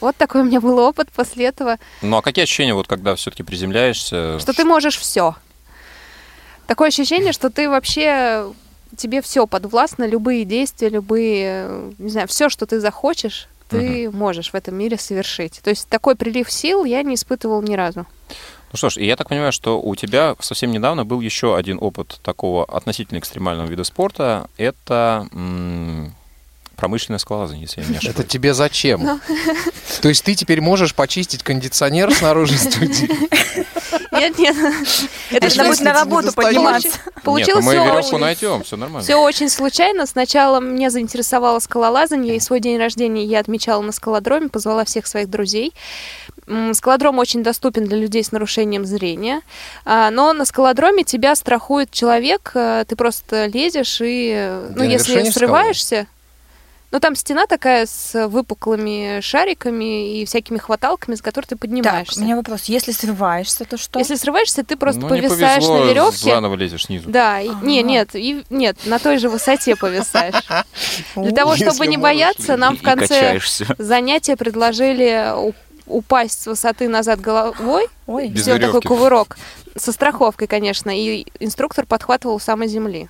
Вот 0.01 0.17
такой 0.17 0.41
у 0.43 0.45
меня 0.45 0.61
был 0.61 0.79
опыт 0.79 1.09
после 1.13 1.47
этого, 1.47 1.79
Ну 2.03 2.17
а 2.17 2.23
какие 2.23 2.43
ощущения, 2.45 2.75
вот 2.75 2.87
когда 2.89 3.15
все-таки 3.17 3.43
приземляешься? 3.43 4.39
что 4.41 4.53
ты 4.53 4.65
можешь 4.65 4.97
все. 4.99 5.35
Такое 6.67 6.89
ощущение, 6.89 7.33
что 7.33 7.51
ты 7.51 7.69
вообще 7.69 8.53
тебе 8.97 9.23
все 9.23 9.47
подвластно, 9.47 10.05
любые 10.07 10.45
действия, 10.45 10.89
любые, 10.89 11.93
не 11.99 12.11
знаю, 12.11 12.29
все, 12.29 12.49
что 12.49 12.65
ты 12.67 12.81
захочешь, 12.81 13.49
ты 13.81 14.11
можешь 14.11 14.51
в 14.51 14.55
этом 14.55 14.75
мире 14.77 14.99
совершить. 14.99 15.61
То 15.63 15.71
есть 15.71 15.89
такой 15.89 16.17
прилив 16.17 16.51
сил 16.51 16.85
я 16.85 17.03
не 17.03 17.15
испытывал 17.15 17.63
ни 17.63 17.75
разу. 17.75 18.07
Ну 18.73 18.77
что 18.77 18.91
ж, 18.91 18.97
и 18.97 19.07
я 19.07 19.15
так 19.17 19.29
понимаю, 19.29 19.53
что 19.53 19.81
у 19.81 19.95
тебя 19.95 20.35
совсем 20.41 20.73
недавно 20.73 21.05
был 21.05 21.21
еще 21.21 21.57
один 21.57 21.79
опыт 21.81 22.19
такого 22.25 22.65
относительно 22.65 23.19
экстремального 23.19 23.69
вида 23.69 23.85
спорта. 23.85 24.49
Это 24.57 25.29
м, 25.33 26.13
промышленное 26.75 27.19
скалолазание, 27.19 27.63
если 27.63 27.83
я 27.83 27.87
не 27.87 27.97
ошибаюсь. 27.99 28.19
Это 28.19 28.29
тебе 28.29 28.53
зачем? 28.53 29.03
Ну. 29.05 29.21
То 30.03 30.09
есть 30.09 30.25
ты 30.25 30.35
теперь 30.35 30.61
можешь 30.61 30.95
почистить 30.95 31.43
кондиционер 31.45 32.13
снаружи 32.13 32.57
студии? 32.59 33.09
Нет, 34.19 34.39
нет. 34.39 34.57
Это 35.31 35.47
Это 35.47 35.65
будет 35.65 35.81
на 35.81 35.93
работу 35.93 36.33
подниматься. 36.33 36.89
Получилось 37.23 37.65
ну 37.65 37.71
мы 37.71 37.77
всё 37.77 37.85
веревку 37.85 38.09
очень- 38.17 38.19
найдем, 38.19 38.63
все 38.63 38.77
нормально. 38.77 39.03
Все 39.03 39.17
очень 39.17 39.49
случайно. 39.49 40.07
Сначала 40.07 40.61
меня 40.61 40.91
заинтересовало 40.91 41.59
скалолазание, 41.59 42.37
и 42.37 42.41
свой 42.41 42.61
день 42.61 42.79
рождения 42.79 43.25
я 43.25 43.41
отмечала 43.41 43.83
на 43.83 43.93
скалодроме, 43.93 44.49
позвала 44.49 44.85
всех 44.85 45.07
своих 45.07 45.31
друзей. 45.31 45.73
Скалодром 46.75 47.19
очень 47.19 47.43
доступен 47.43 47.85
для 47.85 47.97
людей 47.97 48.23
с 48.23 48.31
нарушением 48.31 48.85
зрения, 48.85 49.41
А, 49.87 50.11
но 50.11 50.33
на 50.35 50.45
скалодроме 50.45 51.03
тебя 51.05 51.35
страхует 51.37 51.91
человек, 51.91 52.51
э, 52.55 52.85
ты 52.87 52.97
просто 52.97 53.47
лезешь 53.47 54.01
и, 54.03 54.33
э, 54.35 54.73
ну, 54.77 54.85
если 54.85 55.23
срываешься, 55.31 56.07
ну, 56.95 57.01
там 57.01 57.17
стена 57.17 57.49
такая 57.49 57.87
с 57.87 58.29
выпуклыми 58.29 59.19
шариками 59.21 60.21
и 60.21 60.25
всякими 60.27 60.59
хваталками, 60.59 61.17
с 61.17 61.23
которой 61.23 61.47
ты 61.47 61.57
Так, 61.57 61.63
поднимаешься. 61.63 62.21
у 62.21 62.23
меня 62.23 62.37
вопрос. 62.37 62.67
Если 62.67 62.93
срываешься, 62.93 63.65
то 63.65 63.77
что? 63.77 63.99
Если 63.99 64.15
срываешься, 64.15 64.63
ты 64.63 64.77
просто 64.77 65.01
ну, 65.01 65.13
не 65.13 65.23
повисаешь 65.23 65.65
повезло, 65.65 65.79
на 65.81 65.89
веревке. 65.89 66.31
заново 66.31 66.55
лезешь 66.55 66.85
снизу. 66.85 67.11
Да, 67.11 67.41
и- 67.41 67.51
не, 67.63 67.83
нет, 67.83 68.11
и, 68.15 68.45
нет, 68.49 68.77
на 68.87 69.01
той 69.01 69.19
же 69.19 69.29
высоте 69.29 69.75
повисаешь. 69.75 70.37
Для 71.17 71.33
того, 71.33 71.57
чтобы 71.57 71.89
не 71.89 71.97
бояться, 71.97 72.57
нам 72.57 72.77
в 72.77 72.83
конце 72.83 73.41
занятия 73.79 74.37
предложили 74.37 75.33
упасть 75.89 76.43
с 76.43 76.47
высоты 76.47 76.89
назад 76.89 77.21
головой, 77.21 77.89
Ой, 78.07 78.29
сделать 78.37 78.63
такой 78.63 78.83
кувырок, 78.83 79.37
со 79.77 79.91
страховкой, 79.91 80.47
конечно, 80.47 80.97
и 80.97 81.27
инструктор 81.41 81.87
подхватывал 81.87 82.37
у 82.37 82.39
самой 82.39 82.69
земли. 82.69 83.09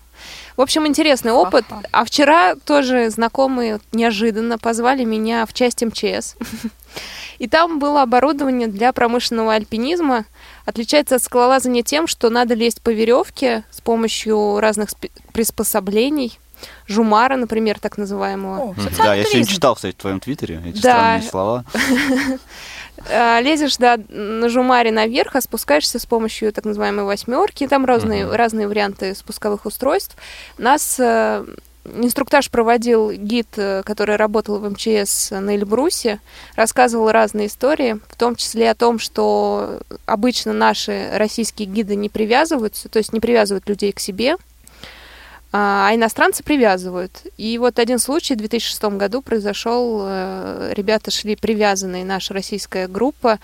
В 0.56 0.60
общем, 0.60 0.86
интересный 0.86 1.32
опыт. 1.32 1.64
Ха-ха. 1.68 1.82
А 1.90 2.04
вчера 2.04 2.54
тоже 2.54 3.10
знакомые 3.10 3.80
неожиданно 3.92 4.58
позвали 4.58 5.04
меня 5.04 5.46
в 5.46 5.52
часть 5.52 5.82
МЧС. 5.82 6.36
И 7.38 7.48
там 7.48 7.80
было 7.80 8.02
оборудование 8.02 8.68
для 8.68 8.92
промышленного 8.92 9.54
альпинизма. 9.54 10.24
Отличается 10.64 11.16
от 11.16 11.22
скалолазания 11.22 11.82
тем, 11.82 12.06
что 12.06 12.30
надо 12.30 12.54
лезть 12.54 12.80
по 12.82 12.90
веревке 12.90 13.64
с 13.70 13.80
помощью 13.80 14.60
разных 14.60 14.90
приспособлений. 15.32 16.38
Жумара, 16.86 17.36
например, 17.36 17.78
так 17.80 17.98
называемого. 17.98 18.70
О, 18.70 18.74
Да, 18.96 19.14
я 19.14 19.24
сегодня 19.24 19.46
читал, 19.46 19.74
кстати, 19.74 19.94
в 19.94 19.98
твоем 19.98 20.20
твиттере 20.20 20.62
эти 20.64 20.80
Да. 20.80 21.18
странные 21.20 21.22
слова. 21.28 21.64
Э, 23.08 23.40
Лезешь, 23.42 23.76
да, 23.76 23.98
на 24.08 24.48
жумаре 24.48 24.90
наверх, 24.90 25.36
а 25.36 25.40
спускаешься 25.40 25.98
с 25.98 26.06
помощью 26.06 26.52
так 26.52 26.64
называемой 26.64 27.04
восьмерки. 27.04 27.66
Там 27.66 27.84
разные, 27.84 28.26
разные 28.30 28.68
варианты 28.68 29.14
спусковых 29.14 29.66
устройств. 29.66 30.16
Нас 30.58 30.98
э, 30.98 31.44
инструктаж 31.84 32.50
проводил 32.50 33.10
гид, 33.12 33.48
э, 33.56 33.82
который 33.84 34.16
работал 34.16 34.58
в 34.58 34.70
МЧС 34.70 35.32
на 35.32 35.56
Эльбрусе, 35.56 36.20
рассказывал 36.56 37.10
разные 37.10 37.48
истории, 37.48 37.98
в 38.08 38.16
том 38.16 38.36
числе 38.36 38.70
о 38.70 38.74
том, 38.74 38.98
что 38.98 39.80
обычно 40.06 40.52
наши 40.52 41.10
российские 41.14 41.68
гиды 41.68 41.96
не 41.96 42.08
привязываются, 42.08 42.88
то 42.88 42.98
есть 42.98 43.12
не 43.12 43.20
привязывают 43.20 43.68
людей 43.68 43.92
к 43.92 44.00
себе, 44.00 44.36
а 45.56 45.88
а 45.88 45.94
иностранцы 45.94 46.42
привязывают. 46.42 47.22
И 47.36 47.58
вот 47.58 47.78
один 47.78 48.00
случай 48.00 48.34
в 48.34 48.38
2006 48.38 48.82
году 48.96 49.22
произошел. 49.22 50.00
э, 50.04 50.72
Ребята 50.74 51.12
шли 51.12 51.36
привязанные, 51.36 52.04
наша 52.04 52.34
российская 52.34 52.88
группа, 52.88 53.38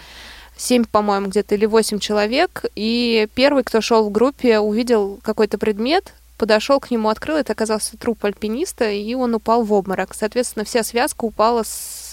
семь, 0.56 0.84
по-моему, 0.84 1.28
где-то 1.28 1.54
или 1.54 1.66
восемь 1.66 2.00
человек. 2.00 2.64
И 2.74 3.28
первый, 3.34 3.62
кто 3.62 3.80
шел 3.80 4.08
в 4.08 4.10
группе, 4.10 4.58
увидел 4.58 5.20
какой-то 5.22 5.56
предмет, 5.56 6.12
подошел 6.36 6.80
к 6.80 6.90
нему, 6.90 7.10
открыл, 7.10 7.36
это 7.36 7.52
оказался 7.52 7.96
труп 7.96 8.24
альпиниста, 8.24 8.90
и 8.90 9.14
он 9.14 9.36
упал 9.36 9.62
в 9.62 9.72
обморок. 9.72 10.12
Соответственно, 10.12 10.64
вся 10.64 10.82
связка 10.82 11.24
упала 11.24 11.62
с 11.62 12.09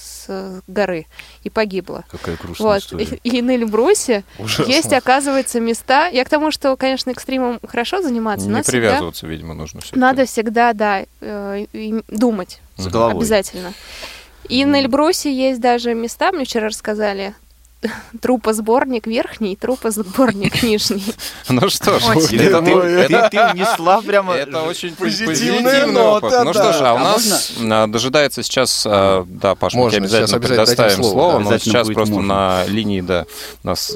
горы 0.67 1.05
и 1.43 1.49
погибла. 1.49 2.03
Какая 2.09 2.35
грустная 2.37 2.67
Вот. 2.67 2.81
история. 2.81 3.05
И, 3.23 3.29
и 3.37 3.41
на 3.41 3.55
Эльбрусе 3.55 4.23
Ужасно. 4.39 4.71
есть, 4.71 4.93
оказывается, 4.93 5.59
места. 5.59 6.07
Я 6.07 6.23
к 6.25 6.29
тому, 6.29 6.51
что, 6.51 6.75
конечно, 6.77 7.11
экстримом 7.11 7.59
хорошо 7.67 8.01
заниматься, 8.01 8.49
но 8.49 8.57
Не 8.57 8.63
всегда 8.63 8.77
привязываться, 8.79 9.27
видимо, 9.27 9.53
нужно 9.53 9.81
все. 9.81 9.95
надо 9.95 10.25
всегда, 10.25 10.73
да, 10.73 11.05
э, 11.21 11.65
думать 12.07 12.59
С 12.77 12.87
головой. 12.87 13.17
обязательно. 13.17 13.73
И 14.49 14.63
на 14.65 14.79
Эльбрусе 14.79 15.33
есть 15.33 15.59
даже 15.59 15.93
места, 15.93 16.31
мне 16.31 16.45
вчера 16.45 16.67
рассказали, 16.67 17.33
трупосборник 18.21 19.07
верхний, 19.07 19.55
трупосборник 19.55 20.63
нижний. 20.63 21.03
Ну 21.49 21.69
что 21.69 21.99
ж, 21.99 22.03
это, 22.33 22.61
ты, 23.29 23.53
внесла 23.53 24.01
прямо... 24.01 24.33
это 24.35 24.63
очень 24.63 24.95
Позитивная 24.95 25.27
позитивный 25.27 25.91
нота, 25.91 26.27
опыт. 26.27 26.43
Ну 26.45 26.53
что 26.53 26.73
ж, 26.73 26.75
а 26.81 26.93
у 26.93 26.97
А 26.97 26.99
нас 26.99 27.53
а, 27.59 27.87
дожидается 27.87 28.43
сейчас, 28.43 28.85
а, 28.85 29.25
да, 29.27 29.55
Паш, 29.55 29.73
мы 29.73 29.87
обязательно 29.87 30.37
обязательно 30.37 30.39
предоставим 30.39 31.03
слово, 31.03 31.39
но 31.39 31.57
сейчас 31.57 31.87
просто 31.87 32.19
на 32.19 32.65
линии, 32.65 33.01
да, 33.01 33.25
нас 33.63 33.95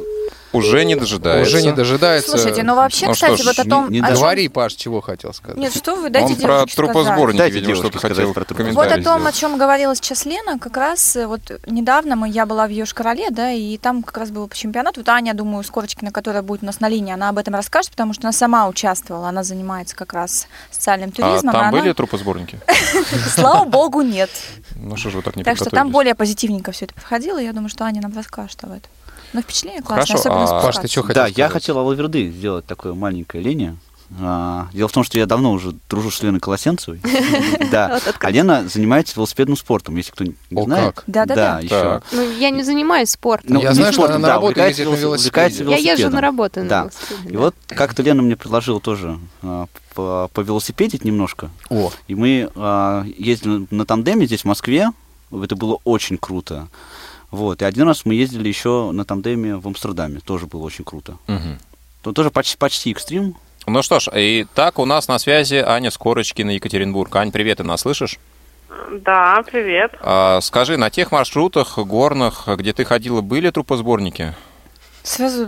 уже 0.54 0.84
не 0.86 0.96
дожидается. 0.96 1.56
Уже 1.58 1.62
не 1.66 1.72
дожидается. 1.72 2.32
Слушайте, 2.32 2.64
ну 2.64 2.76
вообще, 2.76 3.08
Ну 3.08 3.14
что 3.14 3.28
кстати, 3.28 3.42
ж, 3.42 3.46
вот 3.46 3.60
о 3.60 3.64
не- 3.64 3.70
том... 3.70 3.90
не 3.92 4.00
о 4.00 4.08
чём- 4.08 4.16
Говори, 4.16 4.48
Паш, 4.50 4.74
чего 4.74 5.02
хотел 5.02 5.34
сказать. 5.34 5.58
Нет, 5.58 5.74
что 5.76 5.96
вы, 5.96 6.10
дайте 6.10 6.34
Он 6.34 6.40
про 6.42 6.66
трупосборники, 6.66 7.38
Дайте 7.38 7.60
видимо, 7.60 7.76
что-то 7.76 8.00
хотел 8.00 8.34
про 8.34 8.44
трупосборники. 8.46 8.76
Вот 8.76 8.92
о 9.00 9.04
том, 9.04 9.28
о 9.28 9.32
чем 9.32 9.58
говорила 9.58 9.96
сейчас 9.96 10.26
Лена, 10.26 10.60
как 10.60 10.78
раз 10.78 11.16
э, 11.16 11.26
вот 11.28 11.42
недавно 11.68 12.16
мы, 12.16 12.30
я 12.30 12.46
была 12.46 12.68
в 12.68 12.72
Йошкар-Оле, 12.72 13.30
да, 13.32 13.52
и 13.52 13.78
там 13.78 14.04
как 14.04 14.18
раз 14.18 14.32
был 14.32 14.50
чемпионат. 14.50 14.98
Вот 14.98 15.08
Аня, 15.10 15.34
думаю, 15.34 15.64
Скорочкина, 15.64 16.12
которая 16.12 16.42
будет 16.44 16.64
у 16.64 16.66
нас 16.66 16.80
на 16.80 16.90
линии, 16.90 17.14
она 17.14 17.30
об 17.30 17.38
этом 17.38 17.56
расскажет, 17.56 17.92
потому 17.92 18.14
что 18.14 18.24
она 18.24 18.34
сама 18.34 18.68
участвовала, 18.68 19.30
она 19.30 19.44
занимается 19.44 19.96
как 19.96 20.14
раз 20.14 20.48
социальным 20.72 21.10
А 21.10 21.12
туризмом. 21.14 21.50
и 21.50 21.58
там 21.58 21.62
она- 21.70 21.72
были 21.72 21.94
трупосборники? 21.94 22.60
Слава 23.36 23.66
богу, 23.66 24.02
нет. 24.02 24.30
Ну 24.76 24.96
что 24.98 25.10
же 25.10 25.18
вы 25.18 25.24
так 25.24 25.36
не 25.36 25.44
Так 25.44 25.58
что 25.58 25.70
там 25.70 25.92
более 25.92 26.16
позитивненько 26.16 26.72
все 26.72 26.86
это 26.86 26.94
проходило, 26.94 27.40
и 27.42 27.46
я 27.46 27.54
думаю, 27.54 27.70
что 27.70 27.84
Аня 27.86 28.02
нам 28.02 28.14
расскажет 28.16 28.64
об 28.64 28.72
этом. 28.72 28.92
Но 29.34 29.42
впечатление 29.42 29.82
классное, 29.82 30.06
Хорошо, 30.18 30.20
особенно 30.20 30.60
а-. 30.60 30.62
Паш, 30.62 30.78
ты 30.78 30.88
что 30.88 31.02
хотел 31.04 31.16
Да, 31.24 31.28
я 31.28 31.34
сказать? 31.34 31.52
хотел 31.54 31.78
Алаверды 31.80 32.30
сделать 32.32 32.66
такое 32.66 32.94
маленькое 32.94 33.44
линия. 33.44 33.76
А, 34.20 34.68
Дело 34.74 34.90
в 34.90 34.92
том, 34.92 35.06
что 35.06 35.18
я 35.18 35.26
давно 35.26 35.54
уже 35.54 35.74
дружу 35.90 36.12
с 36.12 36.22
Леной 36.22 36.42
Колосенцевой. 36.42 37.00
Да. 37.72 37.98
А 38.20 38.30
Лена 38.30 38.68
занимается 38.68 39.14
велосипедным 39.16 39.56
спортом, 39.56 39.96
если 39.96 40.12
кто 40.12 40.26
не 40.26 40.34
О, 40.54 40.66
знает. 40.66 41.02
Да-да-да. 41.08 41.54
Да, 41.54 41.60
еще. 41.62 41.70
Так. 41.70 42.04
Ну, 42.12 42.30
я 42.38 42.50
не 42.50 42.64
занимаюсь 42.64 43.10
спортом. 43.12 43.54
Ну, 43.54 43.62
Я 43.62 43.74
знаю, 43.74 43.94
что 43.94 44.04
она 44.06 44.18
на 44.18 44.28
да, 44.28 44.34
работу 44.34 44.60
ездит 44.60 44.90
на 44.90 44.96
велосипед- 44.96 45.54
велосипеде. 45.54 45.82
Я 45.82 45.94
езжу 45.94 46.10
на 46.10 46.20
работу 46.20 46.60
на 46.62 46.68
Да. 46.68 46.80
велосипеде, 46.82 47.30
И 47.30 47.32
да. 47.32 47.40
вот 47.40 47.56
как-то 47.70 48.04
Лена 48.04 48.22
мне 48.22 48.36
предложила 48.36 48.82
тоже 48.82 49.18
а, 49.44 49.68
по- 49.96 50.30
повелосипедить 50.34 51.06
немножко. 51.06 51.50
О, 51.70 51.94
И 52.10 52.16
мы 52.16 52.52
а, 52.56 53.06
ездили 53.18 53.66
на 53.72 53.86
тандеме 53.86 54.26
здесь, 54.26 54.42
в 54.42 54.46
Москве. 54.46 54.90
Это 55.32 55.56
было 55.56 55.80
очень 55.86 56.18
круто. 56.18 56.68
Вот. 57.32 57.62
И 57.62 57.66
один 57.66 57.88
раз 57.88 58.06
мы 58.06 58.14
ездили 58.14 58.48
еще 58.48 58.92
на 58.92 59.06
тандеме 59.06 59.56
в 59.56 59.66
Амстердаме. 59.68 60.20
Тоже 60.20 60.46
было 60.48 60.64
очень 60.64 60.84
круто. 60.84 61.18
То 62.02 62.12
тоже 62.12 62.30
почти, 62.32 62.58
почти 62.58 62.92
экстрим. 62.92 63.36
Ну 63.68 63.84
что 63.84 64.00
ж, 64.00 64.10
и 64.16 64.48
так 64.56 64.80
у 64.80 64.86
нас 64.86 65.08
на 65.08 65.20
связи 65.20 65.56
Аня 65.56 65.92
Скорочкина, 65.92 66.52
Екатеринбург. 66.52 67.16
Ань, 67.16 67.32
привет, 67.32 67.58
ты 67.60 67.64
нас 67.64 67.82
слышишь? 67.82 68.18
Да, 68.92 69.44
привет. 69.50 69.94
А, 70.02 70.42
скажи, 70.42 70.78
на 70.78 70.90
тех 70.90 71.12
маршрутах 71.12 71.78
горных, 71.78 72.48
где 72.58 72.74
ты 72.74 72.84
ходила, 72.86 73.22
были 73.22 73.50
трупосборники? 73.52 74.34
Сразу... 75.04 75.48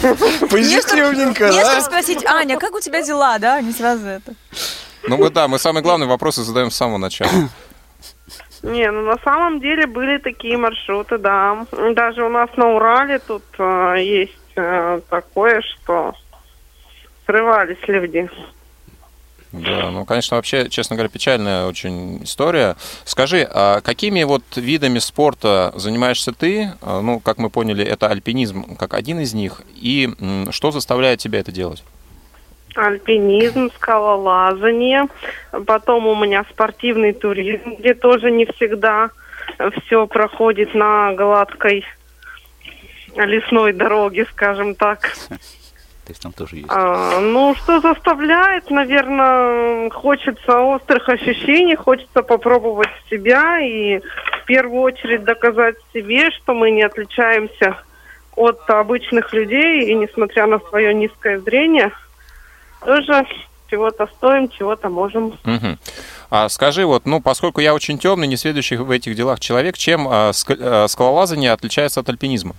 Позитивненько, 0.00 1.50
Не 1.50 1.56
да? 1.62 1.72
что 1.72 1.82
спросить, 1.82 2.24
Аня, 2.24 2.58
как 2.58 2.74
у 2.74 2.80
тебя 2.80 3.02
дела, 3.02 3.38
да? 3.38 3.60
Не 3.60 3.72
сразу 3.72 4.06
это. 4.06 4.34
Ну 5.06 5.30
да, 5.30 5.46
мы 5.48 5.58
самые 5.58 5.82
главные 5.82 6.08
вопросы 6.08 6.42
задаем 6.42 6.70
с 6.70 6.76
самого 6.76 6.98
начала. 6.98 7.30
Не, 8.62 8.90
ну 8.90 9.02
на 9.02 9.18
самом 9.18 9.60
деле 9.60 9.86
были 9.86 10.18
такие 10.18 10.56
маршруты, 10.56 11.18
да. 11.18 11.66
Даже 11.94 12.24
у 12.24 12.28
нас 12.28 12.50
на 12.56 12.74
Урале 12.74 13.18
тут 13.18 13.42
э, 13.58 13.96
есть 13.98 14.52
э, 14.56 15.00
такое, 15.08 15.62
что 15.62 16.14
срывались 17.24 17.78
люди. 17.86 18.28
Да, 19.52 19.90
ну, 19.90 20.04
конечно, 20.04 20.36
вообще, 20.36 20.68
честно 20.68 20.94
говоря, 20.94 21.08
печальная 21.08 21.66
очень 21.66 22.22
история. 22.22 22.76
Скажи, 23.04 23.48
а 23.52 23.80
какими 23.80 24.22
вот 24.22 24.44
видами 24.54 25.00
спорта 25.00 25.72
занимаешься 25.74 26.32
ты? 26.32 26.72
А, 26.82 27.00
Ну, 27.00 27.18
как 27.18 27.38
мы 27.38 27.50
поняли, 27.50 27.84
это 27.84 28.08
альпинизм 28.08 28.76
как 28.76 28.94
один 28.94 29.18
из 29.18 29.34
них. 29.34 29.62
И 29.74 30.08
что 30.50 30.70
заставляет 30.70 31.18
тебя 31.18 31.40
это 31.40 31.50
делать? 31.50 31.82
Альпинизм, 32.74 33.70
скалолазание. 33.76 35.06
Потом 35.66 36.06
у 36.06 36.14
меня 36.14 36.44
спортивный 36.50 37.12
туризм, 37.12 37.76
где 37.78 37.94
тоже 37.94 38.30
не 38.30 38.46
всегда 38.46 39.10
все 39.84 40.06
проходит 40.06 40.74
на 40.74 41.12
гладкой 41.14 41.84
лесной 43.16 43.72
дороге, 43.72 44.26
скажем 44.30 44.74
так. 44.74 45.12
То 46.10 46.12
есть 46.12 46.22
там 46.22 46.32
тоже 46.32 46.56
есть. 46.56 46.68
А, 46.70 47.20
ну, 47.20 47.54
что 47.54 47.80
заставляет, 47.80 48.68
наверное, 48.70 49.88
хочется 49.90 50.58
острых 50.58 51.08
ощущений, 51.08 51.76
хочется 51.76 52.22
попробовать 52.22 52.90
себя 53.08 53.60
и 53.60 54.00
в 54.00 54.44
первую 54.46 54.82
очередь 54.82 55.22
доказать 55.22 55.76
себе, 55.92 56.32
что 56.32 56.54
мы 56.54 56.72
не 56.72 56.82
отличаемся 56.82 57.76
от 58.34 58.68
обычных 58.70 59.32
людей, 59.32 59.84
и 59.84 59.94
несмотря 59.94 60.46
на 60.46 60.58
свое 60.58 60.92
низкое 60.94 61.38
зрение, 61.38 61.92
тоже 62.84 63.26
чего-то 63.70 64.08
стоим, 64.16 64.48
чего-то 64.48 64.88
можем. 64.88 65.38
Мгм. 65.44 65.78
А 66.30 66.48
скажи, 66.48 66.84
вот, 66.84 67.06
ну, 67.06 67.20
поскольку 67.20 67.60
я 67.60 67.74
очень 67.74 67.98
темный, 67.98 68.26
не 68.26 68.36
следующий 68.36 68.76
в 68.76 68.90
этих 68.90 69.14
делах 69.14 69.38
человек, 69.40 69.76
чем 69.78 70.08
а, 70.08 70.30
ск- 70.30 70.58
а, 70.60 70.88
скалолазание 70.88 71.52
отличается 71.52 72.00
от 72.00 72.08
альпинизма? 72.08 72.54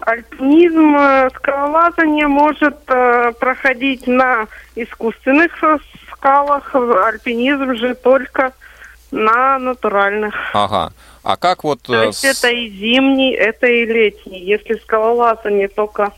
Альпинизм, 0.00 0.96
э, 0.96 1.28
скалолазание 1.36 2.26
может 2.26 2.76
э, 2.86 3.32
проходить 3.38 4.06
на 4.06 4.46
искусственных 4.74 5.62
э, 5.62 5.76
скалах, 6.10 6.74
альпинизм 6.74 7.74
же 7.76 7.94
только 7.94 8.52
на 9.10 9.58
натуральных. 9.58 10.34
Ага. 10.54 10.92
А 11.22 11.36
как 11.36 11.64
вот... 11.64 11.82
То 11.82 12.04
э, 12.04 12.06
есть 12.06 12.20
с- 12.20 12.24
это 12.24 12.48
и 12.48 12.70
зимний, 12.70 13.32
это 13.34 13.66
и 13.66 13.84
летний. 13.84 14.38
Если 14.40 14.74
скалолазание 14.76 15.68
только 15.68 16.12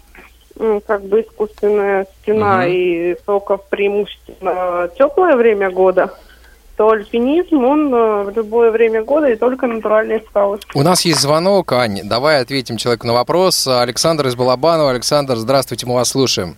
как 0.86 1.04
бы 1.04 1.20
искусственная 1.22 2.06
стена 2.22 2.58
Мгм. 2.62 2.68
и 2.68 3.14
только 3.26 3.56
в 3.58 3.64
преимущественно 3.68 4.88
теплое 4.98 5.36
время 5.36 5.70
года, 5.70 6.12
то 6.76 6.90
альпинизм, 6.90 7.64
он 7.64 7.94
э, 7.94 8.22
в 8.24 8.36
любое 8.36 8.70
время 8.70 9.02
года 9.04 9.28
и 9.28 9.36
только 9.36 9.66
натуральные 9.66 10.20
скалы. 10.28 10.58
У 10.74 10.82
нас 10.82 11.04
есть 11.04 11.20
звонок, 11.20 11.70
Ань. 11.72 12.00
Давай 12.04 12.40
ответим 12.40 12.76
человеку 12.78 13.06
на 13.06 13.12
вопрос. 13.12 13.66
Александр 13.66 14.26
из 14.26 14.34
Балабанова. 14.36 14.90
Александр, 14.90 15.36
здравствуйте, 15.36 15.86
мы 15.86 15.94
вас 15.94 16.08
слушаем. 16.08 16.56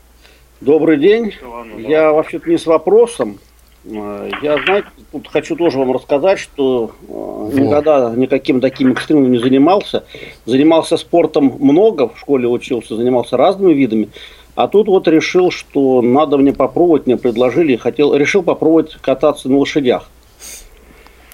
Добрый 0.60 0.98
день. 0.98 1.34
Я 1.76 2.12
вообще-то 2.12 2.48
не 2.48 2.56
с 2.58 2.64
вопросом. 2.66 3.38
Э, 3.84 4.30
Я, 4.42 4.62
знаете, 4.64 4.88
тут 5.12 5.28
хочу 5.28 5.56
тоже 5.56 5.78
вам 5.78 5.92
рассказать, 5.92 6.38
что 6.38 6.92
э, 7.08 7.58
никогда 7.58 8.12
никаким 8.14 8.60
таким 8.60 8.92
экстремом 8.92 9.30
не 9.30 9.38
занимался. 9.38 10.04
Занимался 10.46 10.96
спортом 10.96 11.56
много, 11.58 12.08
в 12.08 12.18
школе 12.18 12.48
учился, 12.48 12.96
занимался 12.96 13.36
разными 13.36 13.72
видами. 13.72 14.08
А 14.54 14.68
тут 14.68 14.86
вот 14.86 15.08
решил, 15.08 15.50
что 15.50 16.00
надо 16.00 16.38
мне 16.38 16.52
попробовать, 16.52 17.06
мне 17.06 17.16
предложили, 17.16 17.76
хотел, 17.76 18.14
решил 18.14 18.42
попробовать 18.42 18.96
кататься 19.00 19.48
на 19.48 19.58
лошадях. 19.58 20.08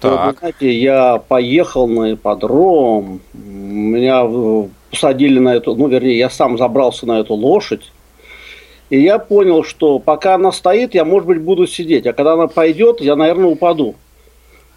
Вот, 0.03 0.18
вы 0.24 0.38
знаете, 0.38 0.72
я 0.72 1.18
поехал 1.18 1.86
на 1.86 2.14
ипподром, 2.14 3.20
меня 3.34 4.26
посадили 4.90 5.38
на 5.38 5.55
эту, 5.55 5.74
ну, 5.74 5.88
вернее, 5.88 6.16
я 6.16 6.30
сам 6.30 6.57
забрался 6.57 7.07
на 7.07 7.20
эту 7.20 7.34
лошадь, 7.34 7.92
и 8.91 9.01
я 9.01 9.18
понял, 9.18 9.64
что 9.64 9.99
пока 9.99 10.34
она 10.34 10.53
стоит, 10.53 10.95
я, 10.95 11.05
может 11.05 11.26
быть, 11.26 11.41
буду 11.41 11.66
сидеть, 11.66 12.07
а 12.07 12.12
когда 12.12 12.34
она 12.34 12.49
пойдет, 12.49 13.01
я, 13.01 13.16
наверное, 13.16 13.47
упаду. 13.47 13.95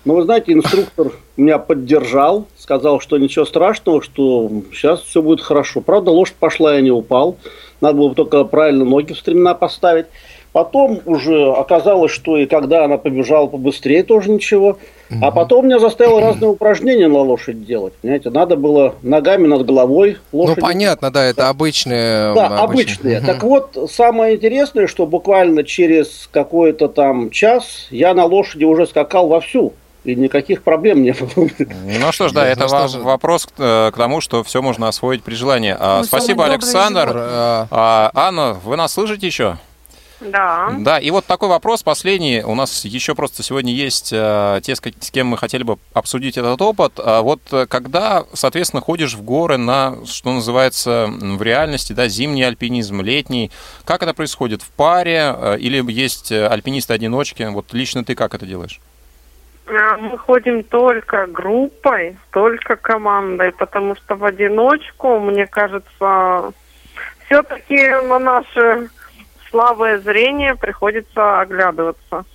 Но 0.05 0.15
вы 0.15 0.23
знаете, 0.23 0.53
инструктор 0.53 1.13
меня 1.37 1.57
поддержал, 1.57 2.45
сказал, 2.57 2.99
что 2.99 3.17
ничего 3.17 3.45
страшного, 3.45 4.01
что 4.01 4.51
сейчас 4.71 5.01
все 5.01 5.21
будет 5.21 5.41
хорошо. 5.41 5.81
Правда, 5.81 6.11
лошадь 6.11 6.35
пошла, 6.35 6.75
я 6.75 6.81
не 6.81 6.91
упал. 6.91 7.37
Надо 7.79 7.97
было 7.97 8.13
только 8.13 8.43
правильно 8.43 8.85
ноги 8.85 9.13
в 9.13 9.17
стремена 9.17 9.53
поставить. 9.53 10.07
Потом 10.53 11.01
уже 11.05 11.51
оказалось, 11.51 12.11
что 12.11 12.37
и 12.37 12.45
когда 12.45 12.85
она 12.85 12.97
побежала 12.97 13.47
побыстрее, 13.47 14.03
тоже 14.03 14.29
ничего. 14.29 14.77
А 15.21 15.29
потом 15.31 15.65
меня 15.65 15.79
заставило 15.79 16.21
разные 16.21 16.49
упражнения 16.49 17.07
на 17.07 17.19
лошадь 17.19 17.65
делать. 17.65 17.93
Понимаете, 18.01 18.29
надо 18.29 18.55
было 18.55 18.95
ногами 19.03 19.45
над 19.47 19.65
головой 19.65 20.17
лошади. 20.31 20.59
Ну, 20.59 20.65
понятно, 20.65 21.11
да, 21.11 21.23
это 21.25 21.49
обычные... 21.49 22.33
Да, 22.33 22.47
обычные. 22.59 23.19
Так 23.21 23.43
вот, 23.43 23.77
самое 23.91 24.35
интересное, 24.35 24.87
что 24.87 25.05
буквально 25.05 25.63
через 25.63 26.29
какой-то 26.31 26.87
там 26.87 27.29
час 27.31 27.87
я 27.91 28.13
на 28.13 28.25
лошади 28.25 28.63
уже 28.63 28.87
скакал 28.87 29.27
вовсю. 29.27 29.73
И 30.03 30.15
никаких 30.15 30.63
проблем 30.63 31.01
не 31.01 31.11
было. 31.13 31.47
Ну 31.99 32.11
что 32.11 32.27
ж, 32.27 32.33
да, 32.33 32.41
Ну, 32.41 32.47
это 32.47 32.67
ва- 32.67 32.87
же. 32.89 32.99
вопрос 32.99 33.47
э, 33.57 33.91
к 33.93 33.97
тому, 33.97 34.19
что 34.19 34.43
все 34.43 34.61
можно 34.61 34.87
освоить 34.89 35.23
при 35.23 35.33
желании. 35.33 35.75
А, 35.79 35.99
Ну, 35.99 36.03
спасибо, 36.03 36.45
Александр. 36.45 37.07
живот. 37.07 37.23
А, 37.71 38.11
Анна, 38.13 38.57
вы 38.65 38.75
нас 38.75 38.91
слышите 38.93 39.25
еще? 39.27 39.57
Да. 40.23 40.73
Да, 40.79 40.99
и 40.99 41.11
вот 41.11 41.25
такой 41.25 41.49
вопрос 41.49 41.83
последний. 41.83 42.43
У 42.43 42.55
нас 42.55 42.85
еще 42.85 43.15
просто 43.15 43.43
сегодня 43.43 43.73
есть 43.73 44.11
э, 44.11 44.59
те, 44.63 44.75
с 44.75 44.81
кем 44.81 45.27
мы 45.27 45.37
хотели 45.37 45.63
бы 45.63 45.77
обсудить 45.93 46.37
этот 46.37 46.61
опыт. 46.61 46.93
А 46.97 47.21
вот 47.21 47.41
э, 47.51 47.65
когда, 47.67 48.23
соответственно, 48.33 48.81
ходишь 48.81 49.15
в 49.15 49.23
горы 49.23 49.57
на, 49.57 50.05
что 50.05 50.31
называется, 50.31 51.07
в 51.09 51.41
реальности, 51.41 51.93
да, 51.93 52.07
зимний 52.07 52.43
альпинизм, 52.43 53.01
летний, 53.01 53.51
как 53.85 54.03
это 54.03 54.13
происходит? 54.13 54.61
В 54.61 54.69
паре 54.71 55.35
э, 55.35 55.57
или 55.59 55.83
есть 55.91 56.31
альпинисты-одиночки? 56.31 57.43
Вот 57.43 57.73
лично 57.73 58.03
ты 58.03 58.15
как 58.15 58.33
это 58.33 58.45
делаешь? 58.45 58.79
Мы 59.65 60.17
ходим 60.17 60.63
только 60.63 61.25
группой, 61.27 62.17
только 62.31 62.75
командой, 62.75 63.51
потому 63.53 63.95
что 63.95 64.15
в 64.15 64.25
одиночку, 64.25 65.19
мне 65.19 65.47
кажется, 65.47 66.51
все-таки 67.25 67.89
на 68.07 68.19
наше 68.19 68.89
слабое 69.53 69.99
зрение 69.99 70.55
приходится 70.55 71.39
оглядываться. 71.39 72.25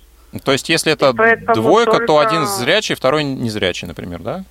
То 0.43 0.51
есть, 0.53 0.69
если 0.69 0.93
это 0.93 1.11
двойка, 1.53 1.91
то 1.91 2.05
только- 2.05 2.27
один 2.27 2.45
зрячий, 2.45 2.95
второй 2.95 3.23
незрячий, 3.23 3.87
например, 3.87 4.19
да? 4.19 4.43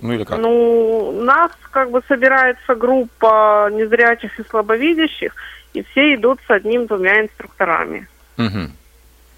Ну 0.00 0.12
или 0.14 0.24
как? 0.24 0.38
Ну, 0.38 1.10
у 1.10 1.22
нас 1.22 1.52
как 1.70 1.90
бы 1.90 2.02
собирается 2.08 2.74
группа 2.74 3.68
незрячих 3.70 4.40
и 4.40 4.44
слабовидящих, 4.48 5.34
и 5.74 5.82
все 5.82 6.14
идут 6.14 6.40
с 6.46 6.50
одним-двумя 6.50 7.20
инструкторами. 7.20 8.08
Мгм. 8.36 8.72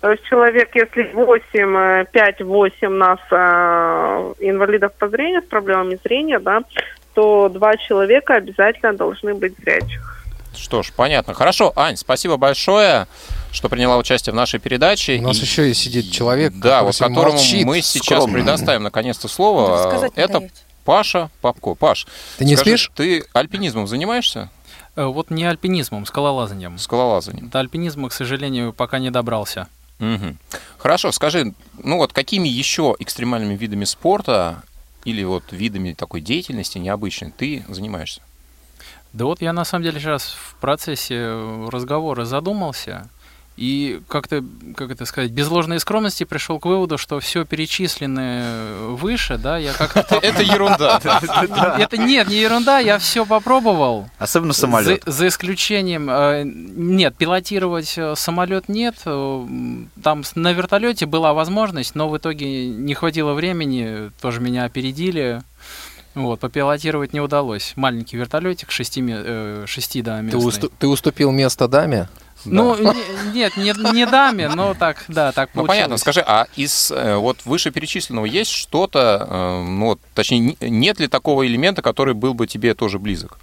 То 0.00 0.12
есть 0.12 0.22
человек, 0.24 0.74
если 0.74 1.11
8, 1.12 2.05
5-8 2.12 2.88
нас 2.88 3.18
э, 3.30 4.34
инвалидов 4.40 4.92
по 4.98 5.09
зрению 5.09 5.42
с 5.42 5.46
проблемами 5.46 5.98
зрения, 6.05 6.38
да, 6.38 6.62
то 7.14 7.48
два 7.48 7.76
человека 7.76 8.34
обязательно 8.34 8.92
должны 8.92 9.34
быть 9.34 9.55
зрячих. 9.59 10.23
Что 10.57 10.82
ж, 10.82 10.92
понятно. 10.94 11.34
Хорошо, 11.34 11.72
Ань, 11.76 11.96
спасибо 11.96 12.36
большое, 12.36 13.07
что 13.52 13.68
приняла 13.68 13.96
участие 13.96 14.32
в 14.32 14.36
нашей 14.36 14.61
передаче. 14.61 15.18
У 15.18 15.22
нас 15.22 15.38
И- 15.38 15.42
еще 15.42 15.70
и 15.70 15.74
сидит 15.74 16.11
человек, 16.11 16.52
Да, 16.55 16.80
который 16.80 16.84
вот 16.86 16.96
которому 16.98 17.32
молчит, 17.32 17.64
мы 17.64 17.82
сейчас 17.82 18.18
скромно. 18.18 18.34
предоставим 18.34 18.82
наконец-то 18.82 19.28
слово. 19.28 20.11
Это 20.14 20.38
даёте. 20.40 20.52
Паша 20.84 21.30
Попко. 21.40 21.74
Паш, 21.74 22.07
Ты 22.38 22.44
не 22.44 22.57
скажи, 22.57 22.76
спишь? 22.76 22.90
Ты 22.94 23.24
альпинизмом 23.32 23.86
занимаешься? 23.86 24.50
Э, 24.96 25.05
Вот 25.07 25.30
не 25.30 25.44
альпинизмом, 25.44 26.05
скалолазанием. 26.07 26.78
Скалолазанием. 26.78 27.48
До 27.48 27.59
альпинизма, 27.61 28.09
к 28.11 28.12
сожалению, 28.12 28.72
пока 28.72 28.98
не 28.98 29.11
добрался. 29.11 29.66
Мгм. 29.98 30.38
Хорошо, 30.78 31.11
скажи, 31.12 31.55
ну 31.82 31.96
вот 31.98 32.12
какими 32.12 32.48
еще 32.48 32.94
экстремальными 32.98 33.57
видами 33.57 33.84
спорта 33.84 34.62
или 35.05 35.22
вот 35.24 35.44
видами 35.52 35.92
такой 35.94 36.20
деятельности 36.20 36.78
необычной 36.78 37.30
ты 37.36 37.64
занимаешься? 37.68 38.20
Да 39.14 39.26
вот 39.26 39.40
я 39.40 39.52
на 39.52 39.64
самом 39.64 39.84
деле 39.84 40.00
сейчас 40.00 40.24
в 40.24 40.56
процессе 40.56 41.68
разговора 41.70 42.24
задумался 42.24 43.08
И 43.56 44.00
как-то, 44.08 44.42
как 44.76 44.90
это 44.90 45.06
сказать, 45.06 45.30
без 45.30 45.48
ложной 45.48 45.78
скромности 45.78 46.24
пришел 46.24 46.58
к 46.58 46.66
выводу, 46.66 46.98
что 46.98 47.20
все 47.20 47.44
перечисленное 47.44 48.88
выше, 48.88 49.38
да, 49.38 49.56
я 49.56 49.72
как-то... 49.72 50.16
Это 50.22 50.42
ерунда. 50.42 51.00
Это 51.78 51.96
нет, 51.96 52.26
не 52.26 52.40
ерунда, 52.40 52.80
я 52.80 52.98
все 52.98 53.24
попробовал. 53.24 54.08
Особенно 54.18 54.52
самолет. 54.52 55.04
За, 55.06 55.28
исключением, 55.28 56.10
э, 56.10 56.42
нет, 56.44 57.14
пилотировать 57.16 57.94
э, 57.96 58.16
самолет 58.16 58.68
нет. 58.68 58.96
Э, 59.06 59.46
Там 60.02 60.24
на 60.34 60.52
вертолете 60.52 61.06
была 61.06 61.34
возможность, 61.34 61.94
но 61.94 62.08
в 62.08 62.18
итоге 62.18 62.66
не 62.66 62.94
хватило 62.94 63.32
времени, 63.32 64.10
тоже 64.20 64.40
меня 64.40 64.64
опередили. 64.64 65.42
Вот, 66.14 66.40
попилотировать 66.40 67.12
не 67.12 67.20
удалось. 67.20 67.72
Маленький 67.76 68.16
вертолетик, 68.16 68.70
шести, 68.70 69.04
э, 69.06 69.64
шести 69.66 70.00
да, 70.02 70.18
Ты, 70.18 70.22
местный. 70.24 70.38
усту- 70.48 70.72
ты 70.78 70.86
уступил 70.86 71.32
место 71.32 71.66
даме? 71.68 72.08
Ну, 72.44 72.76
не- 72.76 73.32
нет, 73.32 73.56
не, 73.56 73.72
не 73.92 74.06
даме, 74.06 74.48
но 74.48 74.74
так, 74.74 75.04
да, 75.08 75.32
так 75.32 75.48
Ну, 75.54 75.60
получилось. 75.62 75.76
понятно. 75.78 75.96
Скажи, 75.96 76.20
а 76.20 76.46
из 76.56 76.90
э, 76.90 77.16
вот 77.16 77.38
вышеперечисленного 77.46 78.26
есть 78.26 78.50
что-то, 78.50 79.26
э, 79.28 79.62
ну, 79.66 79.86
вот, 79.86 80.00
точнее, 80.14 80.38
не- 80.40 80.56
нет 80.60 81.00
ли 81.00 81.08
такого 81.08 81.46
элемента, 81.46 81.80
который 81.82 82.12
был 82.14 82.34
бы 82.34 82.46
тебе 82.46 82.74
тоже 82.74 82.98
близок? 82.98 83.38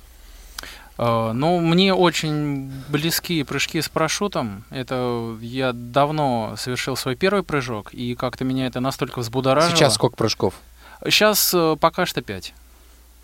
Э, 0.97 1.31
Ну, 1.33 1.59
мне 1.59 1.93
очень 1.95 2.71
близки 2.89 3.41
прыжки 3.43 3.81
с 3.81 3.89
парашютом. 3.89 4.63
Это 4.69 5.35
я 5.41 5.71
давно 5.73 6.53
совершил 6.57 6.95
свой 6.95 7.15
первый 7.15 7.41
прыжок, 7.43 7.93
и 7.93 8.13
как-то 8.15 8.43
меня 8.45 8.67
это 8.67 8.79
настолько 8.81 9.19
взбудоражило. 9.19 9.75
Сейчас 9.75 9.95
сколько 9.95 10.15
прыжков? 10.15 10.53
Сейчас 11.05 11.51
э, 11.53 11.75
пока 11.79 12.05
что 12.05 12.21
пять. 12.21 12.53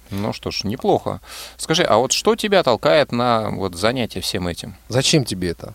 Ну 0.10 0.32
что 0.34 0.52
ж, 0.52 0.64
неплохо. 0.64 1.20
Скажи, 1.58 1.84
а 1.84 1.98
вот 1.98 2.12
что 2.14 2.36
тебя 2.36 2.64
толкает 2.64 3.12
на 3.12 3.50
вот 3.50 3.76
занятие 3.76 4.22
всем 4.22 4.48
этим? 4.48 4.76
Зачем 4.90 5.26
тебе 5.26 5.50
это? 5.50 5.74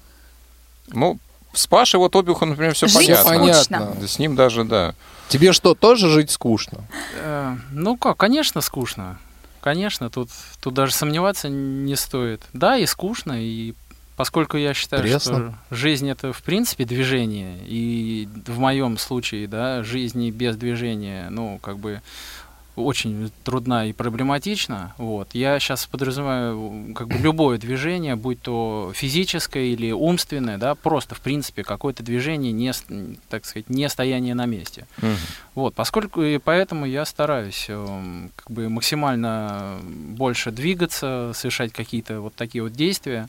Ну, 0.89 1.19
с 1.53 1.67
Пашей 1.67 1.99
вот 1.99 2.17
Обюхом, 2.17 2.51
например, 2.51 2.75
все 2.75 2.87
Жить 2.87 3.09
понятно. 3.25 3.55
скучно. 3.55 3.97
Да 4.01 4.07
С 4.09 4.19
ним 4.19 4.37
даже, 4.37 4.65
да. 4.65 4.95
Тебе 5.29 5.53
что, 5.53 5.75
тоже 5.75 6.09
жить 6.09 6.31
скучно? 6.31 6.85
Э, 7.17 7.57
Ну 7.71 7.97
как, 7.97 8.17
конечно, 8.17 8.61
скучно. 8.63 9.19
Конечно, 9.61 10.11
тут, 10.11 10.31
тут 10.61 10.75
даже 10.75 10.93
сомневаться 10.93 11.49
не 11.49 11.95
стоит. 11.95 12.43
Да, 12.53 12.77
и 12.77 12.87
скучно, 12.87 13.35
и 13.41 13.75
поскольку 14.17 14.57
я 14.57 14.75
считаю, 14.75 15.03
Интересно. 15.03 15.55
что 15.69 15.75
жизнь 15.75 16.09
это 16.09 16.33
в 16.33 16.43
принципе 16.43 16.85
движение, 16.85 17.59
и 17.65 18.29
в 18.47 18.59
моем 18.59 18.99
случае, 18.99 19.49
да, 19.49 19.83
жизни 19.83 20.31
без 20.31 20.57
движения, 20.57 21.29
ну, 21.31 21.59
как 21.63 21.79
бы 21.79 22.03
очень 22.77 23.31
трудна 23.45 23.87
и 23.87 23.93
проблематична. 23.93 24.95
Вот. 24.97 25.35
Я 25.35 25.59
сейчас 25.61 25.87
подразумеваю 25.87 26.95
как 26.95 27.09
бы 27.09 27.19
любое 27.19 27.59
движение, 27.59 28.17
будь 28.17 28.41
то 28.41 28.93
физическое 28.95 29.67
или 29.67 29.91
умственное, 29.93 30.59
да, 30.59 30.75
просто 30.75 31.15
в 31.15 31.21
принципе 31.21 31.65
какое-то 31.65 32.03
движение, 32.03 32.53
не, 32.53 32.73
так 33.29 33.45
сказать, 33.45 33.69
не 33.69 33.89
стояние 33.89 34.35
на 34.35 34.47
месте. 34.47 34.87
Мгм. 34.99 35.17
Вот, 35.55 35.75
поскольку 35.75 36.23
и 36.23 36.39
поэтому 36.39 36.87
я 36.87 37.05
стараюсь 37.05 37.67
эм, 37.69 38.31
как 38.37 38.51
бы 38.51 38.69
максимально 38.69 39.79
больше 39.83 40.51
двигаться, 40.51 41.33
совершать 41.35 41.73
какие-то 41.73 42.21
вот 42.21 42.35
такие 42.35 42.63
вот 42.63 42.73
действия. 42.73 43.29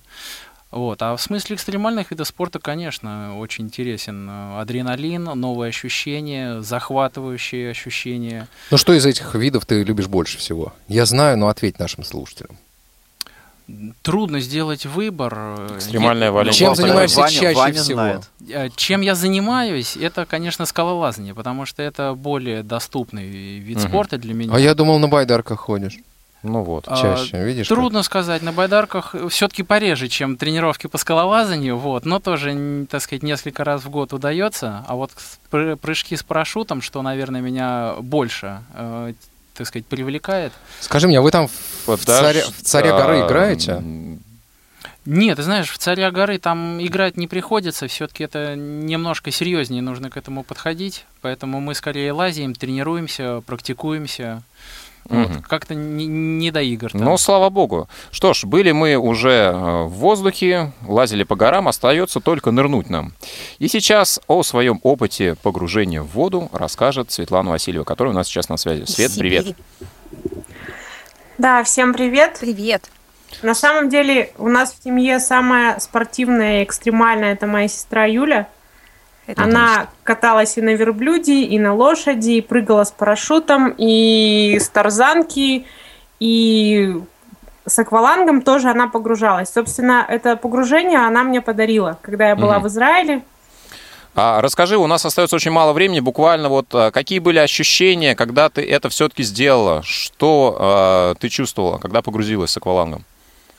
Вот. 0.74 1.02
А 1.04 1.16
в 1.16 1.22
смысле 1.22 1.56
экстремальных 1.56 2.10
видов 2.10 2.28
спорта, 2.28 2.58
конечно, 2.58 3.38
очень 3.38 3.66
интересен 3.66 4.28
э, 4.28 4.60
адреналин, 4.60 5.24
новые 5.24 5.70
ощущения, 5.70 6.62
захватывающие 6.62 7.70
ощущения. 7.70 8.48
Ну 8.72 8.78
что 8.78 8.94
из 8.94 9.06
этих 9.06 9.36
видов 9.36 9.68
ты 9.68 9.84
любишь 9.84 10.08
больше 10.08 10.40
всего? 10.40 10.74
Я 10.88 11.06
знаю, 11.06 11.38
но 11.38 11.48
ответь 11.50 11.78
нашим 11.78 12.04
слушателям. 12.04 12.58
Трудно 14.02 14.42
сделать 14.42 14.86
выбор. 14.86 15.34
э, 15.38 15.76
Экстремальная 15.78 16.28
я- 16.28 16.32
волейбол. 16.34 16.54
Чем 16.58 16.76
занимаешься 16.76 17.22
Ваня- 17.22 17.32
чаще 17.40 17.56
Ваня 17.56 17.74
всего? 17.82 17.94
знает. 17.94 18.22
Э, 18.50 18.70
Чем 18.76 19.02
я 19.02 19.16
занимаюсь, 19.16 19.96
это, 19.96 20.26
конечно, 20.26 20.66
скалолазание, 20.66 21.34
потому 21.34 21.66
что 21.66 21.82
это 21.82 22.14
более 22.14 22.64
доступный 22.64 23.28
вид 23.60 23.78
Мгм. 23.78 23.88
спорта 23.88 24.18
для 24.18 24.34
меня. 24.34 24.54
А 24.54 24.60
я 24.60 24.74
думал, 24.76 25.00
на 25.00 25.08
байдарках 25.08 25.60
ходишь. 25.60 25.98
Ну 26.44 26.62
вот. 26.62 26.84
А, 26.88 27.02
Чаще, 27.02 27.44
видишь? 27.44 27.70
как? 27.70 27.78
Трудно 27.78 28.04
сказать, 28.04 28.42
на 28.42 28.52
байдарках 28.52 29.16
все-таки 29.30 29.64
пореже, 29.64 30.10
чем 30.10 30.36
тренировки 30.36 30.88
по 30.88 30.98
скалолазанию, 30.98 31.78
вот, 31.78 32.06
но 32.06 32.20
тоже, 32.20 32.86
так 32.90 33.02
сказать, 33.02 33.24
несколько 33.24 33.64
раз 33.64 33.84
в 33.84 33.90
год 33.90 34.12
удается. 34.12 34.84
А 34.88 34.96
вот 34.96 35.12
прыжки 35.50 36.18
с 36.18 36.24
парашютом, 36.24 36.82
что, 36.82 37.02
наверное, 37.02 37.40
меня 37.40 37.96
больше, 38.00 38.62
э, 38.76 39.14
так 39.54 39.68
сказать, 39.68 39.86
привлекает. 39.86 40.52
Скажи 40.82 41.08
мне, 41.08 41.20
а 41.20 41.22
вы 41.22 41.32
там 41.32 41.48
в, 41.48 41.86
Подожди, 41.86 42.04
царя, 42.04 42.44
в 42.46 42.62
царя 42.62 42.92
горы 42.92 43.22
а, 43.22 43.26
играете? 43.28 43.84
Нет, 45.06 45.36
ты 45.36 45.44
знаешь, 45.44 45.70
в 45.70 45.78
«Царя 45.78 46.12
горы» 46.12 46.40
там 46.40 46.82
играть 46.82 47.18
не 47.18 47.28
приходится, 47.28 47.88
все-таки 47.88 48.24
это 48.24 48.56
немножко 48.56 49.32
серьезнее 49.32 49.82
нужно 49.82 50.10
к 50.10 50.16
этому 50.16 50.44
подходить, 50.44 51.06
поэтому 51.22 51.60
мы 51.60 51.76
скорее 51.76 52.14
лазим, 52.14 52.56
тренируемся, 52.56 53.44
практикуемся. 53.46 54.44
Вот, 55.10 55.30
как-то 55.48 55.76
не, 55.76 56.06
не 56.06 56.52
до 56.52 56.62
игр. 56.62 56.92
там. 56.92 57.02
Ну, 57.02 57.18
слава 57.18 57.50
богу. 57.50 57.88
Что 58.12 58.34
ж, 58.34 58.46
были 58.46 58.72
мы 58.72 58.96
уже 58.96 59.30
э, 59.30 59.84
в 59.84 59.90
воздухе, 59.90 60.72
лазили 60.88 61.24
по 61.24 61.36
горам, 61.36 61.68
остается 61.68 62.20
только 62.20 62.52
нырнуть 62.52 62.90
нам. 62.90 63.14
И 63.60 63.68
сейчас 63.68 64.20
о 64.28 64.44
своем 64.44 64.80
опыте 64.84 65.36
погружения 65.42 66.02
в 66.02 66.08
воду 66.08 66.50
расскажет 66.54 67.12
Светлана 67.12 67.52
Васильева, 67.52 67.84
которая 67.84 68.14
у 68.14 68.16
нас 68.16 68.28
сейчас 68.28 68.50
на 68.50 68.58
связи. 68.58 68.86
Свет, 68.86 69.12
привет. 69.18 69.56
Да, 71.38 71.64
всем 71.64 71.94
привет. 71.94 72.38
Привет. 72.40 72.90
На 73.42 73.56
самом 73.56 73.90
деле 73.90 74.32
у 74.38 74.48
нас 74.48 74.74
в 74.74 74.84
семье 74.84 75.20
самая 75.20 75.80
спортивная 75.80 76.62
и 76.62 76.64
экстремальная 76.64 77.34
это 77.34 77.48
моя 77.48 77.68
сестра 77.68 78.06
Юля. 78.06 78.48
Она 79.38 79.88
каталась 80.04 80.58
и 80.58 80.62
на 80.62 80.76
верблюде, 80.76 81.44
и 81.44 81.58
на 81.60 81.74
лошади, 81.74 82.32
и 82.32 82.42
прыгала 82.42 82.84
с 82.84 82.92
парашютом, 82.92 83.74
и 83.78 84.58
с 84.60 84.68
тарзанки, 84.70 85.66
и 86.20 87.02
с 87.66 87.80
аквалангом 87.80 88.42
тоже 88.42 88.70
она 88.70 88.88
погружалась. 88.88 89.50
Собственно, 89.54 90.06
это 90.08 90.36
погружение 90.36 91.00
она 91.00 91.24
мне 91.24 91.42
подарила, 91.42 91.98
когда 92.02 92.30
я 92.30 92.36
была 92.36 92.56
Мгм. 92.56 92.64
в 92.64 92.68
Израиле. 92.68 93.22
А 94.16 94.42
расскажи, 94.42 94.78
у 94.78 94.86
нас 94.86 95.06
остается 95.06 95.36
очень 95.36 95.52
мало 95.52 95.74
времени, 95.74 96.00
буквально 96.00 96.48
вот 96.50 96.68
а, 96.74 96.92
какие 96.92 97.18
были 97.20 97.40
ощущения, 97.40 98.16
когда 98.16 98.50
ты 98.50 98.62
это 98.62 98.90
все-таки 98.90 99.24
сделала? 99.24 99.82
Что 99.84 100.56
а, 100.60 101.16
ты 101.16 101.30
чувствовала, 101.30 101.80
когда 101.80 102.02
погрузилась 102.02 102.52
с 102.52 102.58
аквалангом? 102.58 103.06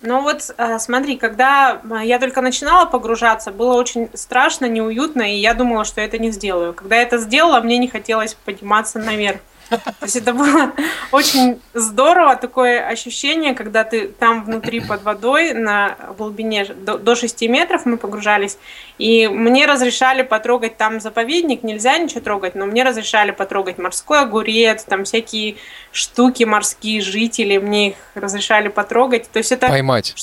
Ну 0.06 0.20
вот, 0.20 0.54
э, 0.58 0.78
смотри, 0.78 1.16
когда 1.16 1.80
э, 1.82 2.04
я 2.04 2.18
только 2.18 2.42
начинала 2.42 2.84
погружаться, 2.84 3.50
было 3.50 3.72
очень 3.74 4.10
страшно, 4.12 4.66
неуютно, 4.66 5.22
и 5.22 5.36
я 5.36 5.54
думала, 5.54 5.86
что 5.86 6.02
я 6.02 6.06
это 6.06 6.18
не 6.18 6.30
сделаю. 6.30 6.74
Когда 6.74 6.96
я 6.96 7.02
это 7.02 7.16
сделала, 7.16 7.60
мне 7.62 7.78
не 7.78 7.88
хотелось 7.88 8.34
подниматься 8.34 8.98
наверх. 8.98 9.40
То 9.70 9.80
есть 10.02 10.16
это 10.16 10.32
было 10.32 10.72
очень 11.12 11.60
здорово, 11.72 12.36
такое 12.36 12.86
ощущение, 12.86 13.54
когда 13.54 13.84
ты 13.84 14.08
там 14.08 14.44
внутри 14.44 14.80
под 14.80 15.02
водой 15.02 15.52
на 15.54 15.96
глубине 16.16 16.64
до, 16.66 16.98
до 16.98 17.14
6 17.14 17.42
метров 17.48 17.86
мы 17.86 17.96
погружались, 17.96 18.58
и 18.98 19.26
мне 19.28 19.66
разрешали 19.66 20.22
потрогать 20.22 20.76
там 20.76 21.00
заповедник, 21.00 21.62
нельзя 21.62 21.96
ничего 21.98 22.20
трогать, 22.20 22.54
но 22.54 22.66
мне 22.66 22.84
разрешали 22.84 23.30
потрогать 23.30 23.78
морской 23.78 24.20
огурец, 24.20 24.84
там 24.84 25.04
всякие 25.04 25.56
штуки 25.92 26.44
морские, 26.44 27.00
жители, 27.00 27.58
мне 27.58 27.90
их 27.90 27.96
разрешали 28.14 28.68
потрогать. 28.68 29.30
То 29.30 29.38
есть 29.38 29.52
это... 29.52 29.68
Поймать. 29.68 30.14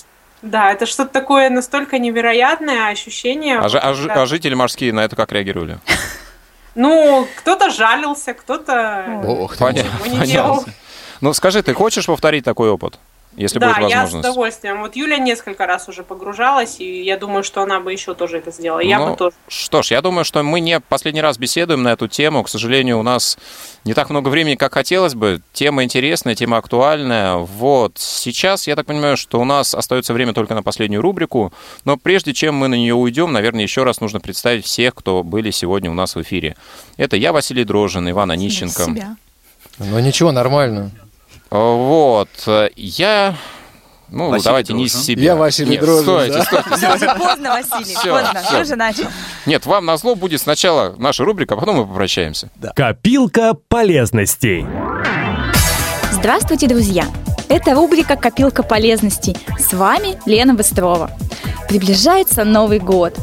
Да, 0.41 0.71
это 0.71 0.85
что-то 0.87 1.11
такое 1.11 1.49
настолько 1.49 1.99
невероятное 1.99 2.87
ощущение. 2.87 3.59
А, 3.59 3.69
жи- 3.69 3.77
а 3.77 3.93
жи- 3.93 4.07
когда- 4.07 4.23
а 4.23 4.25
жители 4.25 4.55
морские 4.55 4.91
на 4.91 5.01
это 5.01 5.15
как 5.15 5.31
реагировали? 5.31 5.77
Ну, 6.75 7.27
кто-то 7.37 7.69
жалился, 7.69 8.33
кто-то 8.33 9.21
Ох, 9.25 9.59
ничего 9.59 10.05
не 10.05 10.25
делал. 10.25 10.65
Ну 11.19 11.33
скажи, 11.33 11.61
ты 11.61 11.73
хочешь 11.73 12.05
повторить 12.05 12.43
такой 12.43 12.69
опыт, 12.69 12.97
если 13.35 13.59
да, 13.59 13.67
будет 13.73 13.89
я 13.89 14.01
с 14.01 14.03
возможность? 14.03 14.29
удовольствием. 14.29 14.79
Вот 14.81 14.95
Юля 14.95 15.17
несколько 15.17 15.65
раз 15.65 15.87
уже 15.89 16.03
погружалась, 16.03 16.79
и 16.79 17.03
я 17.03 17.17
думаю, 17.17 17.43
что 17.43 17.61
она 17.61 17.79
бы 17.79 17.91
еще 17.91 18.13
тоже 18.13 18.37
это 18.37 18.51
сделала. 18.51 18.79
Я 18.81 18.99
Ну, 18.99 19.11
бы 19.11 19.15
тоже. 19.17 19.35
Что 19.47 19.81
ж, 19.81 19.91
я 19.91 20.01
думаю, 20.01 20.25
что 20.25 20.43
мы 20.43 20.59
не 20.59 20.79
последний 20.79 21.21
раз 21.21 21.37
беседуем 21.37 21.83
на 21.83 21.93
эту 21.93 22.07
тему. 22.07 22.43
К 22.43 22.49
сожалению, 22.49 22.99
у 22.99 23.03
нас 23.03 23.37
не 23.85 23.93
так 23.93 24.09
много 24.09 24.29
времени, 24.29 24.55
как 24.55 24.73
хотелось 24.73 25.15
бы. 25.15 25.41
Тема 25.53 25.83
интересная, 25.83 26.35
тема 26.35 26.57
актуальная. 26.57 27.35
Вот. 27.35 27.93
Сейчас, 27.97 28.67
я 28.67 28.75
так 28.75 28.85
понимаю, 28.85 29.17
что 29.17 29.39
у 29.39 29.45
нас 29.45 29.73
остается 29.73 30.13
время 30.13 30.33
только 30.33 30.53
на 30.53 30.63
последнюю 30.63 31.01
рубрику. 31.01 31.53
Но 31.85 31.97
прежде 31.97 32.33
чем 32.33 32.55
мы 32.55 32.67
на 32.67 32.75
нее 32.75 32.93
уйдем, 32.95 33.31
наверное, 33.31 33.63
еще 33.63 33.83
раз 33.83 34.01
нужно 34.01 34.19
представить 34.19 34.65
всех, 34.65 34.93
кто 34.95 35.23
были 35.23 35.51
сегодня 35.51 35.89
у 35.89 35.93
нас 35.93 36.15
в 36.15 36.21
эфире. 36.21 36.55
Это 36.97 37.15
я, 37.17 37.31
Василий 37.33 37.63
Дрожин, 37.63 38.09
Иван 38.09 38.31
Онищенко. 38.31 38.83
Себя. 38.85 39.15
Ну 39.79 39.97
ничего, 39.99 40.31
нормально. 40.31 40.91
Вот. 41.51 42.29
Я... 42.75 43.35
Ну, 44.09 44.29
Василий 44.29 44.43
давайте 44.45 44.73
не 44.73 44.85
из 44.85 44.93
себя. 44.93 45.23
Я 45.23 45.35
Василий 45.37 45.71
Нет, 45.71 45.81
Дрожин, 45.81 46.03
стойте, 46.03 46.33
да? 46.33 46.43
стойте, 46.43 46.77
стойте. 46.77 47.15
поздно, 47.17 47.49
Василий, 47.51 47.95
Всё, 47.95 48.11
поздно. 48.13 48.41
Ты 48.49 48.61
уже 48.61 48.75
начал. 48.75 49.03
Нет, 49.45 49.65
вам 49.65 49.85
назло 49.85 50.15
будет 50.15 50.41
сначала 50.41 50.95
наша 50.97 51.23
рубрика, 51.23 51.53
а 51.53 51.57
потом 51.57 51.77
мы 51.77 51.87
попрощаемся. 51.87 52.49
Копилка 52.75 53.53
полезностей. 53.69 54.65
Здравствуйте, 56.11 56.67
друзья! 56.67 57.05
Это 57.47 57.73
рубрика 57.73 58.15
«Копилка 58.15 58.63
полезностей». 58.63 59.35
С 59.57 59.73
вами 59.73 60.17
Лена 60.25 60.53
Быстрова. 60.53 61.09
Приближается 61.67 62.43
Новый 62.43 62.79
год. 62.79 63.17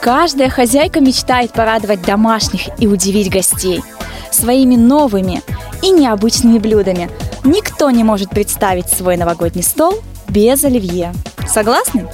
Каждая 0.00 0.48
хозяйка 0.48 1.00
мечтает 1.00 1.52
порадовать 1.52 2.02
домашних 2.02 2.68
и 2.80 2.86
удивить 2.86 3.30
гостей 3.30 3.82
своими 4.30 4.76
новыми 4.76 5.42
и 5.82 5.90
необычными 5.90 6.58
блюдами. 6.58 7.10
Никто 7.44 7.90
не 7.90 8.04
может 8.04 8.30
представить 8.30 8.88
свой 8.88 9.16
новогодний 9.16 9.62
стол 9.62 9.98
без 10.28 10.64
оливье. 10.64 11.12
Согласны? 11.48 12.08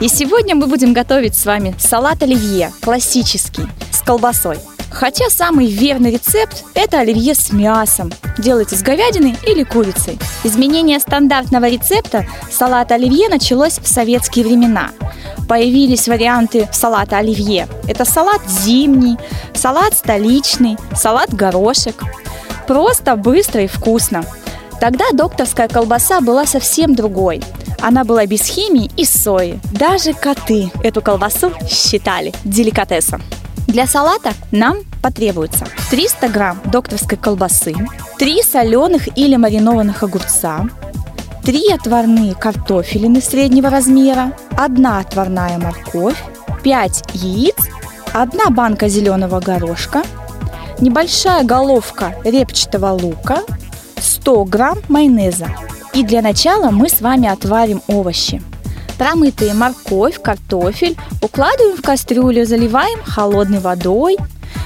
И 0.00 0.08
сегодня 0.08 0.54
мы 0.54 0.66
будем 0.66 0.92
готовить 0.92 1.34
с 1.34 1.44
вами 1.46 1.74
салат 1.78 2.22
оливье, 2.22 2.72
классический, 2.80 3.66
с 3.90 4.02
колбасой. 4.02 4.58
Хотя 4.90 5.30
самый 5.30 5.66
верный 5.66 6.10
рецепт– 6.10 6.64
это 6.74 7.00
оливье 7.00 7.34
с 7.34 7.52
мясом. 7.52 8.12
Делается 8.38 8.76
с 8.76 8.82
говядиной 8.82 9.36
или 9.46 9.62
курицей. 9.62 10.18
Изменение 10.44 10.98
стандартного 10.98 11.68
рецепта 11.68 12.26
салата 12.50 12.96
оливье 12.96 13.28
началось 13.28 13.78
в 13.78 13.86
советские 13.86 14.44
времена. 14.44 14.90
Появились 15.48 16.08
варианты 16.08 16.68
салата 16.72 17.18
оливье. 17.18 17.68
Это 17.88 18.04
салат 18.04 18.42
зимний, 18.48 19.16
салат 19.54 19.94
столичный, 19.94 20.76
салат 20.94 21.32
горошек. 21.32 22.02
Просто, 22.66 23.16
быстро 23.16 23.62
и 23.62 23.66
вкусно. 23.66 24.24
Тогда 24.80 25.04
докторская 25.12 25.68
колбаса 25.68 26.20
была 26.20 26.46
совсем 26.46 26.94
другой. 26.94 27.42
Она 27.80 28.04
была 28.04 28.26
без 28.26 28.42
химии 28.42 28.90
и 28.96 29.04
сои. 29.04 29.58
Даже 29.72 30.12
коты 30.12 30.70
эту 30.82 31.00
колбасу 31.00 31.52
считали 31.68 32.32
деликатесом. 32.44 33.22
Для 33.70 33.86
салата 33.86 34.32
нам 34.50 34.78
потребуется 35.00 35.64
300 35.90 36.28
грамм 36.28 36.60
докторской 36.64 37.16
колбасы, 37.16 37.72
3 38.18 38.42
соленых 38.42 39.16
или 39.16 39.36
маринованных 39.36 40.02
огурца, 40.02 40.68
3 41.44 41.74
отварные 41.74 42.34
картофелины 42.34 43.20
среднего 43.20 43.70
размера, 43.70 44.32
1 44.58 44.86
отварная 44.86 45.56
морковь, 45.58 46.20
5 46.64 47.14
яиц, 47.14 47.54
1 48.12 48.52
банка 48.52 48.88
зеленого 48.88 49.38
горошка, 49.38 50.02
небольшая 50.80 51.44
головка 51.44 52.16
репчатого 52.24 52.90
лука, 52.90 53.38
100 54.00 54.44
грамм 54.46 54.78
майонеза. 54.88 55.46
И 55.94 56.02
для 56.02 56.22
начала 56.22 56.72
мы 56.72 56.88
с 56.88 57.00
вами 57.00 57.28
отварим 57.28 57.82
овощи. 57.86 58.42
Промытые 59.00 59.54
морковь, 59.54 60.20
картофель 60.20 60.94
укладываем 61.22 61.78
в 61.78 61.80
кастрюлю, 61.80 62.44
заливаем 62.44 63.02
холодной 63.02 63.58
водой, 63.58 64.18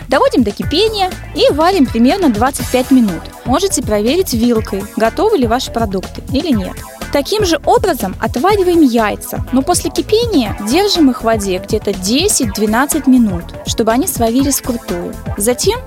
доводим 0.09 0.43
до 0.43 0.51
кипения 0.51 1.12
и 1.37 1.53
варим 1.53 1.87
примерно 1.87 2.30
25 2.30 2.91
минут. 2.91 3.20
Можете 3.45 3.80
проверить 3.80 4.35
вилкой, 4.35 4.82
готовы 4.97 5.39
ли 5.39 5.47
ваши 5.47 5.70
продукты 5.70 6.20
или 6.32 6.51
нет. 6.53 6.72
Таким 7.12 7.45
же 7.45 7.61
образом 7.64 8.16
отвариваем 8.20 8.82
яйца, 8.82 9.47
но 9.53 9.62
после 9.62 9.93
кипения 9.93 10.59
держим 10.68 11.11
их 11.11 11.20
в 11.20 11.24
воде 11.26 11.59
где-то 11.64 11.93
10-12 11.93 13.09
минут, 13.09 13.45
чтобы 13.66 13.93
они 13.93 14.09
сварились 14.09 14.59
вкрутую. 14.59 15.14
Затем 15.37 15.78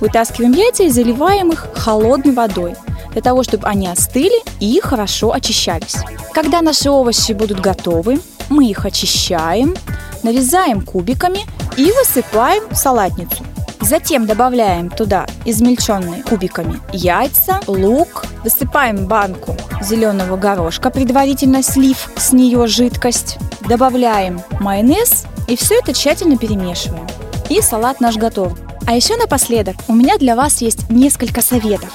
вытаскиваем 0.00 0.50
яйца 0.54 0.82
и 0.82 0.88
заливаем 0.88 1.52
их 1.52 1.68
холодной 1.72 2.34
водой 2.34 2.74
для 3.12 3.22
того, 3.22 3.42
чтобы 3.42 3.66
они 3.66 3.88
остыли 3.88 4.42
и 4.60 4.80
хорошо 4.80 5.32
очищались. 5.32 5.96
Когда 6.32 6.60
наши 6.60 6.90
овощи 6.90 7.32
будут 7.32 7.60
готовы, 7.60 8.20
мы 8.48 8.66
их 8.66 8.84
очищаем, 8.84 9.74
нарезаем 10.22 10.80
кубиками 10.82 11.40
и 11.76 11.90
высыпаем 11.92 12.62
в 12.70 12.74
салатницу. 12.74 13.44
Затем 13.80 14.26
добавляем 14.26 14.90
туда 14.90 15.26
измельченные 15.44 16.22
кубиками 16.22 16.80
яйца, 16.92 17.60
лук, 17.66 18.26
высыпаем 18.44 19.06
банку 19.06 19.56
зеленого 19.82 20.36
горошка, 20.36 20.90
предварительно 20.90 21.64
слив 21.64 22.08
с 22.16 22.32
нее 22.32 22.68
жидкость, 22.68 23.38
добавляем 23.68 24.40
майонез 24.60 25.24
и 25.48 25.56
все 25.56 25.80
это 25.80 25.92
тщательно 25.92 26.38
перемешиваем. 26.38 27.08
И 27.48 27.60
салат 27.60 28.00
наш 28.00 28.16
готов. 28.16 28.52
А 28.86 28.94
еще 28.94 29.16
напоследок 29.16 29.76
у 29.88 29.94
меня 29.94 30.16
для 30.16 30.36
вас 30.36 30.60
есть 30.60 30.88
несколько 30.88 31.42
советов. 31.42 31.90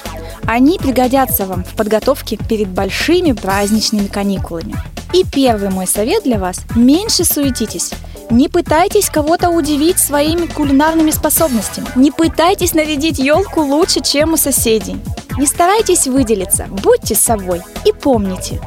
Они 0.47 0.79
пригодятся 0.79 1.45
вам 1.45 1.65
в 1.65 1.75
подготовке 1.75 2.37
перед 2.37 2.69
большими 2.69 3.33
праздничными 3.33 4.07
каникулами. 4.07 4.75
И 5.13 5.25
первый 5.25 5.69
мой 5.69 5.87
совет 5.87 6.23
для 6.23 6.39
вас– 6.39 6.61
меньше 6.75 7.25
суетитесь. 7.25 7.91
Не 8.29 8.47
пытайтесь 8.47 9.09
кого-то 9.09 9.49
удивить 9.49 9.99
своими 9.99 10.45
кулинарными 10.45 11.11
способностями. 11.11 11.87
Не 11.95 12.11
пытайтесь 12.11 12.73
нарядить 12.73 13.19
елку 13.19 13.59
лучше, 13.59 13.99
чем 13.99 14.33
у 14.33 14.37
соседей. 14.37 14.95
Не 15.37 15.45
старайтесь 15.45 16.07
выделиться, 16.07 16.67
будьте 16.69 17.15
собой. 17.15 17.61
И 17.83 17.91
помните, 17.91 18.61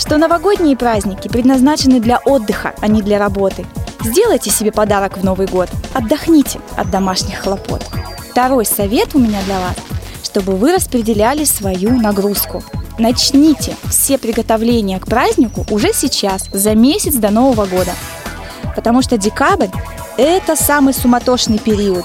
что 0.00 0.18
новогодние 0.18 0.76
праздники 0.76 1.28
предназначены 1.28 2.00
для 2.00 2.18
отдыха, 2.18 2.74
а 2.80 2.88
не 2.88 3.02
для 3.02 3.20
работы. 3.20 3.64
Сделайте 4.02 4.50
себе 4.50 4.72
подарок 4.72 5.16
в 5.16 5.24
Новый 5.24 5.46
год. 5.46 5.68
Отдохните 5.94 6.58
от 6.76 6.90
домашних 6.90 7.38
хлопот. 7.38 7.84
Второй 8.32 8.64
совет 8.64 9.14
у 9.14 9.20
меня 9.20 9.40
для 9.46 9.60
вас– 9.60 9.76
чтобы 10.30 10.54
вы 10.54 10.72
распределяли 10.72 11.42
свою 11.42 11.90
нагрузку. 11.98 12.62
Начните 13.00 13.74
все 13.88 14.16
приготовления 14.16 15.00
к 15.00 15.06
празднику 15.06 15.66
уже 15.70 15.92
сейчас, 15.92 16.48
за 16.52 16.76
месяц 16.76 17.14
до 17.14 17.30
Нового 17.30 17.66
года. 17.66 17.90
Потому 18.76 19.02
что 19.02 19.18
декабрь– 19.18 19.66
это 20.16 20.54
самый 20.54 20.94
суматошный 20.94 21.58
период 21.58 22.04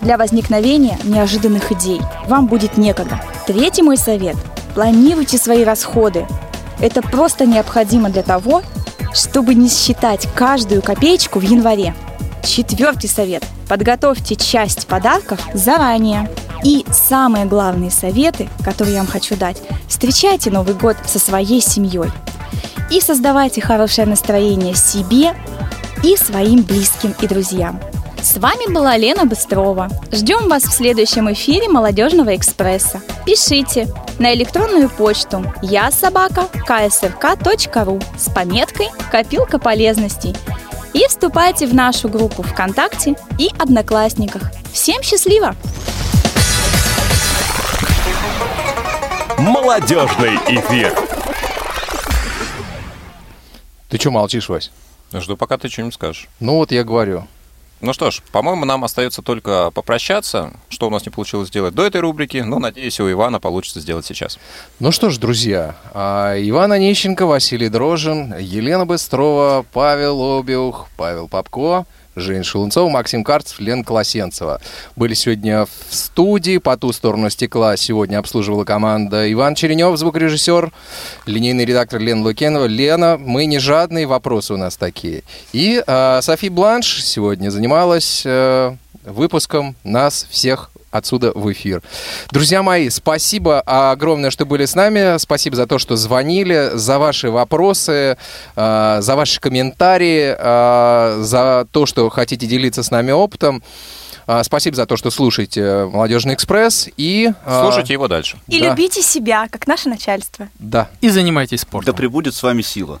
для 0.00 0.16
возникновения 0.16 0.98
неожиданных 1.04 1.70
идей. 1.70 2.00
Вам 2.28 2.46
будет 2.46 2.78
некогда. 2.78 3.20
Третий 3.46 3.82
мой 3.82 3.98
совет– 3.98 4.36
планируйте 4.74 5.36
свои 5.36 5.62
расходы. 5.62 6.26
Это 6.80 7.02
просто 7.02 7.44
необходимо 7.44 8.08
для 8.08 8.22
того, 8.22 8.62
чтобы 9.12 9.54
не 9.54 9.68
считать 9.68 10.26
каждую 10.34 10.80
копеечку 10.80 11.40
в 11.40 11.42
январе. 11.42 11.94
Четвертый 12.42 13.10
совет– 13.10 13.44
подготовьте 13.68 14.34
часть 14.34 14.86
подарков 14.86 15.40
заранее. 15.52 16.30
И 16.66 16.84
самые 16.90 17.44
главные 17.44 17.92
советы, 17.92 18.48
которые 18.64 18.94
я 18.94 19.00
вам 19.00 19.06
хочу 19.06 19.36
дать, 19.36 19.62
встречайте 19.86 20.50
Новый 20.50 20.74
год 20.74 20.96
со 21.06 21.20
своей 21.20 21.60
семьей 21.60 22.10
и 22.90 23.00
создавайте 23.00 23.60
хорошее 23.60 24.08
настроение 24.08 24.74
себе 24.74 25.36
и 26.02 26.16
своим 26.16 26.64
близким 26.64 27.14
и 27.20 27.28
друзьям. 27.28 27.80
С 28.20 28.36
вами 28.38 28.68
была 28.72 28.96
Лена 28.96 29.26
Быстрова. 29.26 29.88
Ждем 30.10 30.48
вас 30.48 30.64
в 30.64 30.72
следующем 30.72 31.32
эфире 31.32 31.68
Молодежного 31.68 32.34
экспресса. 32.34 33.00
Пишите 33.24 33.86
на 34.18 34.34
электронную 34.34 34.90
почту 34.90 35.44
я 35.62 35.92
собака 35.92 36.48
ksrk.ru 36.68 38.02
с 38.18 38.28
пометкой 38.34 38.88
«Копилка 39.12 39.60
полезностей» 39.60 40.34
и 40.94 41.06
вступайте 41.06 41.68
в 41.68 41.74
нашу 41.74 42.08
группу 42.08 42.42
ВКонтакте 42.42 43.14
и 43.38 43.50
Одноклассниках. 43.56 44.50
Всем 44.72 45.00
счастливо! 45.04 45.54
Молодежный 49.46 50.34
эфир. 50.48 50.92
Ты 53.88 53.96
что 53.96 54.10
молчишь, 54.10 54.48
Вась? 54.48 54.72
Жду, 55.12 55.36
пока 55.36 55.56
ты 55.56 55.68
что-нибудь 55.68 55.94
скажешь. 55.94 56.26
Ну 56.40 56.56
вот 56.56 56.72
я 56.72 56.82
говорю. 56.82 57.28
Ну 57.80 57.92
что 57.92 58.10
ж, 58.10 58.22
по-моему, 58.32 58.64
нам 58.64 58.82
остается 58.82 59.22
только 59.22 59.70
попрощаться, 59.70 60.52
что 60.68 60.88
у 60.88 60.90
нас 60.90 61.06
не 61.06 61.12
получилось 61.12 61.46
сделать 61.46 61.76
до 61.76 61.86
этой 61.86 62.00
рубрики, 62.00 62.38
но, 62.38 62.58
надеюсь, 62.58 62.98
у 62.98 63.08
Ивана 63.08 63.38
получится 63.38 63.78
сделать 63.78 64.04
сейчас. 64.04 64.40
Ну 64.80 64.90
что 64.90 65.10
ж, 65.10 65.18
друзья, 65.18 65.76
а, 65.94 66.34
Иван 66.36 66.72
Онищенко, 66.72 67.24
Василий 67.24 67.68
Дрожин, 67.68 68.36
Елена 68.36 68.84
Быстрова, 68.84 69.64
Павел 69.72 70.40
Обиух, 70.40 70.88
Павел 70.96 71.28
Попко– 71.28 71.86
Жень 72.16 72.42
Шелунцова, 72.42 72.88
Максим 72.88 73.22
Карцев, 73.22 73.60
Лен 73.60 73.84
Колосенцева. 73.84 74.60
Были 74.96 75.14
сегодня 75.14 75.66
в 75.66 75.94
студии, 75.94 76.58
по 76.58 76.76
ту 76.76 76.92
сторону 76.92 77.30
стекла 77.30 77.76
сегодня 77.76 78.18
обслуживала 78.18 78.64
команда 78.64 79.30
Иван 79.32 79.54
Черенев, 79.54 79.96
звукорежиссер, 79.96 80.72
линейный 81.26 81.64
редактор 81.64 82.00
Лена 82.00 82.22
Лукенова. 82.22 82.64
Лена, 82.64 83.18
мы 83.18 83.44
не 83.44 83.58
жадные, 83.58 84.06
вопросы 84.06 84.54
у 84.54 84.56
нас 84.56 84.76
такие. 84.76 85.22
И 85.52 85.82
э, 85.86 86.20
Софи 86.22 86.48
Бланш 86.48 87.04
сегодня 87.04 87.50
занималась 87.50 88.22
э, 88.24 88.74
выпуском 89.04 89.76
нас 89.84 90.26
всех 90.30 90.70
отсюда 90.96 91.32
в 91.34 91.50
эфир. 91.52 91.82
Друзья 92.30 92.62
мои, 92.62 92.88
спасибо 92.90 93.60
огромное, 93.60 94.30
что 94.30 94.46
были 94.46 94.64
с 94.64 94.74
нами. 94.74 95.18
Спасибо 95.18 95.56
за 95.56 95.66
то, 95.66 95.78
что 95.78 95.96
звонили, 95.96 96.70
за 96.74 96.98
ваши 96.98 97.30
вопросы, 97.30 98.16
э, 98.56 98.98
за 99.00 99.16
ваши 99.16 99.40
комментарии, 99.40 100.34
э, 100.38 101.22
за 101.22 101.66
то, 101.70 101.86
что 101.86 102.08
хотите 102.10 102.46
делиться 102.46 102.82
с 102.82 102.90
нами 102.90 103.12
опытом. 103.12 103.62
Э, 104.26 104.42
спасибо 104.42 104.76
за 104.76 104.86
то, 104.86 104.96
что 104.96 105.10
слушаете 105.10 105.86
«Молодежный 105.86 106.34
экспресс» 106.34 106.88
и... 106.96 107.32
Слушайте 107.44 107.92
его 107.92 108.08
дальше. 108.08 108.38
И 108.48 108.60
да. 108.60 108.70
любите 108.70 109.02
себя, 109.02 109.46
как 109.50 109.66
наше 109.66 109.88
начальство. 109.88 110.48
Да. 110.58 110.88
И 111.00 111.08
занимайтесь 111.08 111.60
спортом. 111.60 111.92
Да 111.92 111.96
пребудет 111.96 112.34
с 112.34 112.42
вами 112.42 112.62
сила. 112.62 113.00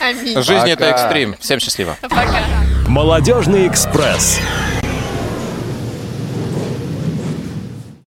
Аминь. 0.00 0.40
Жизнь– 0.42 0.68
это 0.70 0.84
экстрим. 0.86 1.36
Всем 1.40 1.60
счастливо. 1.60 1.96
Пока. 2.02 2.42
«Молодежный 2.88 3.68
экспресс». 3.68 4.40